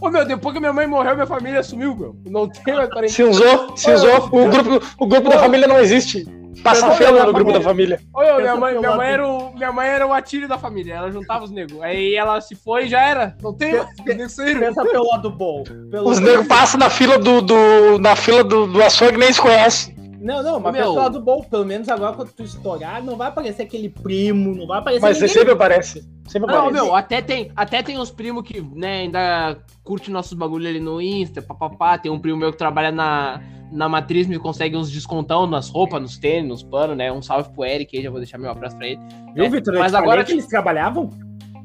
Ô, 0.00 0.10
meu, 0.10 0.24
depois 0.26 0.52
que 0.52 0.60
minha 0.60 0.72
mãe 0.72 0.86
morreu, 0.86 1.14
minha 1.14 1.26
família 1.26 1.62
sumiu, 1.62 1.94
meu. 1.96 2.16
Não 2.26 2.48
tem 2.48 2.74
mais 2.74 2.88
parente. 2.90 3.12
Se 3.14 3.22
usou, 3.22 3.76
se 3.76 3.90
usou. 3.92 4.26
O 4.32 4.48
grupo, 4.50 4.86
o 4.98 5.06
grupo 5.06 5.28
da 5.30 5.38
família 5.38 5.66
não 5.68 5.78
existe. 5.78 6.26
Passa 6.62 6.90
fela 6.92 7.24
no 7.24 7.32
grupo 7.32 7.52
da 7.52 7.60
família. 7.60 8.00
Meu, 8.14 8.36
minha 8.36 8.56
mãe, 8.56 8.78
minha, 8.78 8.96
mãe 8.96 9.08
era 9.08 9.26
o, 9.26 9.54
minha 9.54 9.72
mãe 9.72 9.88
era 9.88 10.06
o 10.06 10.12
atilho 10.12 10.46
da 10.46 10.58
família. 10.58 10.94
Ela 10.94 11.10
juntava 11.10 11.44
os 11.44 11.50
negros. 11.50 11.80
Aí 11.82 12.14
ela 12.14 12.40
se 12.40 12.54
foi 12.54 12.84
e 12.84 12.88
já 12.88 13.00
era. 13.00 13.36
Não 13.42 13.52
tem 13.52 13.74
mais. 13.74 14.34
Pensa 14.36 14.84
pelo 14.84 15.10
lado 15.10 15.30
bom. 15.30 15.64
Pelo 15.90 16.08
Os 16.10 16.18
negros 16.18 16.46
passam 16.46 16.78
na 16.78 16.90
fila 16.90 17.18
do, 17.18 17.40
do, 17.40 17.98
na 17.98 18.14
fila 18.14 18.44
do, 18.44 18.66
do 18.66 18.82
açougue 18.82 19.16
e 19.16 19.18
nem 19.18 19.32
se 19.32 19.40
conhece. 19.40 19.94
Não, 20.22 20.42
não, 20.42 20.60
mas 20.60 20.72
Meu. 20.72 20.82
pelo 20.82 20.94
lado 20.94 21.20
bom. 21.20 21.42
Pelo 21.42 21.64
menos 21.64 21.88
agora 21.88 22.14
quando 22.14 22.30
tu 22.30 22.44
estourar, 22.44 23.02
não 23.02 23.16
vai 23.16 23.28
aparecer 23.28 23.62
aquele 23.62 23.88
primo, 23.88 24.54
não 24.54 24.66
vai 24.66 24.78
aparecer 24.78 25.02
Mas 25.02 25.16
você 25.18 25.24
ninguém. 25.24 25.38
sempre 25.38 25.52
aparece. 25.52 26.08
Sempre 26.28 26.52
Não, 26.52 26.66
aparece. 26.68 26.72
meu, 26.72 26.94
até 26.94 27.20
tem, 27.20 27.50
até 27.56 27.82
tem 27.82 27.98
uns 27.98 28.10
primos 28.10 28.44
que, 28.44 28.60
né, 28.60 29.00
ainda 29.00 29.58
curte 29.82 30.10
nossos 30.10 30.34
bagulho 30.34 30.68
ali 30.68 30.78
no 30.78 31.00
Insta, 31.02 31.42
papapá. 31.42 31.98
Tem 31.98 32.10
um 32.10 32.18
primo 32.20 32.38
meu 32.38 32.52
que 32.52 32.58
trabalha 32.58 32.92
na, 32.92 33.40
na 33.72 33.88
matriz, 33.88 34.28
me 34.28 34.38
consegue 34.38 34.76
uns 34.76 34.90
descontão 34.90 35.46
nas 35.46 35.68
roupas, 35.68 36.00
nos 36.00 36.16
tênis, 36.16 36.48
nos 36.48 36.62
panos, 36.62 36.96
né? 36.96 37.10
Um 37.10 37.20
salve 37.20 37.50
pro 37.52 37.64
Eric 37.64 37.96
aí, 37.96 38.02
já 38.04 38.10
vou 38.10 38.20
deixar 38.20 38.38
meu 38.38 38.50
abraço 38.50 38.76
pra 38.76 38.86
ele. 38.86 39.00
Viu, 39.34 39.44
É, 39.44 39.48
Vitor? 39.48 39.74
Eu 39.74 39.80
mas 39.80 39.92
agora, 39.92 40.22
que 40.24 40.32
eles 40.32 40.46
trabalhavam? 40.46 41.10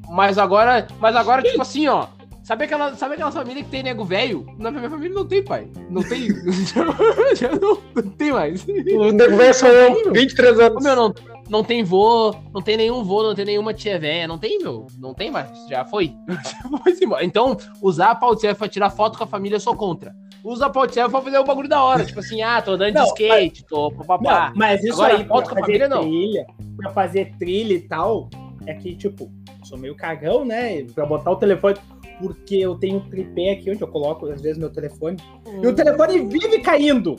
Mas 0.10 0.38
agora, 0.38 0.88
mas 1.00 1.16
agora, 1.16 1.44
tipo 1.44 1.62
assim, 1.62 1.88
ó. 1.88 2.08
Sabe 2.48 2.64
aquela, 2.64 2.96
sabe 2.96 3.16
aquela 3.16 3.30
família 3.30 3.62
que 3.62 3.70
tem 3.70 3.84
nego 3.84 4.06
velho? 4.06 4.46
Na 4.58 4.72
minha 4.72 4.90
família 4.90 5.14
não 5.14 5.26
tem, 5.28 5.44
pai. 5.44 5.68
Não 5.90 6.02
tem. 6.02 6.30
já 7.36 7.52
não, 7.52 7.78
não 7.94 8.12
tem 8.12 8.32
mais. 8.32 8.66
O 8.66 9.12
nego 9.12 9.36
velho 9.36 9.54
sou 9.54 9.68
eu, 9.68 10.14
23 10.14 10.58
Ô, 10.58 10.62
anos. 10.62 10.82
meu, 10.82 10.96
não, 10.96 11.14
não 11.50 11.62
tem 11.62 11.84
vô, 11.84 12.34
não 12.54 12.62
tem 12.62 12.78
nenhum 12.78 13.04
vô, 13.04 13.22
não 13.22 13.36
tem 13.36 13.44
nenhuma 13.44 13.74
tia 13.74 14.00
velha, 14.00 14.30
não 14.30 14.38
tem, 14.38 14.60
meu. 14.60 14.88
Não 14.98 15.14
tem 15.14 15.30
mais. 15.30 15.50
Já 15.68 15.84
foi. 15.84 16.14
Então, 17.22 17.58
usar 17.82 18.12
a 18.12 18.16
pau 18.16 18.34
de 18.34 18.42
selfie 18.42 18.60
pra 18.60 18.70
tirar 18.70 18.90
foto 18.92 19.18
com 19.18 19.26
a 19.26 19.28
família, 19.28 19.58
eu 19.58 19.60
sou 19.60 19.76
contra. 19.76 20.16
Usa 20.42 20.68
a 20.68 20.70
pau 20.70 20.88
de 20.88 20.94
selfie 20.94 21.12
pra 21.12 21.22
fazer 21.22 21.40
o 21.40 21.44
bagulho 21.44 21.68
da 21.68 21.84
hora. 21.84 22.06
Tipo 22.06 22.22
assim, 22.22 22.42
ah, 22.42 22.62
tô 22.62 22.72
andando 22.72 22.94
de 22.94 23.00
Não, 23.00 23.08
skate, 23.08 23.66
tô 23.66 23.92
papapá. 23.92 24.54
Mas 24.56 24.82
isso 24.86 24.94
Agora, 24.94 25.18
aí, 25.18 25.26
foto 25.26 25.50
com 25.50 25.58
a 25.58 25.62
família, 25.62 25.90
não. 25.90 26.02
trilha, 26.02 26.48
pra 26.78 26.92
fazer 26.92 27.34
trilha 27.38 27.74
e 27.74 27.82
tal, 27.82 28.30
é 28.66 28.74
que, 28.74 28.96
tipo, 28.96 29.30
sou 29.64 29.78
meio 29.78 29.96
cagão, 29.96 30.46
né? 30.46 30.84
Pra 30.96 31.06
botar 31.06 31.32
o 31.32 31.36
telefone, 31.36 31.76
porque 32.20 32.56
eu 32.56 32.76
tenho 32.76 32.98
um 32.98 33.10
tripé 33.10 33.52
aqui 33.52 33.72
onde 33.72 33.82
eu 33.82 33.88
coloco, 33.88 34.26
às 34.28 34.42
vezes, 34.42 34.58
meu 34.58 34.70
telefone. 34.72 35.18
E 35.62 35.66
o 35.68 35.74
telefone 35.76 36.20
vive 36.28 36.60
caindo. 36.60 37.16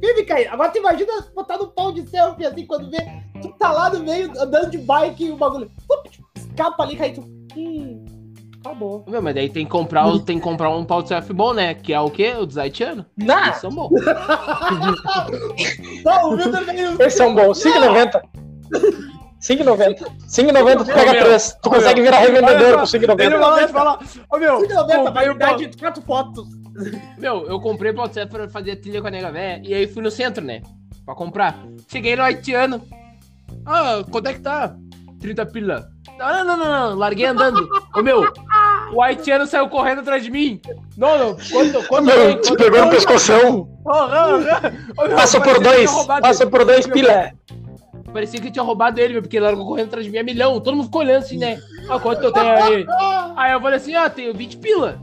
Vive 0.00 0.24
caindo. 0.24 0.48
Agora 0.52 0.70
tu 0.70 0.78
imagina 0.78 1.12
botar 1.34 1.58
no 1.58 1.68
pau 1.68 1.92
de 1.92 2.08
selfie, 2.08 2.46
assim, 2.46 2.66
quando 2.66 2.90
vê, 2.90 2.98
tu 3.42 3.48
tá 3.58 3.70
lá 3.72 3.90
no 3.90 4.00
meio, 4.04 4.30
andando 4.40 4.70
de 4.70 4.78
bike 4.78 5.24
e 5.26 5.30
o 5.32 5.36
bagulho, 5.36 5.70
fup, 5.86 6.10
escapa 6.36 6.82
ali, 6.82 6.96
cai 6.96 7.12
tu. 7.12 7.20
Hum, 7.56 8.04
acabou. 8.64 9.04
Meu, 9.08 9.20
mas 9.20 9.34
daí 9.34 9.48
tem 9.50 9.64
que 9.64 9.70
comprar, 9.70 10.06
o- 10.06 10.18
tem 10.20 10.38
que 10.38 10.42
comprar 10.44 10.70
um 10.70 10.84
pau 10.84 11.02
de 11.02 11.08
selfie 11.08 11.32
bom, 11.34 11.52
né? 11.52 11.74
Que 11.74 11.92
é 11.92 12.00
o 12.00 12.10
quê? 12.10 12.34
O 12.38 12.46
dos 12.46 12.56
haitianos. 12.56 13.04
Nah, 13.16 13.48
Eles 13.48 13.56
são 13.58 13.70
bons. 13.70 13.90
Não, 16.04 16.32
o 16.32 16.36
Vitor 16.36 16.64
veio... 16.64 16.92
esses 17.02 17.14
são 17.14 17.34
bons. 17.34 17.58
5,90. 17.62 18.22
5,90. 19.40 20.06
5,90 20.28 20.76
tu 20.78 20.84
pega 20.84 21.12
meu, 21.12 21.24
3. 21.24 21.52
Tu 21.62 21.66
ô, 21.68 21.70
consegue 21.70 22.02
virar 22.02 22.18
revendedor 22.18 22.78
com 22.80 22.86
só, 22.86 22.98
5,90. 22.98 23.20
Ele 23.20 23.38
vai 23.38 23.68
falar, 23.68 23.98
ô 24.30 24.36
meu, 24.38 24.60
Cinco 24.60 24.74
noventa, 24.74 24.98
comprei 25.04 25.28
o 25.30 25.36
pau- 25.38 25.48
validade 25.48 25.66
de 25.68 25.76
quatro 25.78 26.02
fotos. 26.02 26.46
Meu, 27.18 27.46
eu 27.46 27.60
comprei 27.60 27.92
de 27.92 28.12
selfie 28.14 28.26
pra 28.30 28.48
fazer 28.48 28.76
trilha 28.76 29.00
com 29.00 29.08
a 29.08 29.10
nega 29.10 29.30
véia 29.32 29.60
e 29.64 29.74
aí 29.74 29.86
fui 29.86 30.02
no 30.02 30.10
centro, 30.10 30.44
né? 30.44 30.60
Pra 31.04 31.14
comprar. 31.14 31.58
Cheguei 31.90 32.14
no 32.16 32.22
haitiano. 32.22 32.82
Ah, 33.66 34.02
quanto 34.10 34.28
é 34.28 34.34
que 34.34 34.40
tá? 34.40 34.74
30 35.20 35.44
pila. 35.46 35.88
Não, 36.18 36.28
não, 36.32 36.44
não, 36.44 36.56
não, 36.56 36.90
não. 36.90 36.96
larguei 36.98 37.26
andando. 37.26 37.68
Ô 37.94 38.02
meu, 38.02 38.24
o 38.94 39.02
haitiano 39.02 39.46
saiu 39.46 39.68
correndo 39.68 40.00
atrás 40.00 40.22
de 40.22 40.30
mim. 40.30 40.60
Não, 40.96 41.18
não, 41.18 41.36
quanto, 41.50 41.88
quanto 41.88 42.04
Meu, 42.04 42.40
te 42.40 42.48
Quanto 42.48 42.62
pegou 42.62 42.84
no 42.84 42.90
pescoção. 42.90 43.68
Passa 45.16 45.40
por 45.40 45.60
dois. 45.60 45.90
ele. 46.40 46.50
por 46.50 46.64
dois 46.64 46.86
Meu, 46.86 46.94
pila. 46.94 47.32
Parecia 48.12 48.40
que 48.40 48.50
tinha 48.50 48.62
roubado 48.62 49.00
ele, 49.00 49.20
porque 49.20 49.36
ele 49.36 49.44
largou 49.46 49.66
correndo 49.66 49.86
atrás 49.88 50.04
de 50.04 50.10
mim 50.10 50.18
a 50.18 50.22
milhão. 50.24 50.60
Todo 50.60 50.74
mundo 50.76 50.86
ficou 50.86 51.00
olhando 51.02 51.22
assim, 51.22 51.38
né? 51.38 51.60
Ah, 51.88 51.98
quanto 51.98 52.20
que 52.20 52.26
eu 52.26 52.32
tenho 52.32 52.46
aí? 52.46 52.86
Aí 53.36 53.52
eu 53.52 53.60
falei 53.60 53.76
assim, 53.76 53.96
ó, 53.96 54.08
tenho 54.08 54.34
20 54.34 54.58
pila. 54.58 55.00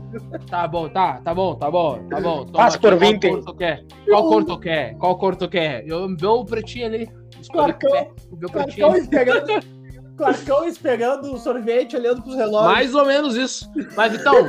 Tá 0.48 0.68
bom, 0.68 0.88
tá, 0.88 1.20
tá 1.24 1.34
bom, 1.34 1.56
tá 1.56 1.68
bom, 1.70 1.98
tá 2.08 2.20
bom. 2.20 2.44
Toma 2.44 2.52
Passa 2.52 2.76
aqui, 2.76 2.86
por 2.86 2.96
qual 2.96 3.12
20. 3.12 3.28
cor 3.28 3.44
tu 3.44 3.54
quer? 3.54 3.84
Qual 4.08 4.28
cor 4.28 4.44
tu 4.44 4.58
quer? 4.60 4.94
Qual 4.96 5.18
cor 5.18 5.36
tu 5.36 5.48
quer? 5.48 5.84
Eu 5.88 6.16
vê 6.16 6.26
o 6.26 6.44
pretinho 6.44 6.86
ali. 6.86 7.10
Clarcão. 7.50 8.12
o 8.30 8.36
Clarcão 8.36 8.62
pretinho. 8.64 8.96
esperando. 8.96 9.78
Clarcão 10.16 10.64
esperando 10.64 11.32
o 11.32 11.38
sorvete, 11.38 11.96
olhando 11.96 12.22
pros 12.22 12.34
relógios. 12.34 12.72
Mais 12.72 12.94
ou 12.94 13.06
menos 13.06 13.36
isso. 13.36 13.70
Mas, 13.96 14.12
Vitão, 14.12 14.48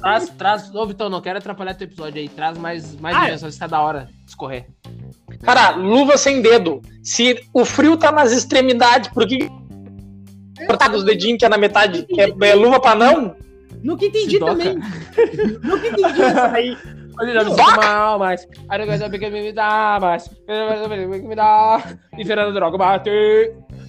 traz, 0.00 0.28
traz. 0.30 0.74
Ô, 0.74 0.86
Vitão, 0.86 1.10
não 1.10 1.20
quero 1.20 1.38
atrapalhar 1.38 1.74
teu 1.74 1.86
episódio 1.86 2.18
aí. 2.20 2.28
Traz 2.30 2.56
mais, 2.56 2.96
mais 2.96 3.42
Ah, 3.42 3.50
tá 3.58 3.66
da 3.66 3.80
hora 3.82 4.08
escorrer. 4.26 4.66
Cara, 5.42 5.70
luva 5.70 6.16
sem 6.16 6.40
dedo. 6.40 6.80
Se 7.02 7.44
o 7.52 7.64
frio 7.64 7.96
tá 7.96 8.12
nas 8.12 8.32
extremidades, 8.32 9.10
por 9.10 9.26
que 9.26 9.48
cortar 10.66 10.94
os 10.94 11.04
dedinhos 11.04 11.38
que 11.38 11.44
é 11.44 11.48
na 11.48 11.58
metade? 11.58 12.06
É, 12.16 12.48
é 12.48 12.54
luva 12.54 12.80
pra 12.80 12.94
não? 12.94 13.34
Nunca 13.82 14.04
entendi 14.04 14.38
também. 14.38 14.78
Nunca 15.62 15.88
entendi 15.88 16.22
isso 16.22 16.40
aí. 16.40 16.76
Olha, 17.20 17.34
já 17.34 17.44
me 17.44 17.56
mal, 17.56 18.18
mas. 18.18 18.48
Aí 18.68 18.86
não 18.86 19.10
que 19.10 19.30
me 19.30 19.52
dá, 19.52 19.98
mas. 20.00 20.30
Eu 20.46 20.56
não 20.56 20.68
quero 20.68 20.82
saber 20.82 21.20
que 21.20 21.28
me 21.28 21.34
dá. 21.34 21.82
E 22.16 22.24
Fernando 22.24 22.54
Droga 22.54 22.78
bate. 22.78 23.10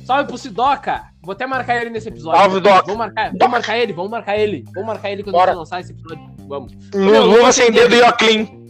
Salve 0.05 0.27
pro 0.27 0.37
Sidoca. 0.37 1.03
Vou 1.21 1.31
até 1.31 1.45
marcar 1.45 1.77
ele 1.79 1.89
nesse 1.89 2.09
episódio. 2.09 2.39
Salve, 2.39 2.59
Doca. 2.59 2.81
Vamos 2.81 2.97
marcar, 2.97 3.31
vamos 3.31 3.51
marcar 3.51 3.77
ele, 3.77 3.93
vamos 3.93 4.11
marcar 4.11 4.37
ele. 4.37 4.65
Vamos 4.73 4.87
marcar 4.87 5.11
ele 5.11 5.23
quando 5.23 5.33
Bora. 5.33 5.51
a 5.51 5.53
gente 5.53 5.59
lançar 5.59 5.79
esse 5.79 5.91
episódio. 5.93 6.29
Vamos. 6.47 6.73
Luva 6.93 7.51
sem 7.51 7.71
dedo 7.71 7.95
e 7.95 8.01
óculos. 8.01 8.62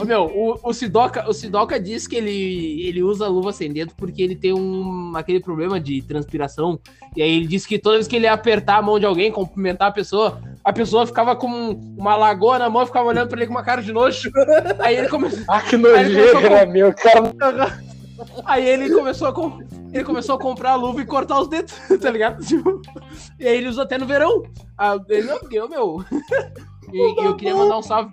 Ô, 0.00 0.04
meu, 0.04 0.24
o, 0.26 0.58
o, 0.62 0.72
Sidoca, 0.72 1.28
o 1.28 1.32
Sidoca 1.32 1.80
diz 1.80 2.06
que 2.06 2.16
ele, 2.16 2.82
ele 2.86 3.02
usa 3.02 3.26
luva 3.28 3.52
sem 3.52 3.72
dedo 3.72 3.92
porque 3.96 4.22
ele 4.22 4.36
tem 4.36 4.52
um, 4.52 5.12
aquele 5.16 5.40
problema 5.40 5.80
de 5.80 6.02
transpiração. 6.02 6.78
E 7.16 7.22
aí 7.22 7.36
ele 7.36 7.46
disse 7.46 7.66
que 7.66 7.78
toda 7.78 7.96
vez 7.96 8.06
que 8.06 8.16
ele 8.16 8.26
ia 8.26 8.32
apertar 8.32 8.76
a 8.76 8.82
mão 8.82 8.98
de 8.98 9.06
alguém, 9.06 9.32
cumprimentar 9.32 9.88
a 9.88 9.92
pessoa, 9.92 10.40
a 10.62 10.72
pessoa 10.72 11.06
ficava 11.06 11.34
com 11.34 11.48
uma 11.96 12.14
lagoa 12.14 12.58
na 12.58 12.68
mão 12.68 12.82
e 12.82 12.86
ficava 12.86 13.08
olhando 13.08 13.28
pra 13.28 13.38
ele 13.38 13.46
com 13.46 13.54
uma 13.54 13.64
cara 13.64 13.82
de 13.82 13.92
nojo. 13.92 14.30
Aí 14.78 14.96
ele 14.96 15.08
começou. 15.08 15.42
Ah, 15.48 15.60
que 15.62 15.76
nojeira, 15.76 16.40
né, 16.40 16.66
meu? 16.66 16.92
Cara, 16.94 17.80
Aí 18.44 18.68
ele 18.68 18.90
começou 18.90 19.28
a, 19.28 19.32
com- 19.32 19.60
ele 19.92 20.04
começou 20.04 20.34
a 20.34 20.38
comprar 20.38 20.72
a 20.72 20.76
luva 20.76 21.00
e 21.00 21.06
cortar 21.06 21.40
os 21.40 21.48
dedos, 21.48 21.74
tá 22.00 22.10
ligado? 22.10 22.44
Tipo, 22.44 22.82
e 23.38 23.46
aí 23.46 23.56
ele 23.56 23.68
usa 23.68 23.82
até 23.82 23.96
no 23.96 24.06
verão. 24.06 24.42
Ah, 24.76 24.98
ele 25.08 25.22
não, 25.26 25.68
meu. 25.68 26.04
E, 26.92 27.22
e 27.22 27.24
eu 27.24 27.34
queria 27.36 27.54
mandar 27.54 27.78
um 27.78 27.82
salve. 27.82 28.10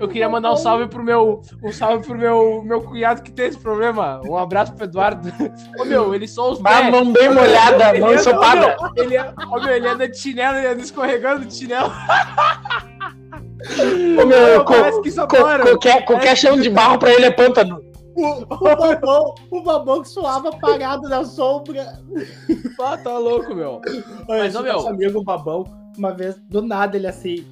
Eu 0.00 0.08
queria 0.08 0.28
mandar 0.28 0.52
um 0.52 0.56
salve 0.56 0.86
pro 0.86 1.02
meu. 1.02 1.40
Um 1.62 1.72
salve 1.72 2.04
pro 2.06 2.16
meu, 2.16 2.62
meu 2.64 2.80
cunhado 2.82 3.22
que 3.22 3.30
tem 3.32 3.46
esse 3.46 3.58
problema. 3.58 4.20
Um 4.24 4.36
abraço 4.36 4.72
pro 4.74 4.84
Eduardo. 4.84 5.32
Ô 5.78 5.84
meu, 5.84 6.14
ele 6.14 6.26
só 6.28 6.52
os 6.52 6.60
pés. 6.60 6.90
mão 6.90 7.12
bem 7.12 7.28
molhada, 7.32 7.98
mão 7.98 8.14
ensopada. 8.14 8.76
ô, 8.80 8.82
meu, 8.94 9.04
Ele, 9.04 9.16
é- 9.16 9.32
ô, 9.50 9.60
meu, 9.60 9.74
ele 9.74 9.88
anda 9.88 10.08
de 10.08 10.16
chinelo, 10.18 10.58
ele 10.58 10.68
anda 10.68 10.80
escorregando 10.82 11.44
de 11.44 11.54
chinelo. 11.54 11.90
Ô, 14.22 14.26
meu, 14.26 14.64
co- 14.64 14.72
Parece 14.72 15.00
que 15.02 15.10
co- 15.12 15.26
qualquer, 15.26 16.04
qualquer 16.04 16.36
chão 16.36 16.56
de 16.60 16.70
barro 16.70 16.98
pra 16.98 17.12
ele 17.12 17.24
é 17.26 17.30
pântano. 17.30 17.80
O, 18.16 18.42
o 18.52 18.76
babão, 18.76 19.34
o 19.50 19.62
babão 19.62 20.02
que 20.02 20.08
suava 20.08 20.50
parado 20.52 21.08
na 21.08 21.24
sombra. 21.24 22.00
Ah, 22.80 22.96
tá 22.96 23.16
louco, 23.16 23.54
meu. 23.54 23.80
Mas, 24.28 24.54
ô, 24.56 24.62
meu. 24.62 24.72
nosso 24.74 24.88
amigo 24.88 25.22
babão, 25.22 25.64
uma 25.96 26.12
vez, 26.12 26.36
do 26.48 26.60
nada, 26.62 26.96
ele 26.96 27.06
assim. 27.06 27.46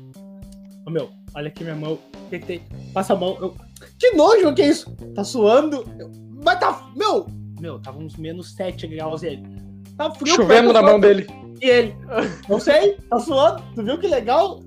Ô 0.86 0.90
meu, 0.90 1.08
olha 1.36 1.48
aqui 1.48 1.62
minha 1.62 1.76
mão. 1.76 1.92
O 1.94 2.28
que, 2.30 2.38
que 2.40 2.46
tem? 2.46 2.62
Passa 2.92 3.12
a 3.12 3.16
mão. 3.16 3.36
Eu, 3.40 3.54
que 3.98 4.10
nojo, 4.12 4.48
o 4.48 4.54
que 4.54 4.62
é 4.62 4.68
isso? 4.68 4.90
Tá 5.14 5.22
suando? 5.22 5.84
Eu, 5.98 6.10
mas 6.44 6.58
tá. 6.58 6.90
Meu! 6.96 7.26
Meu, 7.60 7.78
tava 7.78 7.98
uns 7.98 8.16
menos 8.16 8.54
7 8.54 8.86
graus 8.88 9.22
e 9.22 9.28
ele. 9.28 9.42
Tá 9.96 10.10
frio. 10.10 10.34
Chovendo 10.34 10.72
na 10.72 10.82
mão 10.82 10.98
dele. 10.98 11.26
E 11.62 11.66
ele. 11.68 11.94
Não 12.48 12.58
sei, 12.60 12.98
tá 13.08 13.18
suando. 13.18 13.62
Tu 13.74 13.82
viu 13.82 13.98
que 13.98 14.06
legal? 14.08 14.60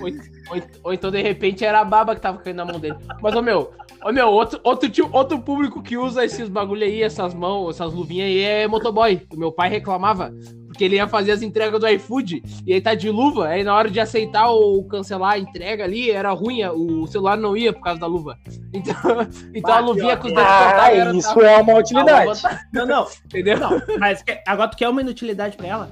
Ou, 0.00 0.08
ou- 0.56 0.62
ou 0.84 0.92
então, 0.94 1.10
de 1.10 1.20
repente, 1.20 1.64
era 1.64 1.80
a 1.80 1.84
baba 1.84 2.14
que 2.14 2.20
tava 2.22 2.38
caindo 2.38 2.56
na 2.58 2.64
mão 2.64 2.78
dele. 2.80 2.96
Mas, 3.20 3.34
ô 3.34 3.42
meu, 3.42 3.72
ô 4.06 4.12
meu, 4.12 4.28
outro, 4.28 4.60
outro, 4.62 4.88
tio, 4.88 5.08
outro 5.12 5.40
público 5.40 5.82
que 5.82 5.96
usa 5.96 6.24
esses 6.24 6.48
bagulho 6.48 6.84
aí, 6.84 7.02
essas 7.02 7.34
mãos, 7.34 7.70
essas 7.74 7.92
luvinhas 7.92 8.28
aí 8.28 8.40
é 8.40 8.68
motoboy. 8.68 9.26
O 9.32 9.36
meu 9.36 9.50
pai 9.50 9.68
reclamava. 9.68 10.32
Porque 10.68 10.84
ele 10.84 10.96
ia 10.96 11.08
fazer 11.08 11.32
as 11.32 11.42
entregas 11.42 11.80
do 11.80 11.88
iFood 11.88 12.42
e 12.66 12.72
aí 12.72 12.80
tá 12.80 12.94
de 12.94 13.10
luva, 13.10 13.48
aí 13.48 13.64
na 13.64 13.74
hora 13.74 13.90
de 13.90 13.98
aceitar 13.98 14.50
ou 14.50 14.84
cancelar 14.84 15.32
a 15.32 15.38
entrega 15.38 15.84
ali, 15.84 16.10
era 16.10 16.30
ruim, 16.32 16.62
o 16.66 17.06
celular 17.06 17.36
não 17.36 17.56
ia 17.56 17.72
por 17.72 17.82
causa 17.82 17.98
da 17.98 18.06
luva. 18.06 18.36
Então, 18.74 18.94
então 19.54 19.74
a 19.74 19.80
Bah, 19.80 19.86
luvinha 19.86 20.16
com 20.18 20.28
os 20.28 20.34
dedos 20.34 20.46
Ah, 20.46 20.64
cortados 20.64 20.98
era 20.98 21.16
isso 21.16 21.40
é 21.40 21.56
uma 21.56 21.74
utilidade. 21.78 22.42
Não, 22.72 22.86
não. 22.86 23.06
entendeu? 23.24 23.58
Não, 23.58 23.70
mas 23.98 24.22
agora 24.46 24.70
tu 24.70 24.76
quer 24.76 24.88
uma 24.88 25.00
inutilidade 25.00 25.56
pra 25.56 25.66
ela? 25.66 25.90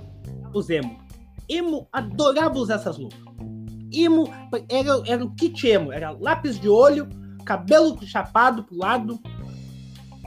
Os 0.53 0.69
emo. 0.69 0.99
Emo 1.49 1.89
adorava 1.91 2.59
usar 2.59 2.75
essas 2.75 2.99
luvas. 2.99 3.19
Emo 3.91 4.31
era, 4.69 5.03
era 5.07 5.25
o 5.25 5.35
kit 5.35 5.67
emo. 5.67 5.93
Era 5.93 6.11
lápis 6.11 6.61
de 6.61 6.69
olho, 6.69 7.09
cabelo 7.45 7.99
chapado 8.07 8.65
pro 8.65 8.77
lado 8.79 9.19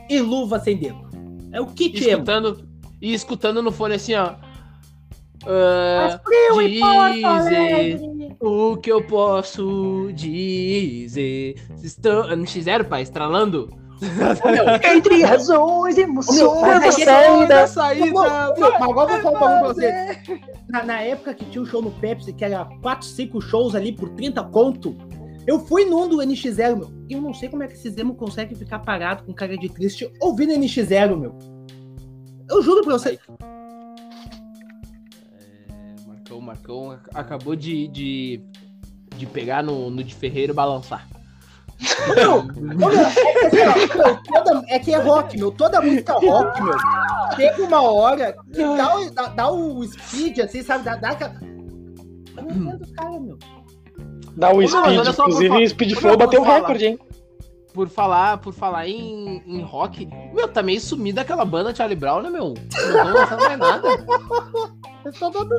e 0.10 0.20
luva 0.20 0.60
sem 0.60 0.78
dedo. 0.78 1.08
É 1.52 1.60
o 1.60 1.66
kit 1.68 1.98
emo. 2.04 2.10
escutando 2.12 2.68
e 3.02 3.14
escutando 3.14 3.62
no 3.62 3.72
fone 3.72 3.96
assim, 3.96 4.14
ó. 4.16 4.36
Porto 6.80 7.38
dizer 7.44 8.00
o 8.40 8.78
que 8.78 8.92
eu 8.92 9.02
posso 9.06 10.10
dizer. 10.14 11.56
Estão 11.84 12.24
NX0, 12.30 12.84
pai, 12.86 13.02
estralando. 13.04 13.70
Entre 14.94 15.24
razões, 15.26 15.98
emoções, 15.98 16.84
é 16.84 16.90
que- 16.92 17.06
saída. 17.06 17.64
a 17.64 17.68
saída. 17.68 18.06
Não, 18.06 18.54
não, 18.56 18.72
mas 18.80 18.82
agora 18.90 19.14
eu 19.14 19.22
vou 19.22 19.32
falar 19.34 19.38
um 19.38 19.64
bagulho 19.64 19.76
pra 19.76 19.90
você. 19.90 20.20
Na, 20.70 20.84
na 20.84 21.02
época 21.02 21.34
que 21.34 21.46
tinha 21.46 21.62
o 21.62 21.66
show 21.66 21.82
no 21.82 21.92
Pepsi, 21.92 22.32
que 22.34 22.46
era 22.46 22.66
4, 22.82 23.08
5 23.08 23.42
shows 23.42 23.74
ali 23.74 23.92
por 23.92 24.10
30 24.10 24.44
conto, 24.46 24.96
eu 25.48 25.60
fui 25.66 25.86
num 25.86 26.08
do 26.08 26.18
NX0, 26.18 26.76
meu. 26.78 26.92
E 27.10 27.14
eu 27.14 27.22
não 27.22 27.34
sei 27.34 27.50
como 27.50 27.64
é 27.64 27.68
que 27.68 27.74
esses 27.74 27.98
emo 27.98 28.14
conseguem 28.16 28.56
ficar 28.56 28.80
parado 28.80 29.24
com 29.24 29.34
cara 29.34 29.58
de 29.58 29.70
triste 29.70 30.12
ouvindo 30.20 30.54
NX0, 30.54 31.18
meu. 31.18 31.38
Eu 32.50 32.62
juro 32.62 32.84
pra 32.84 32.94
você. 32.94 33.18
É, 35.70 36.08
Marcão, 36.08 36.42
Marcão 36.42 36.92
ac- 36.92 37.10
acabou 37.14 37.56
de, 37.56 37.88
de, 37.88 38.42
de 39.16 39.26
pegar 39.26 39.64
no, 39.64 39.90
no 39.90 40.04
de 40.04 40.14
Ferreiro 40.14 40.54
e 40.54 40.56
balançar. 40.56 41.08
Meu, 42.16 42.40
é, 42.92 43.50
que, 43.50 43.62
assim, 43.62 44.00
ó, 44.00 44.16
toda- 44.44 44.66
é 44.68 44.80
que 44.80 44.94
é 44.94 44.98
rock, 44.98 45.38
meu. 45.38 45.52
Toda 45.52 45.80
música 45.82 46.14
rock, 46.14 46.62
meu. 46.64 46.74
Chega 47.36 47.62
uma 47.64 47.82
hora 47.82 48.34
que 48.52 48.64
dá, 48.64 48.98
o- 48.98 49.12
dá, 49.12 49.28
dá 49.28 49.52
o 49.52 49.84
speed, 49.84 50.40
assim, 50.40 50.64
sabe? 50.64 50.84
Dá, 50.86 50.96
dá 50.96 51.10
aquela. 51.12 51.36
Eu 52.36 52.44
não 52.44 52.52
entendo 52.52 52.82
os 52.84 52.92
caras, 52.94 53.22
meu. 53.22 53.38
Dá 54.36 54.52
o 54.52 54.58
Ô, 54.60 54.68
speed, 54.68 54.84
olha 54.84 55.14
só, 55.14 55.24
por 55.24 55.32
inclusive 55.44 55.70
Speed 55.70 55.94
Flow 55.96 56.18
bateu 56.18 56.42
o 56.42 56.46
falar. 56.46 56.60
recorde, 56.60 56.86
hein? 56.86 57.00
Por 57.74 57.90
falar, 57.90 58.38
por 58.40 58.54
falar 58.54 58.88
em, 58.88 59.42
em 59.46 59.62
rock, 59.62 60.08
meu, 60.34 60.48
tá 60.48 60.64
meio 60.64 60.82
sumida 60.82 61.22
aquela 61.22 61.46
banda 61.46 61.76
Charlie 61.76 61.96
Brown, 61.96 62.22
né, 62.22 62.30
meu? 62.30 62.54
Não 62.56 62.56
tô 62.56 63.20
lançando 63.20 63.40
mais 63.44 63.60
nada. 63.60 63.88
Eu 65.06 65.14
tô 65.14 65.30
dando 65.30 65.56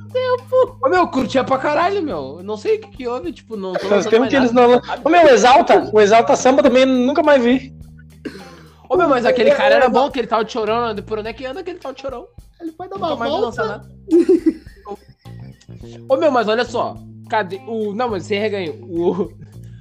Ô, 0.85 0.89
meu, 0.89 1.07
curtia 1.09 1.45
pra 1.45 1.59
caralho, 1.59 2.03
meu. 2.03 2.37
Eu 2.39 2.43
Não 2.45 2.57
sei 2.57 2.77
o 2.77 2.81
que 2.81 2.89
que 2.89 3.09
houve, 3.09 3.33
tipo, 3.33 3.57
não 3.57 3.73
tô 3.73 3.87
lançando 3.89 4.11
tempo 4.11 4.21
mais 4.21 4.31
que 4.31 4.37
eles 4.37 4.53
nada. 4.53 4.69
não. 4.69 4.83
Ô 5.05 5.09
meu, 5.09 5.25
o 5.27 5.29
Exalta, 5.29 5.91
o 5.93 6.01
Exalta 6.01 6.35
Samba 6.35 6.63
também 6.63 6.85
nunca 6.85 7.23
mais 7.23 7.43
vi. 7.43 7.73
Ô, 8.89 8.97
meu, 8.97 9.09
mas 9.09 9.25
aquele 9.25 9.51
cara 9.53 9.75
era 9.77 9.89
bom, 9.89 10.11
que 10.11 10.19
ele 10.19 10.27
tava 10.27 10.45
de 10.45 10.53
chorão, 10.53 10.93
né? 10.95 11.03
por 11.03 11.19
onde 11.19 11.29
é 11.29 11.33
que 11.33 11.45
anda 11.47 11.61
aquele 11.61 11.79
tal 11.79 11.93
de 11.93 12.01
chorão? 12.01 12.27
Ele 12.61 12.73
foi 12.73 12.89
dar 12.89 12.97
uma 12.97 13.15
volta. 13.15 13.89
Ô, 16.09 16.17
meu, 16.17 16.33
mas 16.33 16.49
olha 16.49 16.65
só. 16.65 16.97
Cadê 17.29 17.61
o. 17.67 17.93
Não, 17.95 18.09
mas 18.11 18.25
sem 18.25 18.39
reganho. 18.41 18.75
O. 18.85 19.29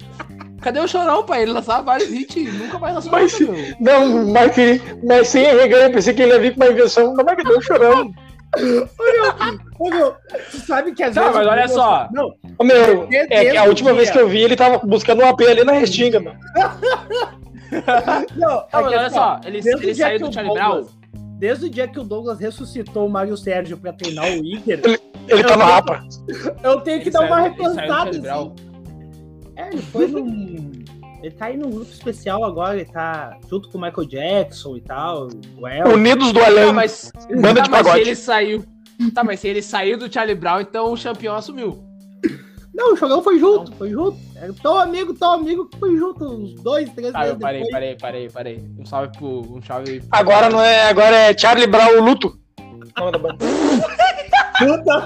Cadê 0.62 0.80
o 0.80 0.88
chorão, 0.88 1.24
pai? 1.24 1.44
Ele 1.44 1.52
lançava 1.54 1.84
vários 1.84 2.12
hits 2.12 2.36
e 2.36 2.44
nunca 2.52 2.80
mais 2.80 2.96
lançou 2.96 3.12
Mas-. 3.12 3.40
Não, 3.80 4.26
mas, 4.28 4.54
que, 4.56 4.82
mas 5.06 5.28
sem 5.28 5.44
reganho, 5.46 5.92
pensei 5.94 6.14
que 6.14 6.22
ele 6.24 6.32
ia 6.34 6.40
vir 6.40 6.56
com 6.56 6.64
uma 6.64 6.72
invenção. 6.72 7.14
Não, 7.14 7.24
mas 7.24 7.36
que 7.36 7.44
deu 7.44 7.62
chorando. 7.62 8.12
Ô, 9.78 9.90
meu, 9.90 10.16
tu 10.52 10.58
sabe 10.60 10.94
que 10.94 11.04
às 11.04 11.14
Tá, 11.14 11.22
vezes. 11.24 11.36
mas 11.38 11.48
olha 11.48 11.68
só. 11.68 12.08
Não, 12.12 12.34
Ô 12.58 12.64
meu, 12.64 13.08
é 13.12 13.52
que 13.52 13.58
a 13.58 13.66
o 13.66 13.68
última 13.68 13.92
dia. 13.92 13.98
vez 13.98 14.10
que 14.10 14.18
eu 14.18 14.28
vi, 14.28 14.42
ele 14.42 14.56
tava 14.56 14.80
buscando 14.80 15.22
um 15.22 15.28
AP 15.28 15.42
ali 15.42 15.64
na 15.64 15.74
Restinga, 15.74 16.20
meu. 16.20 16.34
não. 18.36 18.48
Não, 18.50 18.60
é 18.60 18.68
mas 18.72 18.88
que 18.88 18.96
olha 18.96 19.02
assim, 19.06 19.16
só, 19.16 19.40
ele, 19.46 19.60
o 19.60 19.78
ele 19.84 19.96
saiu 19.96 20.20
do 20.20 20.30
o 20.30 20.34
Charlie 20.34 20.54
Brown. 20.54 20.86
Desde 21.38 21.66
o 21.66 21.70
dia 21.70 21.88
que 21.88 22.00
o 22.00 22.04
Douglas 22.04 22.40
ressuscitou 22.40 23.06
o 23.06 23.10
Mário 23.10 23.38
Sérgio 23.38 23.78
pra 23.78 23.94
treinar 23.94 24.26
o 24.26 24.46
Inter, 24.46 24.82
Ele 25.28 25.44
tá 25.44 25.54
Eu 25.54 25.58
no 25.58 25.66
vi- 25.66 25.72
Rapa. 25.72 26.04
eu 26.64 26.82
tenho 26.82 26.98
que 27.02 27.10
Ele 27.10 27.12
dar 27.12 27.20
uma 27.22 27.28
saiu- 27.42 27.54
ele. 27.78 27.88
Charlie 27.88 28.20
Brown. 28.22 28.54
assim. 28.56 29.52
É, 29.56 29.68
ele 29.70 29.82
foi 29.82 30.08
num. 30.08 30.72
Ele 31.22 31.32
tá 31.36 31.46
aí 31.48 31.58
num 31.58 31.70
grupo 31.72 31.92
especial 31.92 32.44
agora, 32.46 32.76
ele 32.80 32.86
tá 32.86 33.38
junto 33.50 33.70
com 33.70 33.78
o 33.78 33.82
Michael 33.82 34.08
Jackson 34.08 34.78
e 34.78 34.82
tal, 34.82 35.28
o 35.60 35.68
El. 35.68 35.88
Unidos 35.94 36.32
do 36.32 36.40
Tá, 36.40 36.46
Além. 36.46 36.72
mas. 36.74 37.12
Banda 37.30 37.56
tá, 37.56 37.62
de 37.64 37.70
mas 37.70 37.78
se 37.80 37.84
pagode. 37.84 38.02
ele 38.02 38.16
saiu. 38.16 38.66
Tá, 39.14 39.24
mas 39.24 39.40
se 39.40 39.48
ele 39.48 39.62
saiu 39.62 39.98
do 39.98 40.12
Charlie 40.12 40.36
Brown, 40.36 40.62
então 40.62 40.92
o 40.94 41.00
campeão 41.02 41.36
assumiu. 41.36 41.84
Não, 42.78 42.94
o 42.94 42.96
Chorão 42.96 43.24
foi 43.24 43.40
junto, 43.40 43.72
foi 43.76 43.90
junto. 43.90 44.20
Era 44.36 44.54
tão 44.54 44.78
amigo, 44.78 45.12
tão 45.16 45.32
amigo 45.32 45.66
que 45.68 45.80
foi 45.80 45.98
junto 45.98 46.24
uns 46.26 46.54
dois, 46.62 46.88
três 46.92 47.12
Tá, 47.12 47.22
eu 47.22 47.30
meses 47.30 47.40
parei, 47.42 47.60
depois. 47.64 47.72
parei, 47.74 47.96
parei, 47.98 48.30
parei. 48.30 48.64
Um 48.80 48.86
salve 48.86 49.18
pro. 49.18 49.28
Um 49.56 49.62
salve. 49.64 50.04
Agora 50.12 50.48
não 50.48 50.62
é. 50.62 50.84
Agora 50.88 51.16
é 51.16 51.36
Charlie 51.38 51.66
Brown 51.66 52.00
Luto. 52.02 52.38
Puta, 54.60 55.06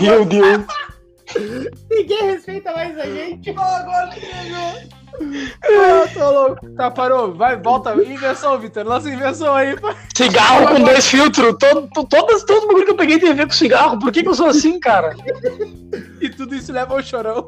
Meu 0.00 0.24
Deus. 0.24 0.64
Ninguém 1.90 2.22
respeita 2.24 2.72
mais 2.72 2.98
a 2.98 3.06
gente. 3.06 3.50
Agora 3.50 4.10
Ah, 4.10 5.01
tô 6.14 6.30
louco. 6.30 6.70
Tá, 6.76 6.90
parou. 6.90 7.34
Vai, 7.34 7.56
volta. 7.56 7.94
Invenção, 7.94 8.58
Vitor. 8.58 8.84
Lança 8.86 9.08
invenção 9.10 9.54
aí. 9.54 9.74
Cigarro 10.16 10.68
com 10.68 10.80
dois 10.82 11.06
filtros. 11.06 11.54
Todo, 11.58 11.88
to- 11.88 12.04
todas, 12.04 12.44
todo 12.44 12.66
bagulho 12.66 12.84
que 12.84 12.90
eu 12.92 12.96
peguei 12.96 13.18
tem 13.18 13.30
a 13.30 13.34
ver 13.34 13.46
com 13.46 13.52
cigarro. 13.52 13.98
Por 13.98 14.10
que, 14.12 14.22
que 14.22 14.28
eu 14.28 14.34
sou 14.34 14.46
assim, 14.48 14.78
cara? 14.80 15.14
E 16.20 16.28
tudo 16.30 16.54
isso 16.54 16.72
leva 16.72 16.94
ao 16.94 17.02
chorão. 17.02 17.44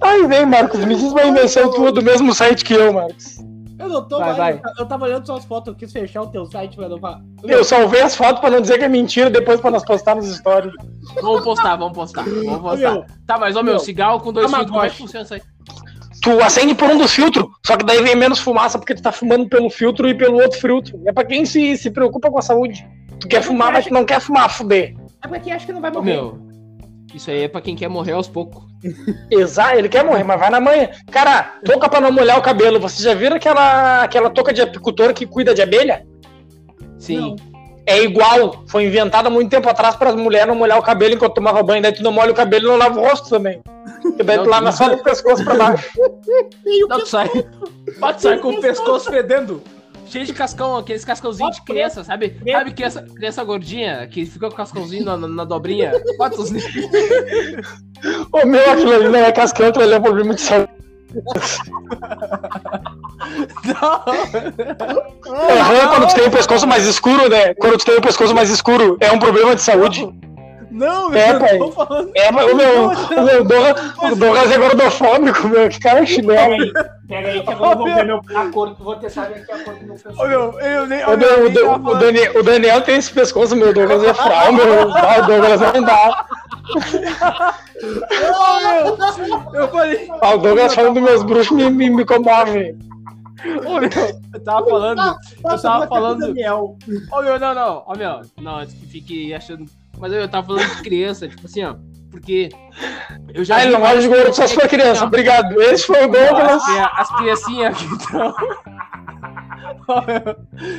Aí 0.00 0.26
vem, 0.26 0.46
Marcos. 0.46 0.84
Me 0.84 0.94
diz 0.94 1.12
uma 1.12 1.24
invenção 1.24 1.70
tua 1.70 1.92
do 1.92 2.02
mesmo 2.02 2.34
site 2.34 2.64
que 2.64 2.74
eu, 2.74 2.92
Marcos. 2.92 3.38
Eu 3.84 3.88
não 3.90 4.08
tô 4.08 4.18
Vai, 4.18 4.26
mais. 4.36 4.60
vai. 4.60 4.72
Eu 4.78 4.86
tava 4.86 5.04
olhando 5.04 5.26
suas 5.26 5.44
fotos, 5.44 5.68
eu 5.68 5.74
quis 5.74 5.92
fechar 5.92 6.22
o 6.22 6.26
teu 6.28 6.46
site 6.46 6.76
pra 6.76 6.88
não 6.88 6.98
falar. 6.98 7.20
Eu 7.44 7.62
salvei 7.64 8.00
as 8.02 8.14
fotos 8.16 8.40
pra 8.40 8.50
não 8.50 8.60
dizer 8.60 8.78
que 8.78 8.84
é 8.84 8.88
mentira 8.88 9.28
depois 9.30 9.60
pra 9.60 9.70
nós 9.70 9.84
postar 9.84 10.14
nos 10.14 10.34
stories. 10.36 10.72
Vamos 11.20 11.42
postar, 11.44 11.76
vamos 11.76 11.92
postar. 11.94 12.24
Vamos 12.24 12.60
postar. 12.60 12.76
Meu, 12.92 13.04
Tá, 13.26 13.38
mas, 13.38 13.54
ô 13.56 13.62
meu, 13.62 13.74
Meu, 13.74 13.78
cigarro 13.78 14.20
com 14.20 14.32
dois 14.32 14.46
filtros, 14.50 14.70
como 14.70 14.84
é 14.84 14.90
que 14.90 14.96
funciona 14.96 15.24
isso 15.24 15.34
aí? 15.34 15.42
Tu 16.22 16.42
acende 16.42 16.74
por 16.74 16.88
um 16.88 16.96
dos 16.96 17.12
filtros, 17.12 17.44
só 17.66 17.76
que 17.76 17.84
daí 17.84 18.02
vem 18.02 18.16
menos 18.16 18.38
fumaça 18.38 18.78
porque 18.78 18.94
tu 18.94 19.02
tá 19.02 19.12
fumando 19.12 19.46
pelo 19.46 19.68
filtro 19.68 20.08
e 20.08 20.14
pelo 20.14 20.40
outro 20.40 20.58
filtro. 20.58 20.98
É 21.06 21.12
pra 21.12 21.24
quem 21.24 21.44
se, 21.44 21.76
se 21.76 21.90
preocupa 21.90 22.30
com 22.30 22.38
a 22.38 22.42
saúde. 22.42 22.86
Tu 23.20 23.28
quer 23.28 23.42
fumar, 23.42 23.70
mas 23.72 23.84
tu 23.86 23.92
não 23.92 24.04
quer 24.06 24.20
fumar, 24.20 24.48
fuder. 24.48 24.94
é 25.22 25.28
pra 25.28 25.38
quem 25.38 25.52
acha 25.52 25.66
que 25.66 25.72
não 25.72 25.82
vai 25.82 25.90
morrer. 25.90 26.12
meu, 26.14 26.38
isso 27.14 27.30
aí 27.30 27.42
é 27.44 27.48
pra 27.48 27.60
quem 27.60 27.74
quer 27.76 27.88
morrer 27.88 28.12
aos 28.12 28.28
poucos. 28.28 28.62
Exato, 29.30 29.78
ele 29.78 29.88
quer 29.88 30.04
morrer, 30.04 30.24
mas 30.24 30.38
vai 30.38 30.50
na 30.50 30.60
manhã. 30.60 30.88
Cara, 31.10 31.54
touca 31.64 31.88
pra 31.88 32.00
não 32.00 32.12
molhar 32.12 32.38
o 32.38 32.42
cabelo. 32.42 32.80
Vocês 32.80 33.00
já 33.02 33.14
viram 33.14 33.36
aquela, 33.36 34.02
aquela 34.02 34.30
touca 34.30 34.52
de 34.52 34.60
apicultor 34.62 35.12
que 35.14 35.26
cuida 35.26 35.54
de 35.54 35.62
abelha? 35.62 36.06
Sim. 36.98 37.20
Não. 37.20 37.36
É 37.86 38.02
igual. 38.02 38.64
Foi 38.66 38.84
inventada 38.84 39.28
há 39.28 39.30
muito 39.30 39.50
tempo 39.50 39.68
atrás 39.68 39.94
para 39.94 40.10
as 40.10 40.16
mulheres 40.16 40.48
não 40.48 40.54
molhar 40.54 40.78
o 40.78 40.82
cabelo 40.82 41.14
enquanto 41.14 41.34
tomava 41.34 41.62
banho. 41.62 41.82
Daí 41.82 41.92
tu 41.92 42.02
não 42.02 42.12
molha 42.12 42.32
o 42.32 42.34
cabelo 42.34 42.64
e 42.64 42.68
não 42.68 42.76
lava 42.76 42.98
o 42.98 43.02
rosto 43.06 43.28
também. 43.28 43.62
Porque 44.00 44.22
daí 44.22 44.38
tu 44.38 44.44
Não, 44.44 44.50
lava 44.50 44.70
tu- 44.70 44.76
só 44.76 44.88
do 44.88 45.02
pescoço 45.02 45.44
pra 45.44 45.54
baixo. 45.54 45.90
E 46.64 46.84
o 46.84 46.88
Não, 46.88 46.98
tu 47.00 47.06
sai. 47.06 47.28
Pode 48.00 48.22
sair 48.22 48.40
com 48.40 48.48
o 48.50 48.60
pescoço 48.60 49.10
fedendo. 49.10 49.62
Cheio 50.06 50.24
de 50.24 50.32
cascão, 50.32 50.76
aqueles 50.76 51.04
cascãozinhos 51.04 51.56
de 51.56 51.62
criança, 51.62 52.04
sabe? 52.04 52.30
Preto. 52.30 52.56
Sabe 52.56 52.72
criança, 52.72 53.02
criança 53.02 53.44
gordinha 53.44 54.06
que 54.06 54.24
fica 54.26 54.48
com 54.48 54.54
o 54.54 54.56
cascãozinho 54.56 55.04
na, 55.04 55.16
na, 55.16 55.28
na 55.28 55.44
dobrinha? 55.44 55.92
Bota 56.18 56.40
os 56.40 56.50
O 56.50 58.46
meu, 58.46 58.70
aquilo 58.70 58.94
ali 58.94 59.08
não 59.08 59.18
é 59.18 59.32
cascão, 59.32 59.68
aquilo 59.68 59.84
ali 59.84 59.94
é 59.94 60.00
problema 60.00 60.34
de 60.34 60.40
saúde. 60.40 60.68
Aham, 65.26 65.88
quando 65.88 66.08
tu 66.08 66.14
tem 66.14 66.26
o 66.26 66.30
pescoço 66.30 66.66
mais 66.66 66.86
escuro, 66.86 67.28
né? 67.28 67.54
Quando 67.54 67.78
tu 67.78 67.84
tem 67.86 67.96
o 67.96 68.02
pescoço 68.02 68.34
mais 68.34 68.50
escuro, 68.50 68.96
é 69.00 69.12
um 69.12 69.18
problema 69.18 69.54
de 69.54 69.62
saúde. 69.62 70.08
Não, 70.74 71.14
É, 71.14 71.30
eu 71.30 71.38
pai. 71.38 71.58
tô 71.58 71.70
falando. 71.70 72.10
É, 72.16 72.32
mas 72.32 72.52
o 72.52 72.56
meu, 72.56 72.86
o 72.88 73.22
meu 73.24 73.44
Douglas, 73.44 73.92
o 73.96 74.16
Douglas 74.16 74.50
é 74.50 74.58
gordofóbico, 74.58 75.48
meu. 75.48 75.68
Que 75.68 75.78
cara 75.78 76.04
chinelo. 76.04 76.56
Pega 77.06 77.28
aí 77.28 77.42
que 77.42 77.52
eu 77.52 77.56
vou 77.76 77.84
ver 77.84 78.04
meu, 78.04 78.20
a 78.34 78.46
cor, 78.50 78.74
vou 78.78 78.96
testar 78.96 79.22
aqui 79.22 79.52
a 79.52 79.58
cor 79.62 79.74
do 79.74 79.84
meu 79.86 79.94
pescoço. 79.94 80.20
Ô, 80.20 80.26
meu, 80.26 80.60
eu 80.60 80.86
nem. 80.88 81.04
O, 81.04 81.12
ô, 81.12 81.16
meu, 81.16 81.50
meu, 81.50 81.62
eu 81.62 81.72
o, 81.74 81.94
Daniel, 81.94 82.38
o 82.38 82.42
Daniel 82.42 82.80
tem 82.82 82.96
esse 82.96 83.12
pescoço, 83.12 83.54
meu. 83.54 83.68
O 83.70 83.72
Douglas 83.72 84.02
é 84.02 84.14
fral, 84.14 84.52
meu. 84.52 84.92
Ah, 84.96 85.20
O 85.22 85.26
Douglas 85.26 85.60
não 85.60 85.82
dá. 85.82 86.26
Eu 89.52 89.68
falei. 89.68 90.08
Ah, 90.20 90.34
o 90.34 90.38
Douglas 90.38 90.74
falando 90.74 90.94
dos 90.94 91.02
meus 91.02 91.22
bruxos 91.22 91.56
me, 91.56 91.70
me, 91.70 91.88
me 91.90 92.04
comove. 92.04 92.76
Ô, 93.66 93.78
meu, 93.78 93.90
eu 94.32 94.40
tava 94.44 94.66
falando. 94.68 95.16
Nossa, 95.42 95.62
tava 95.62 95.86
falando-. 95.86 96.34
Ô, 97.12 97.22
meu, 97.22 97.38
não, 97.38 97.54
não. 97.54 97.82
Ó, 97.86 97.94
meu, 97.96 98.20
não, 98.40 98.56
antes 98.56 98.74
que 98.74 98.86
fique 98.86 99.34
achando. 99.34 99.66
Mas 99.98 100.12
eu 100.12 100.28
tava 100.28 100.46
falando 100.46 100.76
de 100.76 100.82
criança, 100.82 101.28
tipo 101.28 101.46
assim, 101.46 101.64
ó. 101.64 101.76
Porque. 102.10 102.48
Eu 103.32 103.44
já. 103.44 103.56
Ah, 103.56 103.62
ele 103.64 103.72
não 103.72 103.80
gosta 103.80 104.00
de 104.00 104.08
gordo, 104.08 104.32
só 104.34 104.46
se 104.46 104.54
for 104.54 104.68
criança. 104.68 105.00
que, 105.00 105.06
Obrigado. 105.06 105.60
Esse 105.60 105.86
foi 105.86 106.04
o 106.04 106.08
Douglas. 106.08 106.62
As, 106.62 107.00
as 107.00 107.16
criancinhas 107.16 107.76
que 107.76 107.84
estão. 107.94 108.34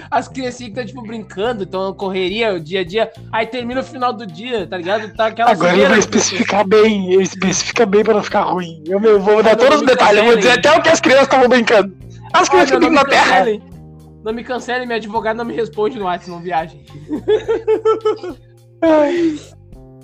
As 0.10 0.28
criancinhas 0.28 0.74
que 0.74 0.80
estão, 0.80 0.86
tipo, 0.86 1.02
brincando, 1.02 1.64
estão 1.64 1.90
na 1.90 1.96
correria 1.96 2.54
o 2.54 2.60
dia 2.60 2.80
a 2.80 2.84
dia. 2.84 3.12
Aí 3.32 3.46
termina 3.46 3.82
o 3.82 3.84
final 3.84 4.14
do 4.14 4.26
dia, 4.26 4.66
tá 4.66 4.78
ligado? 4.78 5.14
Tá 5.14 5.28
aquela 5.28 5.52
Agora 5.52 5.74
ele 5.76 5.88
vai 5.88 6.00
especificar 6.00 6.66
bem. 6.66 7.12
Ele 7.14 7.24
especifica 7.24 7.86
bem 7.86 8.04
pra 8.04 8.14
não 8.14 8.24
ficar 8.24 8.44
ruim. 8.44 8.84
Eu 8.88 9.00
meu, 9.00 9.20
vou 9.20 9.44
dar 9.44 9.52
Não, 9.52 9.58
todos 9.58 9.76
não 9.76 9.82
os 9.82 9.86
detalhes. 9.86 10.20
Eu 10.20 10.26
vou 10.26 10.36
dizer 10.38 10.52
até 10.52 10.72
o 10.72 10.82
que 10.82 10.90
as 10.90 11.00
crianças 11.02 11.26
estavam 11.26 11.48
brincando. 11.50 11.96
As 12.34 12.48
Ah, 12.48 12.52
crianças 12.52 12.72
não, 12.72 12.80
que 12.80 12.86
não 12.86 12.90
me 12.92 12.96
na 12.96 13.06
terra. 13.06 13.46
Não 14.24 14.34
me 14.34 14.44
cancelem, 14.44 14.88
meu 14.88 14.98
advogado 14.98 15.38
não 15.38 15.46
me 15.46 15.54
responde 15.54 16.00
no 16.00 16.06
WhatsApp, 16.06 16.32
não 16.32 16.40
viagem. 16.40 16.84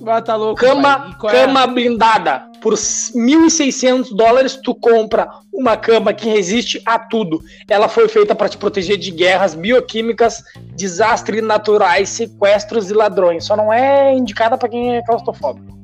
Vai, 0.01 0.21
tá 0.23 0.35
louco. 0.35 0.59
Cama, 0.59 1.15
é? 1.23 1.27
cama 1.27 1.67
blindada. 1.67 2.49
Por 2.59 2.73
1.600 2.73 4.15
dólares, 4.15 4.59
tu 4.63 4.73
compra 4.73 5.27
uma 5.53 5.77
cama 5.77 6.13
que 6.13 6.29
resiste 6.29 6.81
a 6.85 6.97
tudo. 6.97 7.41
Ela 7.69 7.87
foi 7.87 8.07
feita 8.07 8.35
para 8.35 8.49
te 8.49 8.57
proteger 8.57 8.97
de 8.97 9.11
guerras 9.11 9.55
bioquímicas, 9.55 10.43
desastres 10.75 11.43
naturais, 11.43 12.09
sequestros 12.09 12.89
e 12.89 12.93
ladrões. 12.93 13.45
Só 13.45 13.55
não 13.55 13.71
é 13.71 14.13
indicada 14.13 14.57
para 14.57 14.69
quem 14.69 14.95
é 14.95 15.03
claustrofóbico. 15.03 15.79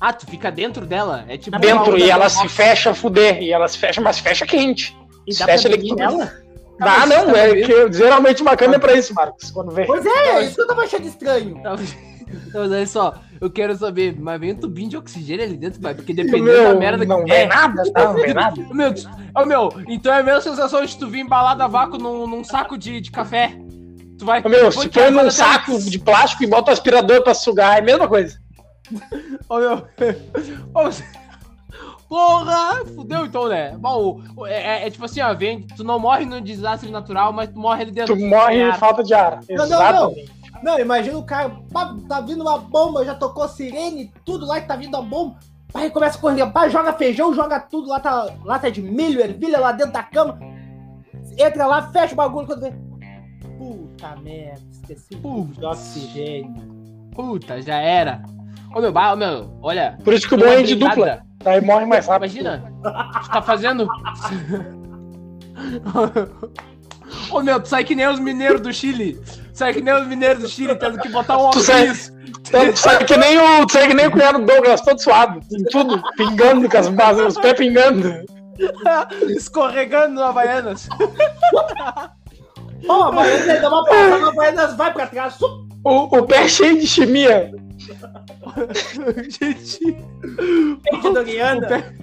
Ah, 0.00 0.12
tu 0.12 0.26
fica 0.26 0.50
dentro 0.50 0.86
dela? 0.86 1.24
É 1.28 1.36
tipo. 1.36 1.58
Dentro, 1.58 1.98
e 1.98 2.10
ela 2.10 2.28
se 2.28 2.48
fecha, 2.48 2.94
fuder. 2.94 3.42
E 3.42 3.52
ela 3.52 3.66
se 3.68 3.78
fecha, 3.78 4.00
mas 4.00 4.18
fecha 4.18 4.46
quente. 4.46 4.96
E 5.26 5.32
Se 5.32 5.40
dá 5.40 5.46
fecha 5.46 5.68
pra 5.68 5.76
dormir 5.76 5.94
nela? 5.94 6.32
Dá, 6.78 7.06
mas 7.06 7.08
não, 7.08 7.32
tá 7.32 7.38
é 7.38 7.54
que 7.56 7.92
geralmente 7.92 8.42
uma 8.42 8.56
cama 8.56 8.76
é 8.76 8.78
pra 8.78 8.94
isso, 8.94 9.12
Marcos. 9.14 9.50
Quando 9.50 9.72
vem. 9.72 9.86
Pois 9.86 10.04
é, 10.06 10.28
é 10.28 10.44
isso 10.44 10.54
que 10.54 10.60
eu 10.60 10.66
tava 10.66 10.82
achando 10.82 11.06
estranho. 11.06 11.62
Tá, 11.62 11.76
Mas 12.28 12.70
olha 12.70 12.86
só, 12.86 13.14
eu 13.40 13.50
quero 13.50 13.74
saber, 13.74 14.14
mas 14.18 14.38
vem 14.38 14.52
um 14.52 14.56
tubinho 14.56 14.90
de 14.90 14.96
oxigênio 14.96 15.44
ali 15.44 15.56
dentro, 15.56 15.80
pai? 15.80 15.94
Porque 15.94 16.12
dependendo 16.12 16.44
meu, 16.44 16.74
da 16.74 16.74
merda 16.74 17.04
não 17.04 17.24
que 17.24 17.30
vem 17.30 17.42
é. 17.42 17.46
nada, 17.46 17.82
tá? 17.92 18.04
Não 18.04 18.14
vem 18.14 18.34
nada. 18.34 18.60
Meu, 18.70 18.94
ô, 19.34 19.44
meu, 19.46 19.72
então 19.88 20.12
é 20.12 20.20
a 20.20 20.22
mesma 20.22 20.40
sensação 20.40 20.84
de 20.84 20.96
tu 20.96 21.08
vir 21.08 21.20
embalado 21.20 21.62
a 21.62 21.66
vácuo 21.66 21.96
num, 21.96 22.26
num 22.26 22.44
saco 22.44 22.76
de, 22.76 23.00
de 23.00 23.10
café. 23.10 23.56
Tu 24.18 24.24
vai. 24.24 24.42
Ô, 24.44 24.48
meu, 24.48 24.70
se 24.70 24.88
põe 24.88 25.10
num 25.10 25.30
saco 25.30 25.78
de 25.78 25.98
plástico 25.98 26.44
e 26.44 26.46
bota 26.46 26.70
o 26.70 26.74
aspirador 26.74 27.22
pra 27.22 27.34
sugar, 27.34 27.76
é 27.76 27.80
a 27.80 27.84
mesma 27.84 28.08
coisa. 28.08 28.38
Ô, 29.48 29.58
meu. 29.58 29.76
Ô, 30.74 30.90
Porra! 32.08 32.84
Fudeu 32.94 33.26
então, 33.26 33.48
né? 33.48 33.76
Bom, 33.78 34.22
é, 34.46 34.82
é- 34.82 34.86
é 34.86 34.90
tipo 34.90 35.04
assim, 35.04 35.20
ó, 35.20 35.34
vem, 35.34 35.62
tu 35.62 35.84
não 35.84 35.98
morre 35.98 36.24
num 36.24 36.40
desastre 36.40 36.90
natural, 36.90 37.32
mas 37.32 37.50
tu 37.50 37.58
morre 37.58 37.82
ali 37.82 37.90
dentro. 37.90 38.16
Tu 38.16 38.24
morre 38.26 38.62
ar. 38.62 38.78
falta 38.78 39.02
de 39.04 39.12
ar. 39.12 39.40
Não, 39.50 39.56
não, 39.56 39.64
Exatamente. 39.64 40.38
Não, 40.62 40.78
imagina 40.78 41.18
o 41.18 41.22
cara, 41.22 41.50
pá, 41.72 41.94
tá 42.08 42.20
vindo 42.20 42.40
uma 42.40 42.58
bomba, 42.58 43.04
já 43.04 43.14
tocou 43.14 43.46
sirene, 43.48 44.12
tudo 44.24 44.46
lá 44.46 44.60
que 44.60 44.66
tá 44.66 44.74
vindo 44.74 44.96
a 44.96 45.02
bomba. 45.02 45.36
Pai 45.72 45.90
começa 45.90 46.16
a 46.16 46.20
correr, 46.20 46.50
pai 46.50 46.70
joga 46.70 46.92
feijão, 46.94 47.34
joga 47.34 47.60
tudo, 47.60 47.88
lá 47.88 48.00
tá, 48.00 48.34
lata 48.42 48.70
de 48.70 48.80
milho, 48.80 49.20
ervilha 49.20 49.60
lá 49.60 49.70
dentro 49.70 49.92
da 49.92 50.02
cama. 50.02 50.38
Entra 51.36 51.66
lá, 51.66 51.92
fecha 51.92 52.14
o 52.14 52.16
bagulho 52.16 52.46
quando 52.46 52.62
vê. 52.62 52.72
Puta 53.58 54.16
merda, 54.16 54.62
esqueci 54.70 55.14
o 55.14 55.18
Putz. 55.18 55.58
de 55.58 55.64
oxigênio. 55.64 56.78
Puta, 57.14 57.60
já 57.60 57.76
era. 57.76 58.22
Ô 58.74 58.80
meu, 58.80 58.92
bah, 58.92 59.12
ô, 59.12 59.16
meu, 59.16 59.58
olha. 59.62 59.98
Por 60.02 60.14
isso 60.14 60.28
que 60.28 60.34
o 60.34 60.38
bom 60.38 60.46
é 60.46 60.62
de 60.62 60.74
dupla. 60.74 61.27
Aí 61.48 61.60
morre 61.60 61.84
mais 61.86 62.06
rápido. 62.06 62.30
Imagina, 62.32 62.72
tu 63.24 63.30
tá 63.30 63.42
fazendo. 63.42 63.88
Ô 67.30 67.40
meu, 67.42 67.60
tu 67.60 67.68
sai 67.68 67.84
que 67.84 67.94
nem 67.94 68.06
os 68.08 68.18
mineiros 68.20 68.60
do 68.60 68.72
Chile. 68.72 69.20
Sai 69.52 69.72
que 69.72 69.80
nem 69.80 69.94
os 69.94 70.06
mineiros 70.06 70.42
do 70.42 70.48
Chile, 70.48 70.74
tendo 70.76 70.98
que 70.98 71.08
botar 71.08 71.38
um 71.38 71.50
Tu 71.50 71.60
sai- 71.60 71.82
óculos. 71.88 72.12
Tu 72.72 72.76
sabe 72.78 73.04
que 73.04 73.16
nem 73.16 73.38
o, 73.38 73.66
tu 73.66 73.72
sabe 73.72 73.88
que 73.88 73.94
nem 73.94 74.06
o 74.06 74.10
cunhado 74.10 74.38
do 74.38 74.46
Douglas, 74.46 74.80
todo 74.80 74.98
suado. 75.02 75.40
Tudo, 75.70 76.00
pingando 76.16 76.68
com 76.68 76.78
as 76.78 76.88
bases, 76.88 77.26
os 77.26 77.38
pés 77.38 77.54
pingando. 77.54 78.10
escorregando 79.36 80.14
no 80.14 80.22
Havaianas. 80.22 80.88
Ó, 82.88 83.04
a 83.04 83.12
Baiana 83.12 83.60
dá 83.60 83.68
uma 83.68 83.84
passada, 83.84 84.28
a 84.28 84.32
Baiana 84.32 84.66
vai 84.68 84.92
pra 84.92 85.06
trás. 85.06 85.36
O, 85.84 86.16
o 86.16 86.22
pé 86.24 86.48
cheio 86.48 86.78
de 86.78 86.86
chimia. 86.86 87.52
Gente, 89.40 89.96
Doriana. 91.02 91.94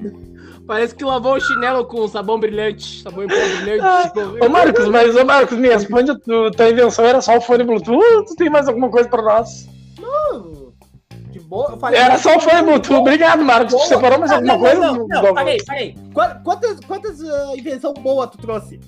parece 0.68 0.96
que 0.96 1.04
lavou 1.04 1.34
o 1.36 1.40
chinelo 1.40 1.86
com 1.86 2.08
sabão 2.08 2.40
brilhante. 2.40 3.02
Sabão 3.02 3.24
em 3.24 3.28
pó 3.28 3.36
brilhante. 3.36 4.44
Ô 4.46 4.50
Marcos, 4.50 4.88
mas 4.88 5.16
ô 5.16 5.26
Marcos, 5.26 5.58
me 5.58 5.68
responde, 5.68 6.18
tu, 6.20 6.52
tua 6.52 6.70
invenção 6.70 7.06
era 7.06 7.22
só 7.22 7.38
o 7.38 7.42
fone 7.42 7.64
Bluetooth? 7.64 8.26
Tu 8.28 8.36
tem 8.36 8.50
mais 8.50 8.68
alguma 8.68 8.90
coisa 8.90 9.08
pra 9.10 9.22
nós? 9.22 9.68
De 11.32 11.40
boa, 11.42 11.72
eu 11.72 11.78
falei. 11.78 12.00
Era 12.00 12.18
só 12.18 12.38
o 12.38 12.40
fone 12.40 12.62
Bluetooth. 12.64 12.96
Obrigado, 13.00 13.44
Marcos. 13.44 13.74
Tu 13.74 13.88
separou 13.88 14.20
mais 14.20 14.32
Ah, 14.32 14.36
alguma 14.36 14.54
não, 14.54 14.60
coisa? 14.62 14.80
Não, 14.80 14.94
não, 14.94 15.00
não, 15.08 15.08
Douglas? 15.22 15.34
parei, 15.34 15.58
parei. 15.66 15.96
Qua- 16.14 16.36
Quantas, 16.44 16.80
quantas 16.82 17.20
uh, 17.22 17.56
invenção 17.58 17.94
boa 17.94 18.26
tu 18.28 18.38
trouxe? 18.38 18.80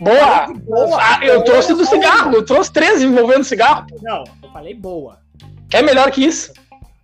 Boa! 0.00 0.46
Boa. 0.66 0.98
Ah, 1.00 1.24
eu 1.24 1.42
trouxe 1.44 1.72
do 1.72 1.86
cigarro, 1.86 2.32
eu 2.34 2.44
trouxe 2.44 2.72
três 2.72 3.00
envolvendo 3.00 3.44
cigarro. 3.44 3.86
Não, 4.02 4.24
eu 4.42 4.50
falei 4.52 4.74
boa. 4.74 5.18
É 5.74 5.82
melhor 5.82 6.10
que 6.10 6.24
isso. 6.24 6.52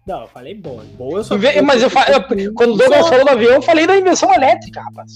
Não, 0.06 0.22
eu 0.22 0.28
falei 0.28 0.54
boa. 0.54 0.84
Boa 0.96 1.18
eu 1.20 1.24
só. 1.24 1.36
Vê- 1.36 1.60
Mas 1.60 1.82
eu, 1.82 1.90
fa- 1.90 2.06
eu- 2.10 2.52
quando 2.54 2.74
o 2.74 2.76
Douglas 2.76 3.08
falou 3.08 3.24
do 3.24 3.30
avião, 3.30 3.52
eu 3.54 3.62
falei 3.62 3.86
da 3.86 3.96
invenção 3.96 4.32
elétrica, 4.32 4.80
rapaz. 4.82 5.10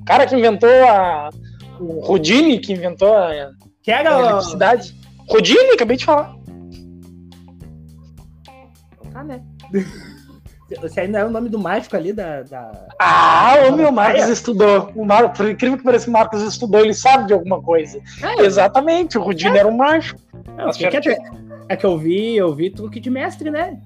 O 0.00 0.04
cara 0.04 0.26
que 0.26 0.34
inventou 0.36 0.68
a. 0.88 1.30
O 1.78 2.00
Rodini, 2.00 2.58
que 2.58 2.72
inventou 2.72 3.14
a, 3.16 3.28
a 3.30 3.50
Que 3.82 3.90
era. 3.90 4.18
eletricidade. 4.18 4.94
Rodini, 5.28 5.70
acabei 5.72 5.96
de 5.96 6.04
falar. 6.04 6.34
Tá, 9.12 9.24
né? 9.24 9.40
Aí 10.96 11.08
não 11.08 11.18
era 11.18 11.28
o 11.28 11.32
nome 11.32 11.48
do 11.48 11.58
mágico 11.58 11.96
ali 11.96 12.12
da. 12.12 12.42
da... 12.42 12.86
Ah, 12.98 13.54
o 13.68 13.72
meu 13.76 13.90
Marcos 13.90 14.20
Maia? 14.22 14.32
estudou. 14.32 14.92
O 14.94 15.04
Mar... 15.04 15.32
Por 15.32 15.48
incrível 15.50 15.76
que 15.78 15.82
pareça, 15.84 16.08
o 16.08 16.12
Marcos 16.12 16.42
estudou, 16.42 16.80
ele 16.80 16.94
sabe 16.94 17.26
de 17.26 17.32
alguma 17.32 17.60
coisa. 17.60 18.00
É, 18.22 18.42
Exatamente, 18.42 19.18
o 19.18 19.22
Rodini 19.22 19.58
era 19.58 19.66
um 19.66 19.76
mágico. 19.76 20.20
não, 20.56 20.66
Mas 20.66 20.76
que 20.76 20.86
que 20.88 20.96
é, 21.08 21.18
é 21.70 21.76
que 21.76 21.86
eu 21.86 21.96
vi, 21.96 22.36
eu 22.36 22.52
vi 22.52 22.68
truque 22.68 22.98
de 22.98 23.08
mestre, 23.08 23.48
né? 23.48 23.78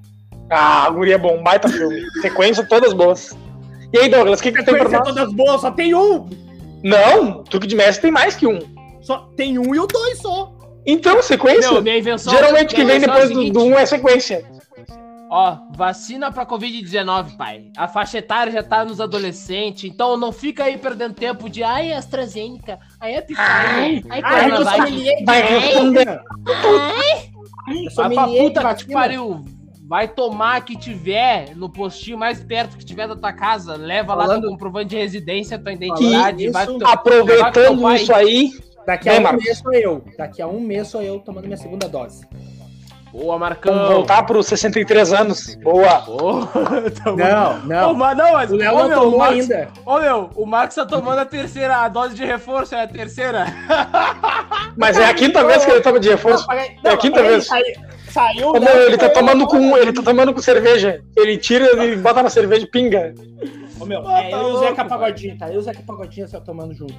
Ah, 0.49 0.87
a 0.87 0.91
guria 0.91 1.17
é 1.17 1.19
bom, 1.19 1.43
baita 1.43 1.69
filme. 1.69 2.01
Sequência 2.23 2.67
todas 2.67 2.95
boas. 2.95 3.37
E 3.93 3.99
aí, 3.99 4.09
Douglas, 4.09 4.41
o 4.41 4.43
que, 4.43 4.53
que 4.53 4.65
tem 4.65 4.75
pra 4.75 4.89
nós? 4.89 5.07
todas 5.07 5.31
boas, 5.35 5.61
só 5.61 5.71
tem 5.71 5.95
um! 5.95 6.27
Não, 6.83 7.45
truque 7.45 7.67
de 7.67 7.77
mestre 7.77 8.03
tem 8.03 8.11
mais 8.11 8.35
que 8.35 8.47
um. 8.47 8.59
Só 9.03 9.29
tem 9.37 9.59
um 9.59 9.75
e 9.75 9.79
o 9.79 9.87
dois 9.87 10.19
só. 10.19 10.51
Então, 10.87 11.23
sequência. 11.23 11.73
Meu, 11.73 11.83
minha 11.83 11.99
invenção. 11.99 12.33
Geralmente 12.33 12.73
o 12.73 12.77
que 12.77 12.85
vem 12.85 12.97
é 12.97 13.01
depois 13.01 13.31
do, 13.31 13.51
do 13.51 13.65
um 13.65 13.79
é 13.79 13.85
sequência. 13.85 14.43
Ó, 15.37 15.59
vacina 15.77 16.31
pra 16.31 16.47
Covid-19, 16.47 17.37
pai. 17.37 17.65
A 17.77 17.89
faixa 17.89 18.19
etária 18.19 18.53
já 18.53 18.63
tá 18.63 18.85
nos 18.85 19.01
adolescentes, 19.01 19.83
então 19.91 20.17
não 20.17 20.31
fica 20.31 20.63
aí 20.63 20.79
perdendo 20.79 21.13
tempo 21.15 21.51
de 21.51 21.65
ai, 21.65 21.93
AstraZeneca, 21.93 22.79
ai, 23.01 23.21
Pfizer, 23.21 24.05
ai, 24.11 24.23
Coronavac. 24.23 24.77
sommelier 24.77 25.17
de 25.19 25.25
Vai 25.25 25.43
responder. 25.43 26.05
vacina. 26.05 26.23
Eu 27.67 27.95
Vai 27.97 28.15
pra 28.15 28.27
puta 28.29 28.39
que 28.45 28.53
te 28.53 28.63
vacina. 28.63 28.95
pariu. 28.95 29.45
Vai 29.89 30.07
tomar 30.07 30.65
que 30.65 30.77
tiver 30.79 31.57
no 31.57 31.69
postinho 31.69 32.17
mais 32.17 32.41
perto 32.41 32.77
que 32.77 32.85
tiver 32.85 33.09
da 33.09 33.17
tua 33.17 33.33
casa. 33.33 33.75
Leva 33.75 34.15
lá 34.15 34.27
Falando- 34.27 34.43
teu 34.43 34.51
comprovante 34.51 34.91
de 34.91 34.97
residência, 34.97 35.59
tua 35.59 35.73
identidade. 35.73 36.45
isso, 36.45 36.53
vai 36.53 36.65
teu- 36.67 36.87
Aproveitando 36.87 37.81
vai 37.83 37.97
isso 37.97 38.15
aí, 38.15 38.51
Daqui 38.87 39.09
a 39.09 39.15
um 39.15 39.33
mês 39.37 39.59
sou 39.59 39.73
eu. 39.73 40.05
Daqui 40.17 40.43
a 40.43 40.47
um 40.47 40.61
mês 40.61 40.89
sou 40.89 41.03
eu 41.03 41.19
tomando 41.19 41.47
minha 41.47 41.57
segunda 41.57 41.89
dose. 41.89 42.25
Boa, 43.15 43.39
Marcão. 43.39 43.73
Vamos 43.73 43.91
voltar 43.95 44.25
para 44.25 44.37
os 44.37 44.47
63 44.49 45.13
anos. 45.13 45.55
Boa. 45.63 46.01
Boa. 46.01 46.49
Tamo- 47.05 47.17
Não, 47.17 47.53
Ô, 47.53 47.59
não. 47.65 47.95
mas 47.95 48.17
não, 48.19 48.33
mas, 48.33 48.51
O 48.51 48.57
Léo 48.57 48.75
ô, 48.75 48.79
não 48.81 48.89
meu, 48.89 48.99
tomou 48.99 49.15
o 49.15 49.19
Max, 49.19 49.33
ainda. 49.35 49.69
Ô, 49.87 49.99
meu, 50.01 50.31
o 50.35 50.45
Max 50.47 50.75
tá 50.75 50.85
tomando 50.85 51.19
a 51.21 51.25
terceira, 51.25 51.77
a 51.77 51.89
dose 51.89 52.15
de 52.17 52.25
reforço 52.25 52.75
é 52.75 52.83
a 52.83 52.89
terceira. 52.89 53.47
Mas 54.77 54.99
é 54.99 55.05
a 55.05 55.15
quinta 55.15 55.45
vez 55.45 55.65
que 55.65 55.71
ele 55.71 55.81
toma 55.81 56.01
de 56.01 56.09
reforço. 56.09 56.45
Não, 56.49 56.91
É 56.91 56.95
a 56.95 56.97
quinta 56.97 57.23
vez. 57.23 57.47
Saiu, 57.47 57.75
saiu 58.11 58.49
Ô, 58.49 58.59
meu, 58.59 58.87
ele 58.89 58.99
tá 58.99 59.09
tomando 59.09 59.47
com 59.47 59.77
ele 59.77 59.93
tá 59.93 60.03
tomando 60.03 60.35
com 60.35 60.41
cerveja. 60.41 61.01
Ele 61.17 61.39
tira 61.39 61.85
e 61.85 61.95
bota 61.97 62.21
na 62.25 62.29
cerveja 62.31 62.65
e 62.65 62.69
pinga. 62.69 63.15
Ô, 63.79 63.87
meu, 63.87 64.05
Ah, 64.09 64.23
é 64.25 64.31
tá 64.31 64.37
eu 64.39 64.49
e 64.49 64.53
o 64.53 64.59
Zeca. 64.59 64.85
Pagodinho, 64.85 65.39
tá? 65.39 65.49
Eu 65.49 65.55
e 65.55 65.59
o 65.59 65.63
Zeca 65.63 65.81
Pagodinho 65.87 66.27
só 66.27 66.41
tomando 66.41 66.75
junto. 66.75 66.95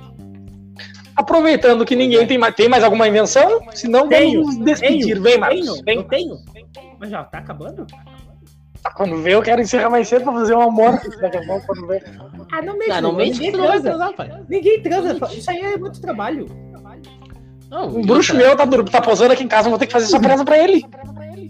Aproveitando 1.16 1.86
que 1.86 1.96
ninguém 1.96 2.28
tem 2.28 2.38
mais, 2.38 2.54
tem 2.56 2.68
mais 2.68 2.84
alguma 2.84 3.08
invenção? 3.08 3.62
Se 3.74 3.88
não, 3.88 4.10
vamos 4.10 4.58
despedir. 4.58 5.14
Tenho, 5.14 5.24
Vem, 5.24 5.38
Marcos. 5.38 5.60
tenho, 5.66 5.84
Vem. 5.84 5.98
eu 5.98 6.04
tenho. 6.04 6.36
Mas 7.00 7.10
já 7.10 7.24
tá 7.24 7.38
acabando? 7.38 7.86
Tá, 8.84 8.92
quando 8.92 9.18
vê, 9.22 9.34
eu 9.34 9.42
quero 9.42 9.62
encerrar 9.62 9.90
mais 9.90 10.08
cedo 10.08 10.24
pra 10.26 10.34
fazer 10.34 10.54
um 10.56 10.62
amor. 10.62 11.00
Daqui 11.22 11.38
a 11.38 11.46
pouco, 11.46 11.66
quando 11.66 11.88
vê. 11.88 12.04
Ah, 12.52 12.62
não 12.62 12.78
mexe. 12.78 12.92
Ah, 12.92 13.02
não 13.02 13.14
mente 13.14 13.40
que 13.40 13.46
ninguém 13.46 13.52
não 13.60 13.66
transa. 13.68 13.84
transar, 13.90 14.14
pai. 14.14 14.32
Ninguém 14.50 14.82
transa. 14.82 15.18
Isso 15.34 15.50
aí 15.50 15.60
é 15.60 15.78
muito 15.78 16.00
trabalho. 16.02 16.46
Não, 17.70 17.88
Um 17.88 18.02
bruxo 18.06 18.36
meu 18.36 18.56
tá, 18.56 18.68
tá 18.68 19.02
posando 19.02 19.34
aqui 19.34 19.44
em 19.44 19.48
casa, 19.48 19.68
eu 19.68 19.72
vou 19.72 19.80
ter 19.80 19.88
que 19.88 19.94
fazer 19.94 20.06
surpresa 20.06 20.46
pra 20.46 20.58
ele. 20.58 20.86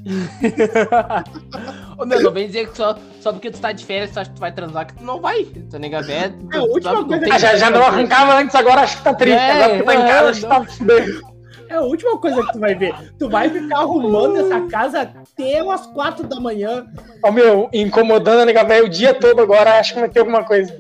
Ô, 1.98 2.06
meu, 2.06 2.22
não 2.22 2.32
vem 2.32 2.48
dizer 2.48 2.70
que 2.70 2.78
só, 2.78 2.96
só 3.22 3.32
porque 3.32 3.50
tu 3.52 3.60
tá 3.60 3.72
de 3.72 3.86
férias 3.86 4.12
tu 4.12 4.20
acha 4.20 4.30
que 4.30 4.36
tu 4.36 4.40
vai 4.40 4.52
transar, 4.52 4.88
que 4.88 4.96
tu 4.96 5.04
não 5.04 5.20
vai, 5.22 5.46
tá 5.46 5.78
ligado? 5.78 6.10
É, 6.10 6.30
tu- 6.30 6.50
É, 6.54 6.58
a 6.58 6.64
última 6.64 6.94
não 6.94 7.08
coisa 7.08 7.26
Ah, 7.32 7.38
já, 7.40 7.56
já 7.56 7.70
não 7.70 7.82
arrancava 7.84 8.36
antes, 8.36 8.56
agora 8.56 8.82
acho 8.82 8.98
que 8.98 9.04
tá 9.04 9.14
triste. 9.14 9.38
É, 9.38 9.52
agora 9.52 9.78
que 9.78 9.84
tá 9.84 9.96
em 9.96 10.02
é, 10.02 10.08
casa, 10.08 10.30
acho 10.30 10.42
que 10.42 10.48
tá. 10.48 11.26
É 11.68 11.76
a 11.76 11.82
última 11.82 12.18
coisa 12.20 12.44
que 12.46 12.54
tu 12.54 12.60
vai 12.60 12.76
ver. 12.76 12.94
Tu 13.18 13.28
vai 13.30 13.50
ficar 13.50 13.80
arrumando 13.80 14.38
essa 14.38 14.62
casa 14.68 15.02
até 15.02 15.64
umas 15.64 15.86
quatro 15.88 16.28
da 16.28 16.40
manhã. 16.40 16.86
Ó, 17.24 17.32
meu, 17.32 17.70
incomodando 17.74 18.42
a 18.42 18.46
nega 18.46 18.64
velha 18.64 18.86
o 18.86 18.90
dia 18.90 19.14
todo 19.14 19.42
agora, 19.42 19.80
acho 19.80 19.94
que 19.96 20.00
vai 20.00 20.10
ter 20.10 20.20
alguma 20.20 20.44
coisa. 20.44 20.72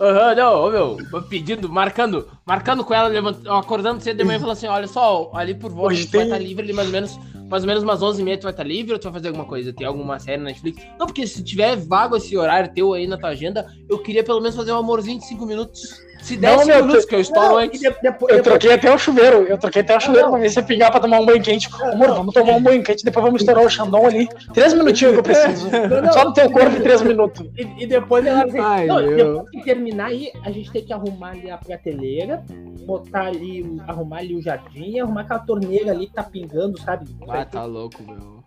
Aham, 0.00 0.34
não, 0.34 0.64
ô, 0.66 0.70
meu, 0.70 0.96
pedindo, 1.28 1.68
marcando, 1.68 2.28
marcando 2.44 2.84
com 2.84 2.92
ela, 2.92 3.06
levant... 3.06 3.36
acordando 3.46 4.02
cedo 4.02 4.16
de 4.18 4.24
manhã 4.24 4.38
e 4.38 4.40
falando 4.40 4.56
assim, 4.56 4.66
olha 4.66 4.88
só, 4.88 5.30
ali 5.34 5.54
por 5.54 5.70
volta 5.70 5.92
Hoje 5.92 6.06
tu 6.06 6.16
vai 6.16 6.20
tem- 6.22 6.32
estar 6.32 6.38
livre 6.38 6.64
ali 6.64 6.72
mais 6.72 6.88
ou 6.88 6.92
menos, 6.92 7.20
mais 7.52 7.64
ou 7.64 7.68
menos 7.68 7.82
umas 7.82 8.00
11h30 8.00 8.38
tu 8.38 8.42
vai 8.44 8.52
estar 8.52 8.64
livre 8.64 8.94
ou 8.94 8.98
tu 8.98 9.04
vai 9.04 9.12
fazer 9.12 9.28
alguma 9.28 9.44
coisa? 9.44 9.74
Tem 9.74 9.86
alguma 9.86 10.18
série 10.18 10.38
na 10.38 10.44
Netflix? 10.44 10.82
Não, 10.98 11.04
porque 11.04 11.26
se 11.26 11.44
tiver 11.44 11.76
vago 11.76 12.16
esse 12.16 12.34
horário 12.34 12.72
teu 12.72 12.94
aí 12.94 13.06
na 13.06 13.18
tua 13.18 13.28
agenda, 13.28 13.70
eu 13.90 13.98
queria 13.98 14.24
pelo 14.24 14.40
menos 14.40 14.56
fazer 14.56 14.72
um 14.72 14.78
amorzinho 14.78 15.18
de 15.18 15.26
5 15.26 15.44
minutos. 15.44 16.00
Se 16.22 16.36
der 16.36 16.52
Não, 16.52 16.58
5 16.60 16.66
meu, 16.68 16.76
minutos, 16.82 17.04
tu- 17.04 17.08
que 17.08 17.14
eu 17.16 17.20
estouro 17.20 17.48
Não, 17.48 17.58
antes. 17.58 17.82
e 17.82 17.88
de- 17.90 17.96
depois, 18.00 18.02
Eu 18.04 18.12
depois- 18.28 18.42
troquei 18.42 18.72
até 18.72 18.94
o 18.94 18.96
chuveiro, 18.98 19.42
eu 19.42 19.58
troquei 19.58 19.82
até 19.82 19.96
o 19.96 20.00
chuveiro 20.00 20.30
pra 20.30 20.38
ver 20.38 20.50
se 20.50 20.58
ia 20.60 20.62
pingar 20.64 20.90
pra 20.92 21.00
tomar 21.00 21.18
um 21.18 21.26
banho 21.26 21.42
quente. 21.42 21.68
Amor, 21.82 22.08
vamos 22.14 22.32
tomar 22.32 22.52
um 22.52 22.62
banho 22.62 22.80
quente, 22.82 23.04
depois 23.04 23.24
vamos 23.26 23.42
estourar 23.42 23.64
o 23.64 23.68
Xandão 23.68 24.06
ali. 24.06 24.28
Três 24.54 24.72
minutinhos 24.72 25.14
que 25.14 25.18
eu 25.18 25.22
preciso. 25.24 25.68
Não, 25.90 26.00
não. 26.00 26.12
Só 26.12 26.24
no 26.24 26.32
teu 26.32 26.48
corpo, 26.50 26.80
três 26.80 27.02
minutos. 27.02 27.44
E, 27.58 27.82
e 27.82 27.86
depois 27.88 28.24
ela 28.24 28.44
assim, 28.44 28.58
Ai, 28.60 28.86
não, 28.86 29.04
depois 29.16 29.50
que 29.50 29.64
terminar 29.64 30.06
aí, 30.06 30.30
a 30.44 30.50
gente 30.52 30.70
tem 30.70 30.84
que 30.84 30.92
arrumar 30.92 31.30
ali 31.30 31.50
a 31.50 31.58
prateleira, 31.58 32.40
botar 32.86 33.26
ali, 33.26 33.80
arrumar 33.88 34.18
ali 34.18 34.36
o 34.36 34.40
jardim, 34.42 35.00
arrumar 35.00 35.22
aquela 35.22 35.40
torneira 35.40 35.90
ali 35.90 36.06
que 36.06 36.14
tá 36.14 36.22
pingando, 36.22 36.80
sabe? 36.80 37.04
Ah, 37.28 37.44
tá 37.44 37.64
louco, 37.64 38.00
meu. 38.02 38.42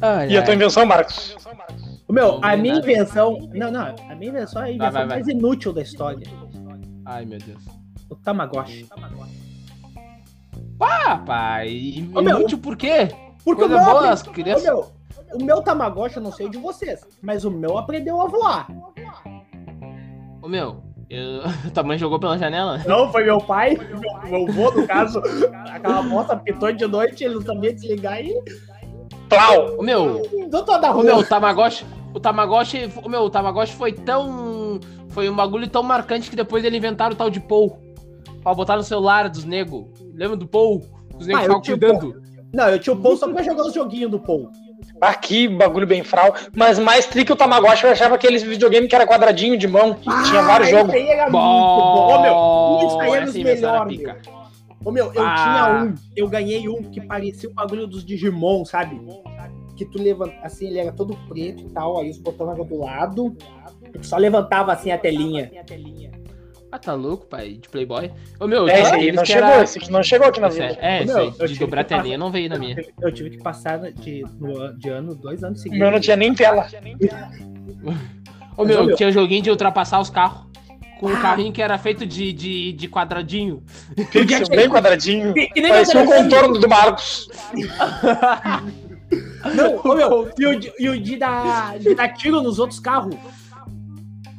Ai, 0.00 0.28
E 0.30 0.36
a 0.38 0.42
tua 0.42 0.52
ai. 0.52 0.56
invenção, 0.56 0.84
Marcos? 0.86 1.36
O 2.08 2.12
Meu, 2.12 2.32
Não 2.38 2.44
a 2.44 2.56
minha 2.56 2.74
nada. 2.74 2.86
invenção. 2.90 3.48
Não, 3.52 3.72
não, 3.72 3.94
a 4.08 4.14
minha 4.14 4.30
invenção 4.30 4.62
é 4.62 4.66
a 4.66 4.70
invenção 4.70 4.92
vai, 4.92 5.06
vai. 5.06 5.16
mais 5.16 5.26
inútil 5.28 5.72
da 5.72 5.82
história. 5.82 6.26
Ai, 7.06 7.24
meu 7.24 7.38
Deus. 7.38 7.62
O 8.10 8.16
Tamagotchi. 8.16 8.88
Ah, 10.80 11.18
pai, 11.24 12.08
Ô, 12.14 12.20
meu, 12.20 12.38
inútil 12.38 12.58
por 12.58 12.76
quê? 12.76 13.08
Porque 13.44 13.64
o 13.64 13.68
Coisa 13.68 13.82
meu, 13.82 13.92
boa, 13.92 14.10
as 14.10 14.22
crianças... 14.22 14.64
meu, 14.64 14.92
o 15.34 15.44
meu 15.44 15.62
Tamagotchi 15.62 16.16
eu 16.16 16.22
não 16.22 16.32
sei 16.32 16.48
de 16.48 16.58
vocês, 16.58 17.00
mas 17.22 17.44
o 17.44 17.50
meu 17.50 17.78
aprendeu 17.78 18.20
a 18.20 18.26
voar. 18.26 18.66
Ô, 20.42 20.48
meu, 20.48 20.82
eu... 21.08 21.42
tua 21.72 21.84
mãe 21.84 21.96
jogou 21.96 22.18
pela 22.18 22.36
janela? 22.36 22.78
Não, 22.86 23.10
foi 23.12 23.24
meu 23.24 23.38
pai, 23.38 23.76
meu, 23.76 24.00
meu 24.24 24.48
avô, 24.48 24.70
no 24.72 24.86
caso. 24.86 25.22
Aquela 25.70 26.02
moça 26.02 26.36
pitou 26.36 26.72
de 26.72 26.86
noite, 26.86 27.24
ele 27.24 27.36
não 27.36 27.42
sabia 27.42 27.72
desligar 27.72 28.20
e 28.20 28.34
Plau! 29.28 29.78
Ô, 29.78 29.82
meu, 29.82 30.22
rua. 30.92 31.02
meu, 31.02 31.18
o 31.18 31.24
Tamagotchi, 31.24 31.84
o 32.14 32.20
Tamagotchi, 32.20 32.92
o 33.02 33.08
meu, 33.08 33.22
o 33.22 33.30
Tamagotchi 33.30 33.74
foi 33.74 33.92
tão, 33.92 34.45
foi 35.16 35.30
um 35.30 35.34
bagulho 35.34 35.66
tão 35.66 35.82
marcante 35.82 36.28
que 36.28 36.36
depois 36.36 36.62
eles 36.62 36.76
inventaram 36.76 37.14
o 37.14 37.16
tal 37.16 37.30
de 37.30 37.40
Pou, 37.40 37.78
pra 38.42 38.52
botar 38.52 38.76
no 38.76 38.82
celular 38.82 39.30
dos 39.30 39.44
nego. 39.46 39.90
Lembra 40.12 40.36
do 40.36 40.46
Pou? 40.46 40.82
Os 41.18 41.26
negros 41.26 41.44
Ah, 41.44 41.46
eu 41.46 41.62
ficavam 41.62 41.62
tinha 41.62 41.74
o 41.74 41.80
cuidando. 41.80 42.22
Não, 42.52 42.68
eu 42.68 42.78
tinha 42.78 42.92
o 42.92 43.00
Paul 43.00 43.16
só 43.16 43.26
pra 43.32 43.42
jogar 43.42 43.62
os 43.64 43.72
joguinhos 43.72 44.10
do 44.10 44.18
Paul. 44.20 44.50
Aqui, 45.00 45.48
bagulho 45.48 45.86
bem 45.86 46.04
fral. 46.04 46.34
Mas 46.54 46.78
mais 46.78 47.06
tri 47.06 47.24
que 47.24 47.32
o 47.32 47.36
Tamagotchi, 47.36 47.84
eu 47.84 47.90
achava 47.92 48.14
aqueles 48.14 48.42
videogame 48.42 48.86
que 48.88 48.94
era 48.94 49.06
quadradinho 49.06 49.56
de 49.56 49.66
mão. 49.66 49.96
tinha 50.28 50.42
vários 50.42 50.68
jogos. 50.68 50.92
aí 50.94 51.08
era 51.08 51.22
muito 51.22 51.32
bom. 51.32 52.14
Ô, 52.14 52.20
meu, 52.22 52.86
isso 52.86 53.00
aí 53.00 53.10
era 53.12 53.24
os 53.26 53.34
melhores, 53.34 53.96
pica. 53.96 54.18
Ô, 54.84 54.90
meu, 54.92 55.12
eu 55.14 55.22
Ah. 55.26 55.34
tinha 55.34 55.84
um, 55.84 55.94
eu 56.14 56.28
ganhei 56.28 56.68
um 56.68 56.82
que 56.82 57.00
parecia 57.00 57.48
o 57.48 57.54
bagulho 57.54 57.86
dos 57.86 58.04
Digimon, 58.04 58.64
sabe? 58.66 59.00
Que 59.76 59.86
tu 59.86 60.00
levanta, 60.00 60.34
assim, 60.42 60.66
ele 60.68 60.78
era 60.78 60.92
todo 60.92 61.16
preto 61.28 61.62
e 61.62 61.68
tal, 61.70 61.98
aí 61.98 62.10
os 62.10 62.18
botões 62.18 62.50
eram 62.52 62.64
do 62.66 62.78
lado, 62.78 63.36
só 64.02 64.16
levantava 64.16 64.72
assim 64.72 64.90
a 64.90 64.98
telinha. 64.98 65.50
Ah, 66.70 66.78
tá 66.78 66.92
louco, 66.94 67.26
pai, 67.26 67.54
de 67.54 67.68
Playboy. 67.68 68.10
Ô, 68.40 68.46
meu, 68.46 68.68
É, 68.68 68.80
esse 68.80 68.90
aí 68.92 68.96
aqueles 68.96 69.14
não 69.16 69.24
chegou, 69.24 69.48
era- 69.50 69.62
esse 69.62 69.78
aqui 69.78 69.90
não 69.92 70.02
chegou 70.02 70.26
aqui 70.28 70.40
na 70.40 70.48
Esse 70.48 70.60
vida. 70.60 70.78
É, 70.80 71.02
é, 71.02 71.04
meu, 71.04 71.16
aí, 71.18 71.32
eu 71.38 71.46
de 71.46 71.58
dobrar 71.58 71.80
a 71.82 71.84
telinha 71.84 72.18
não 72.18 72.30
veio 72.30 72.48
na 72.50 72.58
minha. 72.58 72.76
Eu 73.00 73.12
tive 73.12 73.30
que 73.30 73.38
passar 73.38 73.78
de, 73.92 74.24
de 74.76 74.88
ano, 74.88 75.14
dois 75.14 75.42
anos 75.44 75.60
seguidos. 75.62 75.78
meu 75.78 75.90
não 75.92 76.00
tinha 76.00 76.16
nem 76.16 76.34
tela. 76.34 76.66
Ô, 78.56 78.64
Mas, 78.64 78.66
meu, 78.68 78.84
meu. 78.84 78.96
tinha 78.96 79.10
joguinho 79.12 79.42
de 79.42 79.50
ultrapassar 79.50 80.00
os 80.00 80.10
carros. 80.10 80.44
Com 80.98 81.08
um 81.08 81.20
carrinho 81.20 81.52
que 81.52 81.60
era 81.60 81.76
feito 81.76 82.06
de, 82.06 82.32
de, 82.32 82.72
de 82.72 82.88
quadradinho. 82.88 83.62
Pixel 84.10 84.48
bem 84.48 84.66
quadradinho. 84.68 85.34
Que, 85.34 85.46
que 85.48 85.60
nem 85.60 85.70
Parecia 85.70 86.02
o 86.02 86.06
contorno 86.06 86.58
do 86.58 86.66
Marcos. 86.68 87.28
Não, 89.54 89.76
ô, 89.84 89.94
meu, 89.94 90.30
e 90.38 90.46
o, 90.46 90.58
de- 90.58 90.72
e 90.78 90.88
o 90.88 90.98
de 91.00 91.16
dar, 91.16 91.78
de 91.78 91.94
dar 91.94 92.08
tiro 92.14 92.42
nos 92.42 92.58
outros 92.58 92.80
carros. 92.80 93.14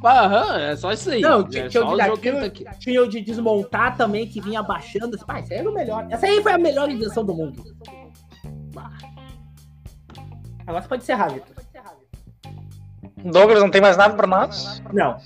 Aham, 0.03 0.57
é 0.59 0.75
só 0.75 0.91
isso 0.91 1.09
aí. 1.09 1.21
Não, 1.21 1.41
é 1.41 1.43
tinha, 1.49 1.69
tinha 1.69 1.83
só 1.83 1.93
o 1.93 1.97
tá 1.97 2.73
tinha 2.79 3.01
o 3.01 3.07
de 3.07 3.21
desmontar 3.21 3.97
também, 3.97 4.27
que 4.27 4.39
vinha 4.39 4.59
abaixando. 4.59 5.17
Pai, 5.25 5.41
isso 5.41 5.53
aí 5.53 5.59
era 5.59 5.69
o 5.69 5.73
melhor. 5.73 6.07
Essa 6.09 6.27
aí 6.27 6.41
foi 6.41 6.53
a 6.53 6.57
melhor 6.57 6.89
invenção 6.89 7.25
do 7.25 7.33
mundo. 7.33 7.63
Agora 10.65 10.81
você 10.81 10.87
pode 10.87 11.03
encerrar, 11.03 11.29
Vitor. 11.29 11.55
Douglas, 13.23 13.59
não 13.61 13.69
tem 13.69 13.81
mais 13.81 13.97
nada 13.97 14.13
pra 14.15 14.27
nós? 14.27 14.81
Não. 14.93 15.17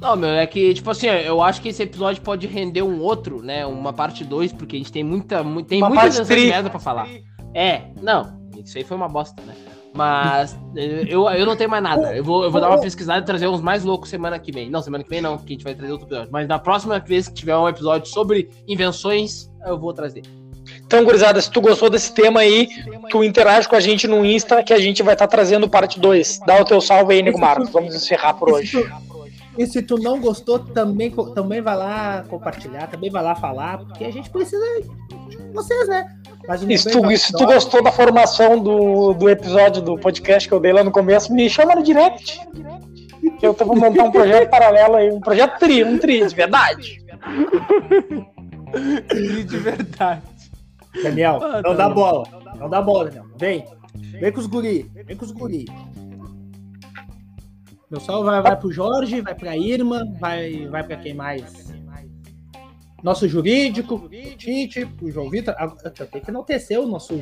Não, 0.00 0.16
meu, 0.16 0.30
é 0.30 0.46
que, 0.46 0.74
tipo 0.74 0.90
assim, 0.90 1.06
eu 1.08 1.42
acho 1.42 1.60
que 1.60 1.68
esse 1.68 1.82
episódio 1.82 2.22
pode 2.22 2.46
render 2.46 2.82
um 2.82 3.00
outro, 3.00 3.42
né? 3.42 3.66
Uma 3.66 3.92
parte 3.92 4.24
2, 4.24 4.52
porque 4.52 4.76
a 4.76 4.78
gente 4.78 4.92
tem 4.92 5.02
muita. 5.02 5.42
mu- 5.42 5.62
Tem 5.62 5.82
Uma 5.82 5.88
muita 5.90 6.24
merda 6.34 6.70
pra 6.70 6.78
falar. 6.78 7.08
É, 7.54 7.82
não, 8.00 8.48
isso 8.56 8.78
aí 8.78 8.84
foi 8.84 8.96
uma 8.96 9.08
bosta, 9.08 9.42
né? 9.42 9.54
Mas 9.94 10.58
eh, 10.76 11.04
eu, 11.08 11.28
eu 11.28 11.46
não 11.46 11.56
tenho 11.56 11.70
mais 11.70 11.82
nada. 11.82 12.14
Eu 12.16 12.22
vou, 12.22 12.44
eu 12.44 12.50
vou 12.50 12.60
dar 12.60 12.68
uma 12.68 12.80
pesquisada 12.80 13.20
e 13.20 13.24
trazer 13.24 13.48
uns 13.48 13.60
mais 13.60 13.84
loucos 13.84 14.08
semana 14.08 14.38
que 14.38 14.52
vem. 14.52 14.70
Não, 14.70 14.82
semana 14.82 15.02
que 15.02 15.10
vem 15.10 15.20
não, 15.20 15.36
porque 15.36 15.52
a 15.52 15.56
gente 15.56 15.64
vai 15.64 15.74
trazer 15.74 15.92
outro 15.92 16.06
episódio. 16.06 16.30
Mas 16.32 16.46
na 16.46 16.58
próxima 16.58 16.98
vez 16.98 17.28
que 17.28 17.34
tiver 17.34 17.56
um 17.56 17.68
episódio 17.68 18.08
sobre 18.08 18.48
invenções, 18.66 19.50
eu 19.66 19.78
vou 19.78 19.92
trazer. 19.92 20.22
Então, 20.86 21.04
gurizada, 21.04 21.40
se 21.40 21.50
tu 21.50 21.60
gostou 21.60 21.90
desse 21.90 22.12
tema 22.12 22.40
aí, 22.40 22.68
tu 23.10 23.24
interage 23.24 23.68
com 23.68 23.76
a 23.76 23.80
gente 23.80 24.06
no 24.06 24.24
Insta, 24.24 24.62
que 24.62 24.72
a 24.72 24.78
gente 24.78 25.02
vai 25.02 25.14
estar 25.14 25.26
trazendo 25.26 25.68
parte 25.68 25.98
2. 25.98 26.40
Dá 26.46 26.60
o 26.60 26.64
teu 26.64 26.80
salve 26.80 27.14
aí, 27.14 27.22
Nego 27.22 27.38
Marcos. 27.38 27.70
Vamos 27.70 27.94
encerrar 27.94 28.34
por 28.34 28.52
hoje. 28.52 28.86
E 29.58 29.66
se 29.66 29.82
tu 29.82 29.96
não 29.98 30.20
gostou, 30.20 30.58
também, 30.60 31.10
também 31.34 31.60
vai 31.60 31.76
lá 31.76 32.24
compartilhar, 32.28 32.86
também 32.86 33.10
vai 33.10 33.22
lá 33.22 33.34
falar, 33.34 33.78
porque 33.78 34.04
a 34.04 34.10
gente 34.12 34.30
precisa 34.30 34.64
de 34.80 35.36
vocês, 35.52 35.88
né? 35.88 36.14
E 36.68 36.78
se 36.78 36.90
tu, 36.90 37.10
e 37.10 37.18
se 37.18 37.32
tu 37.32 37.44
gostou 37.44 37.82
da 37.82 37.90
formação 37.92 38.58
do, 38.58 39.12
do 39.14 39.28
episódio 39.28 39.82
do 39.82 39.98
podcast 39.98 40.48
que 40.48 40.54
eu 40.54 40.60
dei 40.60 40.72
lá 40.72 40.82
no 40.84 40.90
começo, 40.92 41.32
me 41.34 41.50
chama 41.50 41.74
no 41.74 41.82
direct. 41.82 42.40
Que 43.38 43.46
eu 43.46 43.52
tô- 43.52 43.64
vou 43.66 43.76
montar 43.76 44.04
um 44.04 44.10
projeto 44.12 44.48
paralelo 44.50 44.94
aí, 44.96 45.10
um 45.10 45.20
projeto 45.20 45.58
tri, 45.58 45.82
um 45.84 45.98
tri, 45.98 46.24
de 46.26 46.34
verdade. 46.34 47.04
De 49.12 49.56
verdade. 49.58 50.22
Daniel, 51.02 51.40
Ah, 51.42 51.60
não 51.62 51.74
dá 51.74 51.88
bola. 51.88 52.24
Não 52.58 52.68
dá 52.68 52.80
bola, 52.80 53.04
Daniel. 53.06 53.24
Vem. 53.36 53.64
Vem 54.20 54.32
com 54.32 54.40
os 54.40 54.46
guri. 54.46 54.90
Vem 55.04 55.16
com 55.16 55.24
os 55.24 55.30
guri. 55.32 55.66
Meu 57.90 58.00
salve 58.00 58.26
vai, 58.26 58.42
vai 58.42 58.56
pro 58.56 58.70
Jorge, 58.70 59.20
vai 59.20 59.34
pra 59.34 59.56
Irma, 59.56 60.04
vai, 60.20 60.66
vai 60.66 60.84
pra 60.84 60.96
quem 60.96 61.14
mais? 61.14 61.72
Nosso 63.02 63.28
jurídico, 63.28 63.98
pro 63.98 64.08
Tite, 64.08 64.84
pro 64.84 65.10
João 65.10 65.30
Vitor. 65.30 65.54
Ah, 65.56 65.68
tenho 65.68 66.24
que 66.24 66.30
enaltecer 66.30 66.78
o 66.80 66.86
nosso, 66.86 67.14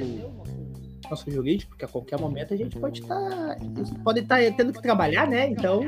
nosso 1.08 1.30
jurídico, 1.30 1.70
porque 1.70 1.84
a 1.84 1.88
qualquer 1.88 2.18
momento 2.18 2.54
a 2.54 2.56
gente 2.56 2.78
pode 2.78 3.02
estar. 3.02 3.56
pode 4.02 4.20
estar 4.20 4.38
tendo 4.56 4.72
que 4.72 4.82
trabalhar, 4.82 5.28
né? 5.28 5.48
Então. 5.48 5.80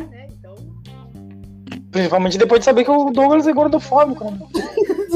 Principalmente 1.90 2.36
depois 2.36 2.60
de 2.60 2.66
saber 2.66 2.84
que 2.84 2.90
o 2.90 3.10
Douglas 3.10 3.46
é 3.46 3.52
gordofóbico. 3.52 4.30
Né? 4.30 4.38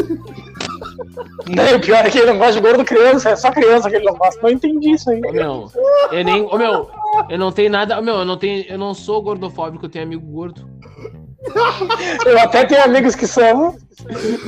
Não, 1.48 1.76
o 1.76 1.80
pior 1.80 2.04
é 2.04 2.10
que 2.10 2.18
ele 2.18 2.32
não 2.32 2.38
gosta 2.38 2.54
de 2.54 2.60
gordo 2.60 2.84
criança, 2.84 3.30
é 3.30 3.36
só 3.36 3.50
criança 3.50 3.90
que 3.90 3.96
ele 3.96 4.04
não 4.04 4.14
gosta. 4.14 4.40
Não 4.42 4.50
entendi 4.50 4.92
isso 4.92 5.10
aí. 5.10 5.20
Ô, 5.24 5.32
meu, 5.32 5.72
eu 6.10 6.24
nem. 6.24 6.42
Ô, 6.42 6.56
meu, 6.56 6.90
eu 7.28 7.38
não 7.38 7.52
tenho 7.52 7.70
nada. 7.70 7.98
Ô, 7.98 8.02
meu, 8.02 8.16
eu 8.16 8.24
não 8.24 8.36
tenho. 8.36 8.64
Eu 8.68 8.78
não 8.78 8.94
sou 8.94 9.22
gordofóbico, 9.22 9.86
eu 9.86 9.90
tenho 9.90 10.04
amigo 10.04 10.26
gordo. 10.26 10.68
Eu 12.24 12.38
até 12.38 12.64
tenho 12.64 12.84
amigos 12.84 13.16
que 13.16 13.26
são. 13.26 13.76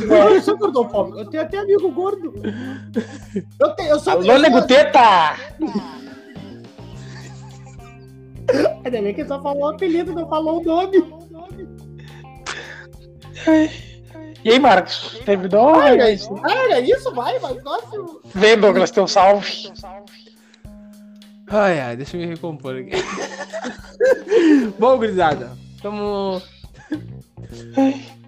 Eu 0.09 0.41
sou 0.41 0.57
gordofóbico. 0.57 1.19
Eu 1.19 1.27
tenho 1.29 1.43
até 1.43 1.59
amigo 1.59 1.91
gordo. 1.91 2.33
Eu, 3.59 3.71
tenho, 3.71 3.91
eu 3.91 3.99
sou. 3.99 4.13
Alô, 4.13 4.25
eu 4.25 4.39
nego 4.39 4.63
teta! 4.63 5.35
Ainda 8.85 9.03
bem 9.03 9.13
que 9.15 9.23
ele 9.23 9.29
só 9.29 9.43
falou 9.43 9.63
o 9.63 9.69
apelido, 9.71 10.13
não 10.13 10.29
falou 10.29 10.61
o 10.61 10.65
nome. 10.65 11.05
E 14.45 14.51
aí, 14.51 14.59
Marcos? 14.59 15.19
Terminou? 15.25 15.83
Era 15.83 16.11
isso? 16.11 16.35
Era 16.45 16.81
isso? 16.81 17.15
Vai, 17.15 17.39
vai, 17.39 17.55
próximo. 17.55 18.21
Vem, 18.35 18.59
Douglas, 18.59 18.91
teu 18.91 19.09
salve. 19.09 19.73
Ai, 21.49 21.81
ai, 21.81 21.97
deixa 21.97 22.17
eu 22.17 22.21
me 22.21 22.27
recompor 22.27 22.77
aqui. 22.77 22.91
Bom, 24.79 24.99
gurizada, 24.99 25.57
tamo. 25.81 26.43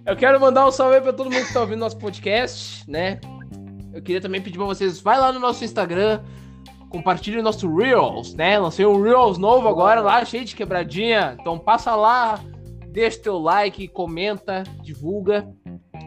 Eu 0.07 0.17
quero 0.17 0.41
mandar 0.41 0.67
um 0.67 0.71
salve 0.71 0.97
aí 0.97 1.03
pra 1.03 1.13
todo 1.13 1.31
mundo 1.31 1.45
que 1.45 1.53
tá 1.53 1.61
ouvindo 1.61 1.81
nosso 1.81 1.99
podcast, 1.99 2.89
né? 2.91 3.21
Eu 3.93 4.01
queria 4.01 4.21
também 4.21 4.41
pedir 4.41 4.57
pra 4.57 4.67
vocês, 4.67 5.01
vai 5.01 5.19
lá 5.19 5.33
no 5.33 5.41
nosso 5.41 5.65
Instagram, 5.65 6.23
compartilhe 6.89 7.39
o 7.39 7.43
nosso 7.43 7.75
Reels, 7.75 8.33
né? 8.35 8.59
Lancei 8.59 8.87
um 8.87 9.03
Reels 9.03 9.37
novo 9.37 9.69
agora 9.69 10.01
lá, 10.01 10.25
cheio 10.25 10.45
de 10.45 10.55
quebradinha. 10.55 11.37
Então 11.41 11.59
passa 11.59 11.95
lá, 11.95 12.41
deixa 12.89 13.19
teu 13.19 13.39
like, 13.39 13.89
comenta, 13.89 14.63
divulga. 14.83 15.47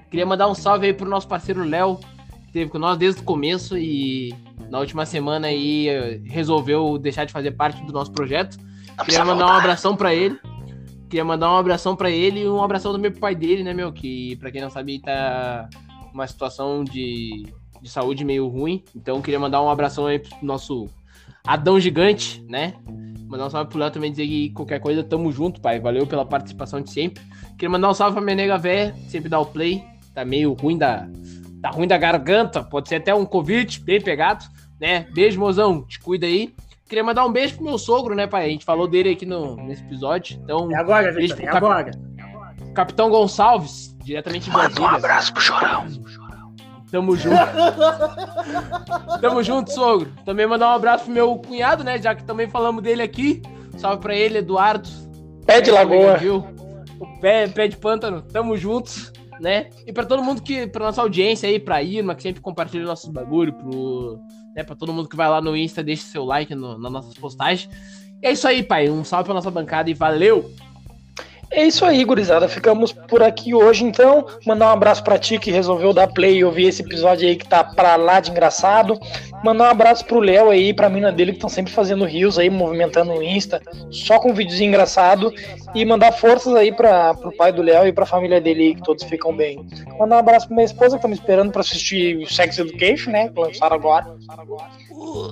Queria 0.10 0.26
mandar 0.26 0.48
um 0.48 0.56
salve 0.56 0.88
aí 0.88 0.94
pro 0.94 1.08
nosso 1.08 1.28
parceiro 1.28 1.64
Léo, 1.64 1.98
que 1.98 2.48
esteve 2.48 2.70
com 2.70 2.80
nós 2.80 2.98
desde 2.98 3.22
o 3.22 3.24
começo 3.24 3.78
e 3.78 4.34
na 4.70 4.80
última 4.80 5.06
semana 5.06 5.48
aí 5.48 5.88
eh, 5.88 6.22
resolveu 6.26 6.98
deixar 6.98 7.26
de 7.26 7.32
fazer 7.32 7.52
parte 7.52 7.84
do 7.84 7.94
nosso 7.94 8.12
projeto. 8.12 8.58
Queria 9.06 9.24
mandar 9.24 9.48
um 9.48 9.58
abração 9.58 9.96
pra 9.96 10.14
ele. 10.14 10.40
Queria 11.10 11.24
mandar 11.24 11.52
um 11.52 11.58
abração 11.58 11.96
pra 11.96 12.10
ele 12.10 12.42
e 12.42 12.48
um 12.48 12.64
abração 12.64 12.92
também 12.92 13.12
pro 13.12 13.20
pai 13.20 13.36
dele, 13.36 13.64
né, 13.64 13.74
meu? 13.74 13.92
Que 13.92 14.36
pra 14.36 14.52
quem 14.52 14.62
não 14.62 14.70
sabe 14.70 15.00
tá 15.00 15.70
uma 16.14 16.28
situação 16.28 16.84
de, 16.84 17.48
de 17.82 17.90
saúde 17.90 18.26
meio 18.26 18.48
ruim. 18.48 18.84
Então 18.96 19.22
queria 19.22 19.40
mandar 19.40 19.62
um 19.62 19.70
abração 19.70 20.06
aí 20.06 20.20
pro 20.20 20.38
nosso 20.42 20.88
Adão 21.46 21.80
Gigante, 21.80 22.44
né? 22.48 22.74
Mandar 23.28 23.48
um 23.48 23.50
salve 23.50 23.70
pro 23.70 23.80
Léo 23.80 23.92
também 23.92 24.12
dizer 24.12 24.28
que 24.28 24.50
qualquer 24.52 24.80
coisa, 24.80 25.04
tamo 25.04 25.32
junto, 25.32 25.62
pai. 25.62 25.80
Valeu 25.80 26.06
pela 26.06 26.26
participação 26.26 26.82
de 26.82 26.92
sempre. 26.92 27.24
Queria 27.52 27.70
mandar 27.70 27.90
um 27.90 27.94
salve 27.94 28.14
pra 28.14 28.24
minha 28.24 28.36
nega 28.36 28.58
véia, 28.58 28.96
sempre 29.08 29.30
dá 29.30 29.40
o 29.40 29.46
play. 29.46 29.84
Tá 30.20 30.26
meio 30.26 30.52
ruim 30.52 30.78
da. 30.78 31.08
Tá 31.62 31.70
ruim 31.70 31.88
da 31.88 31.98
garganta, 31.98 32.62
pode 32.62 32.90
ser 32.90 32.96
até 32.98 33.16
um 33.16 33.26
Covid 33.26 33.80
bem 33.86 34.02
pegado, 34.02 34.44
né? 34.82 35.08
Beijo, 35.14 35.40
mozão, 35.40 35.82
te 35.86 35.98
cuida 35.98 36.26
aí. 36.26 36.54
Queria 36.90 37.04
mandar 37.06 37.26
um 37.26 37.32
beijo 37.32 37.56
pro 37.56 37.64
meu 37.64 37.78
sogro, 37.78 38.14
né, 38.16 38.28
pai? 38.28 38.46
A 38.46 38.50
gente 38.50 38.66
falou 38.66 38.86
dele 38.88 39.12
aqui 39.12 39.26
no, 39.26 39.56
nesse 39.56 39.82
episódio. 39.84 40.38
Então, 40.44 40.70
É 40.72 40.76
agora, 40.76 41.12
Beijo 41.14 41.36
Victor, 41.36 41.40
é 41.40 41.44
pro 41.58 41.68
cap- 41.70 41.80
agora. 41.80 41.92
Capitão 42.74 43.10
Gonçalves, 43.10 43.96
diretamente 44.04 44.46
de 44.46 44.52
Brasília. 44.52 44.82
Um 44.84 44.88
abraço 44.88 45.32
pro 45.34 45.42
chorão. 45.42 45.86
Tamo 46.92 47.16
junto. 47.16 47.36
Tamo 49.22 49.44
junto, 49.44 49.72
sogro. 49.72 50.12
Também 50.26 50.48
mandar 50.48 50.70
um 50.72 50.76
abraço 50.76 51.06
pro 51.06 51.14
meu 51.14 51.38
cunhado, 51.38 51.84
né? 51.84 51.98
Já 52.02 52.14
que 52.16 52.24
também 52.26 52.50
falamos 52.50 52.82
dele 52.84 53.02
aqui. 53.04 53.42
Salve 53.78 54.02
pra 54.02 54.16
ele, 54.16 54.40
Eduardo. 54.40 54.90
Pé 55.46 55.62
de 55.62 55.72
lagoa. 55.72 56.18
viu? 56.18 56.44
O 57.00 57.08
pé, 57.20 57.48
pé 57.48 57.68
de 57.68 57.78
pântano. 57.78 58.22
Tamo 58.22 58.58
juntos, 58.58 59.12
né? 59.40 59.70
E 59.86 59.94
pra 59.94 60.06
todo 60.06 60.24
mundo 60.24 60.42
que, 60.42 60.68
pra 60.68 60.86
nossa 60.86 61.02
audiência 61.02 61.48
aí, 61.48 61.60
pra 61.60 61.82
Irma, 61.82 62.16
que 62.16 62.24
sempre 62.24 62.42
compartilha 62.42 62.84
nossos 62.84 63.10
bagulho, 63.10 63.54
pro. 63.54 64.20
Né, 64.56 64.64
pra 64.64 64.76
todo 64.76 64.94
mundo 64.94 65.08
que 65.08 65.16
vai 65.16 65.30
lá 65.30 65.42
no 65.42 65.56
Insta, 65.56 65.84
deixa 65.84 66.04
seu 66.04 66.26
like 66.26 66.54
no, 66.56 66.78
nas 66.78 66.92
nossas 66.92 67.14
postagens. 67.14 67.70
E 68.22 68.28
é 68.28 68.32
isso 68.32 68.48
aí, 68.48 68.64
pai. 68.64 68.90
Um 68.90 69.04
salve 69.04 69.26
pra 69.26 69.34
nossa 69.34 69.52
bancada 69.52 69.90
e 69.90 69.94
valeu! 69.94 70.52
É 71.52 71.64
isso 71.64 71.84
aí, 71.84 72.04
gurizada. 72.04 72.48
Ficamos 72.48 72.92
por 72.92 73.24
aqui 73.24 73.56
hoje, 73.56 73.84
então. 73.84 74.26
Mandar 74.46 74.68
um 74.68 74.74
abraço 74.74 75.04
pra 75.04 75.18
ti 75.18 75.40
que 75.40 75.50
resolveu 75.50 75.94
dar 75.94 76.08
play 76.08 76.38
e 76.38 76.44
ouvir 76.46 76.68
esse 76.68 76.84
episódio 76.84 77.28
aí 77.28 77.36
que 77.36 77.48
tá 77.48 77.64
pra 77.64 77.96
lá 77.96 78.20
de 78.20 78.30
engraçado. 78.30 79.00
Mandar 79.44 79.66
um 79.66 79.72
abraço 79.72 80.06
pro 80.06 80.20
Léo 80.20 80.50
aí, 80.50 80.74
pra 80.74 80.90
mina 80.90 81.12
dele 81.12 81.32
que 81.32 81.38
estão 81.38 81.50
sempre 81.50 81.72
fazendo 81.74 82.06
rios 82.06 82.38
aí, 82.38 82.50
movimentando 82.50 83.14
o 83.14 83.24
Insta, 83.24 83.62
só 83.90 84.20
com 84.20 84.34
videozinho 84.34 84.68
engraçado. 84.68 85.34
E 85.74 85.84
mandar 85.86 86.12
forças 86.12 86.54
aí 86.56 86.72
pra, 86.72 87.14
pro 87.14 87.32
pai 87.36 87.52
do 87.52 87.62
Léo 87.62 87.88
e 87.88 87.94
pra 87.94 88.06
família 88.06 88.40
dele 88.40 88.64
aí, 88.68 88.76
que 88.76 88.84
todos 88.84 89.04
ficam 89.06 89.36
bem. 89.36 89.66
Mandar 89.98 90.18
um 90.18 90.20
abraço 90.20 90.48
pra 90.48 90.56
minha 90.56 90.66
esposa 90.66 90.98
que 90.98 91.02
tá 91.02 91.08
me 91.08 91.16
esperando 91.16 91.52
pra 91.52 91.62
assistir 91.62 92.28
Sex 92.32 92.60
Education, 92.60 93.12
né? 93.12 93.30
Que 93.30 93.40
lançaram 93.40 93.76
agora. 93.76 94.06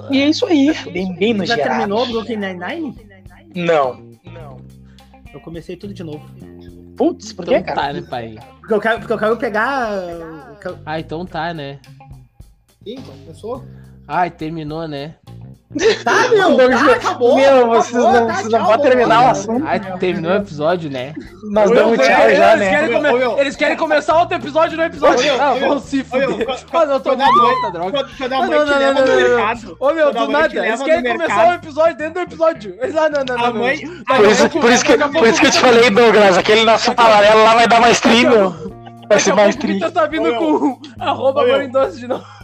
E 0.10 0.22
é 0.22 0.30
isso 0.30 0.46
aí, 0.46 0.74
bem, 0.92 1.14
bem 1.14 1.34
no 1.34 1.46
Já 1.46 1.56
geral. 1.56 1.78
terminou 1.78 2.04
o 2.04 2.06
Brooklyn 2.08 2.38
Nine-Nine? 2.38 2.96
Não. 3.54 4.07
Eu 5.38 5.42
comecei 5.42 5.76
tudo 5.78 5.94
de 5.94 6.04
novo. 6.04 6.26
Putz, 6.96 7.32
por 7.32 7.46
que, 7.46 7.54
Então 7.54 7.76
cara? 7.76 7.88
tá, 7.88 7.94
né, 7.94 8.02
pai? 8.02 8.36
Porque 8.60 8.74
eu 8.74 8.82
quero, 8.82 9.00
porque 9.00 9.14
eu 9.14 9.18
quero 9.20 9.38
pegar. 9.38 9.92
eu 9.94 10.56
quero- 10.60 10.80
Ah, 10.84 11.00
então 11.00 11.26
tá, 11.28 11.54
né? 11.54 11.80
Ih, 12.84 13.00
começou? 13.02 13.64
Ai, 14.08 14.32
terminou, 14.32 14.88
né? 14.88 15.16
Tá, 16.04 16.30
meu! 16.30 16.56
Tá, 16.56 16.92
acabou! 16.94 17.36
Meu, 17.36 17.68
vocês 17.68 17.94
acabou, 17.94 18.22
não, 18.22 18.28
tá, 18.28 18.34
vocês 18.36 18.50
não 18.50 18.66
podem 18.66 18.90
terminar 18.90 19.26
o 19.26 19.32
assunto. 19.32 19.68
Ai, 19.68 19.80
terminou 20.00 20.32
o 20.32 20.36
episódio, 20.36 20.90
né? 20.90 21.14
Nós 21.52 21.70
damos 21.70 21.98
tchau 21.98 22.24
eles, 22.24 22.38
já, 22.38 22.54
eles 22.54 22.60
né? 22.60 22.70
Querem 22.70 22.96
come- 22.96 23.20
meu. 23.20 23.38
Eles 23.38 23.56
querem 23.58 23.78
começar 23.78 24.18
outro 24.18 24.38
episódio 24.38 24.78
no 24.78 24.84
episódio. 24.84 25.42
Ah, 25.42 25.54
vão 25.56 25.80
se 25.80 26.06
Ô, 26.10 26.18
meu, 26.18 26.32
fuder. 26.32 26.48
Mas 26.72 26.90
eu 26.90 27.00
tô 27.02 27.18
muito 27.18 27.38
louca, 27.38 27.72
droga. 27.72 27.92
Quando, 27.92 28.18
quando 28.18 28.34
a 28.34 28.38
mãe 28.38 28.50
não, 28.50 28.66
te 28.66 28.72
não, 28.72 28.80
leva 28.80 28.94
não, 28.94 29.02
no 29.02 29.08
não, 29.08 29.30
não, 29.30 29.38
mercado. 29.38 29.78
Ô, 29.80 29.92
meu, 29.92 30.14
do 30.14 30.28
nada. 30.30 30.46
Eles 30.46 30.56
leva 30.56 30.86
querem 30.86 31.12
começar 31.12 31.50
o 31.50 31.54
episódio 31.54 31.98
dentro 31.98 32.14
do 32.14 32.20
episódio. 32.22 32.78
Eles, 32.82 32.96
ah, 32.96 33.10
não, 33.10 33.26
não, 33.26 33.44
não. 33.44 33.54
Mãe. 33.54 33.78
Por 34.06 34.26
isso, 34.26 34.50
por, 34.50 34.72
isso 34.72 34.86
que, 34.86 34.98
daqui 34.98 35.18
a 35.18 35.20
por 35.20 35.28
isso 35.28 35.42
que 35.42 35.48
eu 35.48 35.52
te 35.52 35.60
falei, 35.60 35.90
Douglas, 35.90 36.38
aquele 36.38 36.64
nosso 36.64 36.94
paralelo 36.96 37.44
lá 37.44 37.56
vai 37.56 37.68
dar 37.68 37.82
mais 37.82 38.00
meu. 38.30 38.78
Vai 39.10 39.20
ser 39.20 39.34
mais 39.34 39.56
pouco 39.56 39.68
o 39.68 39.72
stream. 39.72 39.74
Vitor 39.74 39.92
tá 39.92 40.06
vindo 40.08 40.34
com 40.36 40.80
arroba 41.00 41.44
de 42.00 42.08
novo. 42.08 42.37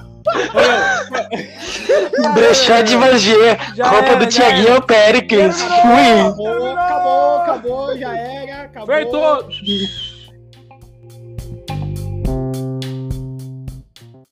Brechó 2.34 2.82
de 2.82 2.96
Vagier, 2.96 3.58
Já 3.76 3.88
roupa 3.88 4.08
era, 4.08 4.16
do 4.18 4.24
já 4.24 4.30
Tiaguinho 4.30 4.68
era. 4.68 4.82
Terminou. 4.82 5.52
Fui. 5.54 6.12
Acabou, 6.22 6.72
acabou, 6.72 7.38
acabou, 7.38 7.98
já 7.98 8.16
era. 8.18 8.64
Acabou. 8.64 8.96
Feito! 8.96 10.13